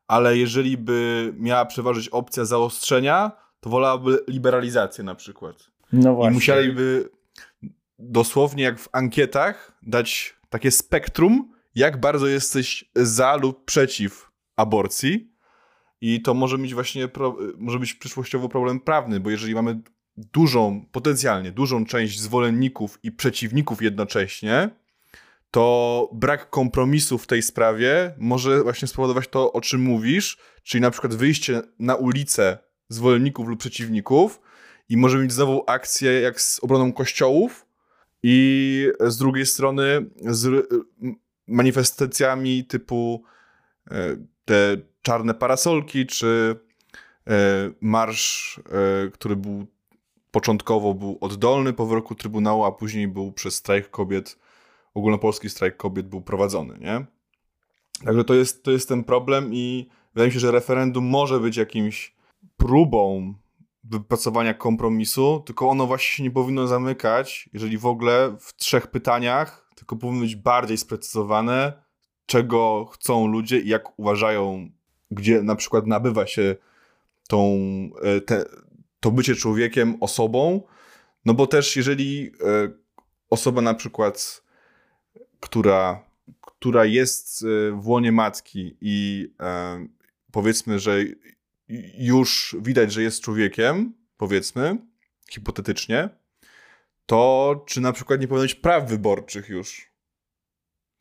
ale 0.08 0.38
jeżeli 0.38 0.76
by 0.76 1.32
miała 1.36 1.66
przeważyć 1.66 2.08
opcja 2.08 2.44
zaostrzenia, 2.44 3.32
to 3.60 3.70
wolałaby 3.70 4.24
liberalizację 4.28 5.04
na 5.04 5.14
przykład. 5.14 5.70
No 5.92 6.14
właśnie. 6.14 6.30
I 6.30 6.34
musieliby 6.34 7.10
dosłownie 7.98 8.64
jak 8.64 8.78
w 8.78 8.88
ankietach 8.92 9.72
dać 9.82 10.36
takie 10.48 10.70
spektrum, 10.70 11.52
jak 11.74 12.00
bardzo 12.00 12.26
jesteś 12.26 12.90
za 12.94 13.36
lub 13.36 13.64
przeciw 13.64 14.30
aborcji. 14.56 15.30
I 16.00 16.22
to 16.22 16.34
może 16.34 16.58
mieć 16.58 16.74
właśnie, 16.74 17.08
pro, 17.08 17.36
może 17.58 17.78
być 17.78 17.94
przyszłościowo 17.94 18.48
problem 18.48 18.80
prawny, 18.80 19.20
bo 19.20 19.30
jeżeli 19.30 19.54
mamy 19.54 19.80
dużą, 20.32 20.86
potencjalnie 20.92 21.52
dużą 21.52 21.84
część 21.84 22.20
zwolenników 22.20 22.98
i 23.02 23.12
przeciwników 23.12 23.82
jednocześnie, 23.82 24.70
to 25.50 26.08
brak 26.12 26.50
kompromisu 26.50 27.18
w 27.18 27.26
tej 27.26 27.42
sprawie 27.42 28.14
może 28.18 28.62
właśnie 28.62 28.88
spowodować 28.88 29.28
to, 29.28 29.52
o 29.52 29.60
czym 29.60 29.80
mówisz, 29.82 30.38
czyli 30.62 30.80
na 30.80 30.90
przykład 30.90 31.14
wyjście 31.14 31.62
na 31.78 31.94
ulicę 31.94 32.58
zwolenników 32.88 33.48
lub 33.48 33.60
przeciwników 33.60 34.40
i 34.88 34.96
może 34.96 35.18
mieć 35.18 35.32
znowu 35.32 35.64
akcję 35.66 36.20
jak 36.20 36.40
z 36.40 36.60
obroną 36.64 36.92
kościołów 36.92 37.66
i 38.22 38.88
z 39.00 39.16
drugiej 39.16 39.46
strony 39.46 40.10
z 40.26 40.68
manifestacjami 41.46 42.64
typu 42.64 43.24
e, 43.90 44.16
te 44.44 44.76
czarne 45.02 45.34
parasolki, 45.34 46.06
czy 46.06 46.56
e, 47.26 47.32
marsz, 47.80 48.60
e, 49.06 49.10
który 49.10 49.36
był 49.36 49.66
początkowo 50.30 50.94
był 50.94 51.18
oddolny 51.20 51.72
po 51.72 51.86
wyroku 51.86 52.14
Trybunału, 52.14 52.64
a 52.64 52.72
później 52.72 53.08
był 53.08 53.32
przez 53.32 53.54
strajk 53.54 53.90
kobiet, 53.90 54.38
ogólnopolski 54.94 55.50
strajk 55.50 55.76
kobiet 55.76 56.08
był 56.08 56.20
prowadzony, 56.20 56.78
nie? 56.78 57.06
Także 58.04 58.24
to 58.24 58.34
jest, 58.34 58.62
to 58.62 58.70
jest 58.70 58.88
ten 58.88 59.04
problem 59.04 59.50
i 59.54 59.88
wydaje 60.14 60.28
mi 60.28 60.34
się, 60.34 60.40
że 60.40 60.50
referendum 60.50 61.04
może 61.04 61.40
być 61.40 61.56
jakimś 61.56 62.14
próbą 62.56 63.34
wypracowania 63.84 64.54
kompromisu, 64.54 65.42
tylko 65.46 65.68
ono 65.68 65.86
właśnie 65.86 66.06
się 66.16 66.22
nie 66.22 66.30
powinno 66.30 66.66
zamykać, 66.66 67.48
jeżeli 67.52 67.78
w 67.78 67.86
ogóle 67.86 68.36
w 68.40 68.56
trzech 68.56 68.86
pytaniach, 68.86 69.70
tylko 69.76 69.96
powinno 69.96 70.20
być 70.20 70.36
bardziej 70.36 70.78
sprecyzowane, 70.78 71.72
czego 72.26 72.84
chcą 72.92 73.26
ludzie 73.26 73.58
i 73.58 73.68
jak 73.68 73.98
uważają, 73.98 74.70
gdzie 75.10 75.42
na 75.42 75.56
przykład 75.56 75.86
nabywa 75.86 76.26
się 76.26 76.56
tą, 77.28 77.58
e, 78.02 78.20
te, 78.20 78.44
to 79.00 79.10
bycie 79.10 79.34
człowiekiem, 79.34 79.96
osobą, 80.00 80.62
no 81.24 81.34
bo 81.34 81.46
też 81.46 81.76
jeżeli 81.76 82.32
e, 82.40 82.70
osoba 83.30 83.60
na 83.60 83.74
przykład, 83.74 84.42
która, 85.40 86.04
która 86.40 86.84
jest 86.84 87.42
e, 87.42 87.72
w 87.72 87.88
łonie 87.88 88.12
matki 88.12 88.76
i 88.80 89.28
powiedzmy, 90.32 90.78
że 90.78 90.98
już 91.98 92.56
widać, 92.60 92.92
że 92.92 93.02
jest 93.02 93.22
człowiekiem, 93.22 93.94
powiedzmy, 94.16 94.76
hipotetycznie, 95.30 96.08
to 97.06 97.64
czy 97.66 97.80
na 97.80 97.92
przykład 97.92 98.20
nie 98.20 98.28
powinno 98.28 98.44
być 98.44 98.54
praw 98.54 98.88
wyborczych 98.88 99.48
już? 99.48 99.90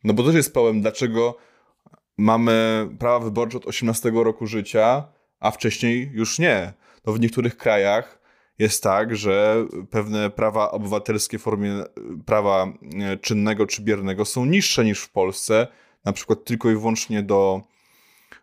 No 0.03 0.13
bo 0.13 0.23
też 0.23 0.35
jest 0.35 0.53
problem, 0.53 0.81
dlaczego 0.81 1.37
mamy 2.17 2.87
prawa 2.99 3.19
wyborcze 3.19 3.57
od 3.57 3.65
18 3.65 4.11
roku 4.13 4.47
życia, 4.47 5.07
a 5.39 5.51
wcześniej 5.51 6.11
już 6.13 6.39
nie. 6.39 6.73
No 7.05 7.13
w 7.13 7.19
niektórych 7.19 7.57
krajach 7.57 8.19
jest 8.59 8.83
tak, 8.83 9.15
że 9.15 9.65
pewne 9.89 10.29
prawa 10.29 10.71
obywatelskie 10.71 11.39
w 11.39 11.41
formie 11.41 11.83
prawa 12.25 12.73
e, 12.99 13.17
czynnego 13.17 13.67
czy 13.67 13.81
biernego 13.81 14.25
są 14.25 14.45
niższe 14.45 14.85
niż 14.85 14.99
w 14.99 15.11
Polsce, 15.11 15.67
na 16.05 16.13
przykład 16.13 16.43
tylko 16.43 16.71
i 16.71 16.75
wyłącznie 16.75 17.23
do 17.23 17.61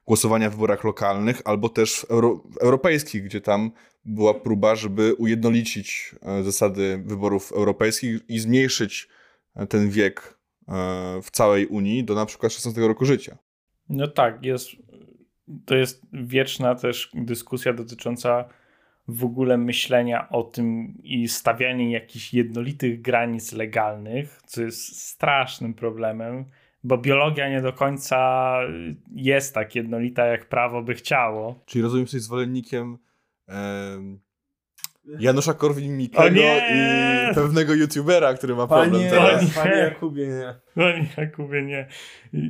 głosowania 0.07 0.51
w 0.51 0.53
wyborach 0.53 0.85
lokalnych, 0.85 1.43
albo 1.45 1.69
też 1.69 1.97
w 2.01 2.11
euro, 2.11 2.43
europejskich, 2.61 3.25
gdzie 3.25 3.41
tam 3.41 3.71
była 4.05 4.35
próba, 4.35 4.75
żeby 4.75 5.15
ujednolicić 5.15 6.15
e, 6.23 6.43
zasady 6.43 7.03
wyborów 7.07 7.53
europejskich 7.53 8.21
i 8.29 8.39
zmniejszyć 8.39 9.09
ten 9.69 9.91
wiek 9.91 10.37
w 11.23 11.31
całej 11.33 11.67
Unii 11.67 12.05
do 12.05 12.15
na 12.15 12.27
przykład 12.27 12.53
16 12.53 12.81
roku 12.81 13.05
życia. 13.05 13.39
No 13.89 14.09
tak, 14.09 14.45
jest, 14.45 14.71
to 15.65 15.77
jest 15.77 16.07
wieczna 16.13 16.75
też 16.75 17.11
dyskusja 17.15 17.73
dotycząca 17.73 18.49
w 19.09 19.25
ogóle 19.25 19.59
myślenia 19.59 20.29
o 20.29 20.43
tym 20.43 20.95
i 21.03 21.29
stawiania 21.29 21.91
jakichś 21.91 22.35
jednolitych 22.35 23.03
granic 23.03 23.53
legalnych, 23.53 24.41
co 24.47 24.63
jest 24.63 25.03
strasznym 25.03 25.75
problemem 25.75 26.45
bo 26.87 26.99
biologia 26.99 27.49
nie 27.49 27.63
do 27.63 27.73
końca 27.73 28.59
jest 29.15 29.55
tak 29.55 29.75
jednolita, 29.75 30.27
jak 30.27 30.49
prawo 30.49 30.83
by 30.83 30.95
chciało. 30.95 31.63
Czyli 31.67 31.83
rozumiem, 31.83 32.03
jesteś 32.03 32.23
zwolennikiem 32.23 32.99
Janusza 35.19 35.53
Korwin-Mikkego 35.53 36.41
i 36.75 37.35
pewnego 37.35 37.75
youtubera, 37.75 38.35
który 38.35 38.55
ma 38.55 38.67
panie, 38.67 38.91
problem 38.91 39.11
teraz. 39.11 39.55
Panie 39.55 39.77
Jakubie, 39.77 40.27
nie. 40.27 40.55
Panie 40.75 41.07
Jakubie, 41.17 41.63
nie. 41.63 41.87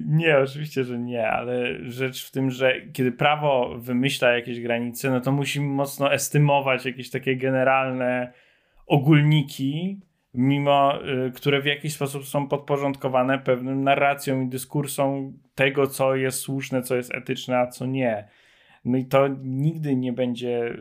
Nie, 0.06 0.38
oczywiście, 0.38 0.84
że 0.84 0.98
nie, 0.98 1.28
ale 1.28 1.78
rzecz 1.90 2.26
w 2.28 2.30
tym, 2.30 2.50
że 2.50 2.72
kiedy 2.92 3.12
prawo 3.12 3.74
wymyśla 3.78 4.32
jakieś 4.32 4.60
granice, 4.60 5.10
no 5.10 5.20
to 5.20 5.32
musi 5.32 5.60
mocno 5.60 6.12
estymować 6.12 6.86
jakieś 6.86 7.10
takie 7.10 7.36
generalne 7.36 8.32
ogólniki, 8.86 10.00
mimo 10.34 10.98
y, 11.26 11.32
które 11.32 11.60
w 11.60 11.66
jakiś 11.66 11.94
sposób 11.94 12.24
są 12.24 12.48
podporządkowane 12.48 13.38
pewnym 13.38 13.84
narracjom 13.84 14.42
i 14.42 14.48
dyskursom 14.48 15.38
tego, 15.54 15.86
co 15.86 16.16
jest 16.16 16.40
słuszne, 16.40 16.82
co 16.82 16.96
jest 16.96 17.14
etyczne, 17.14 17.58
a 17.58 17.66
co 17.66 17.86
nie. 17.86 18.28
No 18.86 18.98
i 18.98 19.04
to 19.04 19.28
nigdy 19.42 19.96
nie 19.96 20.12
będzie 20.12 20.76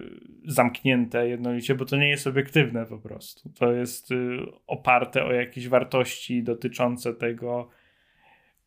zamknięte 0.47 1.30
jednolicie, 1.30 1.76
bo 1.76 1.86
to 1.86 1.97
nie 1.97 2.10
jest 2.10 2.28
obiektywne 2.28 2.86
po 2.86 2.97
prostu. 2.97 3.49
To 3.49 3.72
jest 3.72 4.12
y, 4.12 4.38
oparte 4.68 5.26
o 5.26 5.34
jakieś 5.34 5.68
wartości 5.68 6.43
dotyczące 6.43 7.14
tego, 7.14 7.70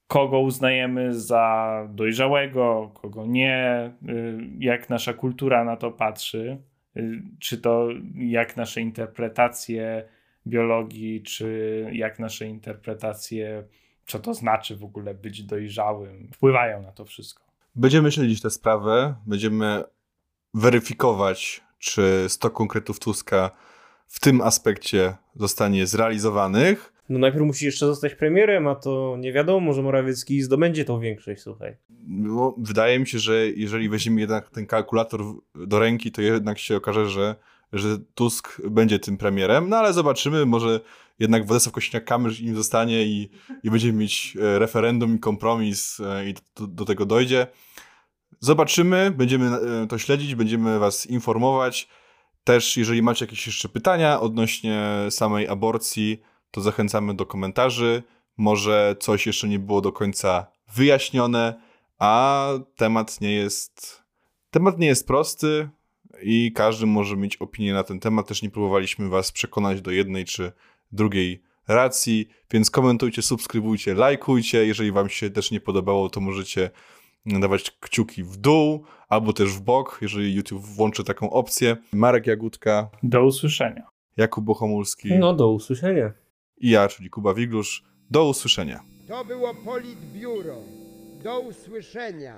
kogo 0.07 0.41
uznajemy 0.41 1.15
za 1.15 1.89
dojrzałego, 1.91 2.93
kogo 2.95 3.27
nie, 3.27 3.93
y, 4.09 4.39
jak 4.59 4.91
nasza 4.91 5.13
kultura 5.13 5.65
na 5.65 5.77
to 5.77 5.91
patrzy, 5.91 6.59
czy 7.39 7.59
to 7.59 7.89
jak 8.15 8.57
nasze 8.57 8.81
interpretacje 8.81 10.05
biologii, 10.47 11.23
czy 11.23 11.87
jak 11.93 12.19
nasze 12.19 12.47
interpretacje, 12.47 13.65
co 14.07 14.19
to 14.19 14.35
znaczy 14.35 14.77
w 14.77 14.85
ogóle 14.85 15.15
być 15.15 15.43
dojrzałym, 15.43 16.29
wpływają 16.33 16.83
na 16.83 16.93
to 16.93 17.05
wszystko. 17.05 17.48
Będziemy 17.75 18.13
śledzić 18.13 18.43
tę 18.43 18.51
sprawę, 18.51 19.15
będziemy 19.27 19.85
weryfikować, 20.55 21.65
czy 21.79 22.25
100 22.29 22.51
konkretów 22.51 23.01
Tuska 23.01 23.51
w 24.07 24.21
tym 24.21 24.41
aspekcie 24.41 25.17
zostanie 25.37 25.87
zrealizowanych. 25.87 26.93
No 27.09 27.19
najpierw 27.19 27.45
musi 27.45 27.65
jeszcze 27.65 27.87
zostać 27.87 28.15
premierem, 28.15 28.67
a 28.67 28.75
to 28.75 29.17
nie 29.19 29.33
wiadomo, 29.33 29.61
może 29.61 29.83
Morawiecki 29.83 30.43
zdobędzie 30.43 30.85
tą 30.85 31.01
większość, 31.01 31.43
słuchaj. 31.43 31.77
No, 32.07 32.55
wydaje 32.59 32.99
mi 32.99 33.07
się, 33.07 33.19
że 33.19 33.49
jeżeli 33.49 33.89
weźmiemy 33.89 34.21
jednak 34.21 34.51
ten 34.51 34.67
kalkulator 34.67 35.21
do 35.55 35.79
ręki, 35.79 36.13
to 36.13 36.23
jednak 36.23 36.59
się 36.59 36.77
okaże, 36.77 37.09
że 37.09 37.37
że 37.73 37.99
Tusk 38.15 38.61
będzie 38.71 38.99
tym 38.99 39.17
premierem, 39.17 39.69
no 39.69 39.77
ale 39.77 39.93
zobaczymy, 39.93 40.47
może 40.47 40.81
jednak 41.19 41.47
Władysław 41.47 41.75
Kośniak-Kamysz 41.75 42.43
im 42.43 42.57
zostanie 42.57 43.05
i, 43.05 43.31
i 43.63 43.71
będziemy 43.71 43.99
mieć 43.99 44.37
e, 44.41 44.59
referendum 44.59 45.17
i 45.17 45.19
kompromis 45.19 46.01
e, 46.01 46.29
i 46.31 46.35
do, 46.57 46.67
do 46.67 46.85
tego 46.85 47.07
dojdzie. 47.07 47.47
Zobaczymy, 48.41 49.11
będziemy 49.11 49.47
e, 49.47 49.87
to 49.87 49.99
śledzić, 49.99 50.35
będziemy 50.35 50.79
was 50.79 51.07
informować. 51.07 51.89
Też 52.45 52.77
jeżeli 52.77 53.03
macie 53.03 53.25
jakieś 53.25 53.47
jeszcze 53.47 53.69
pytania 53.69 54.21
odnośnie 54.21 54.93
samej 55.11 55.49
aborcji, 55.49 56.23
to 56.51 56.61
zachęcamy 56.61 57.15
do 57.15 57.27
komentarzy. 57.27 58.03
Może 58.37 58.97
coś 59.01 59.27
jeszcze 59.27 59.49
nie 59.49 59.59
było 59.59 59.81
do 59.81 59.93
końca 59.93 60.47
wyjaśnione, 60.75 61.61
a 61.99 62.49
temat 62.77 63.21
nie 63.21 63.33
jest. 63.33 64.03
Temat 64.51 64.79
nie 64.79 64.87
jest 64.87 65.07
prosty 65.07 65.69
i 66.23 66.53
każdy 66.53 66.87
może 66.87 67.17
mieć 67.17 67.37
opinię 67.37 67.73
na 67.73 67.85
ten 67.85 68.01
temat. 68.01 68.29
Też 68.29 68.43
nie 68.43 68.51
próbowaliśmy 68.51 69.09
Was 69.09 69.33
przekonać 69.33 69.81
do 69.83 69.91
jednej 69.91 70.25
czy 70.25 70.53
drugiej 70.93 71.43
racji, 71.69 72.29
więc 72.51 72.71
komentujcie, 72.71 73.23
subskrybujcie, 73.23 73.95
lajkujcie. 73.95 74.67
Jeżeli 74.67 74.93
Wam 74.93 75.09
się 75.09 75.31
też 75.31 75.51
nie 75.51 75.61
podobało, 75.61 76.09
to 76.11 76.21
możecie 76.21 76.71
dawać 77.27 77.71
kciuki 77.81 78.25
w 78.25 78.37
dół 78.37 78.85
albo 79.09 79.33
też 79.33 79.49
w 79.53 79.61
bok, 79.61 79.99
jeżeli 80.03 80.35
YouTube 80.35 80.63
włączy 80.63 81.05
taką 81.05 81.31
opcję. 81.31 81.77
Marek 81.93 82.27
Jagódka, 82.27 82.89
Do 83.03 83.25
usłyszenia. 83.25 83.87
Jakub 84.17 84.45
Bohomulski 84.45 85.19
No 85.19 85.35
do 85.35 85.51
usłyszenia. 85.53 86.13
i 86.59 86.71
ja, 86.71 86.89
czyli 86.89 87.11
Kuba 87.11 87.35
Wiglusz. 87.35 87.85
Do 88.11 88.29
usłyszenia. 88.29 88.85
To 89.09 89.25
było 89.25 89.55
Politbiuro. 89.55 90.57
Do 91.25 91.41
usłyszenia. 91.41 92.37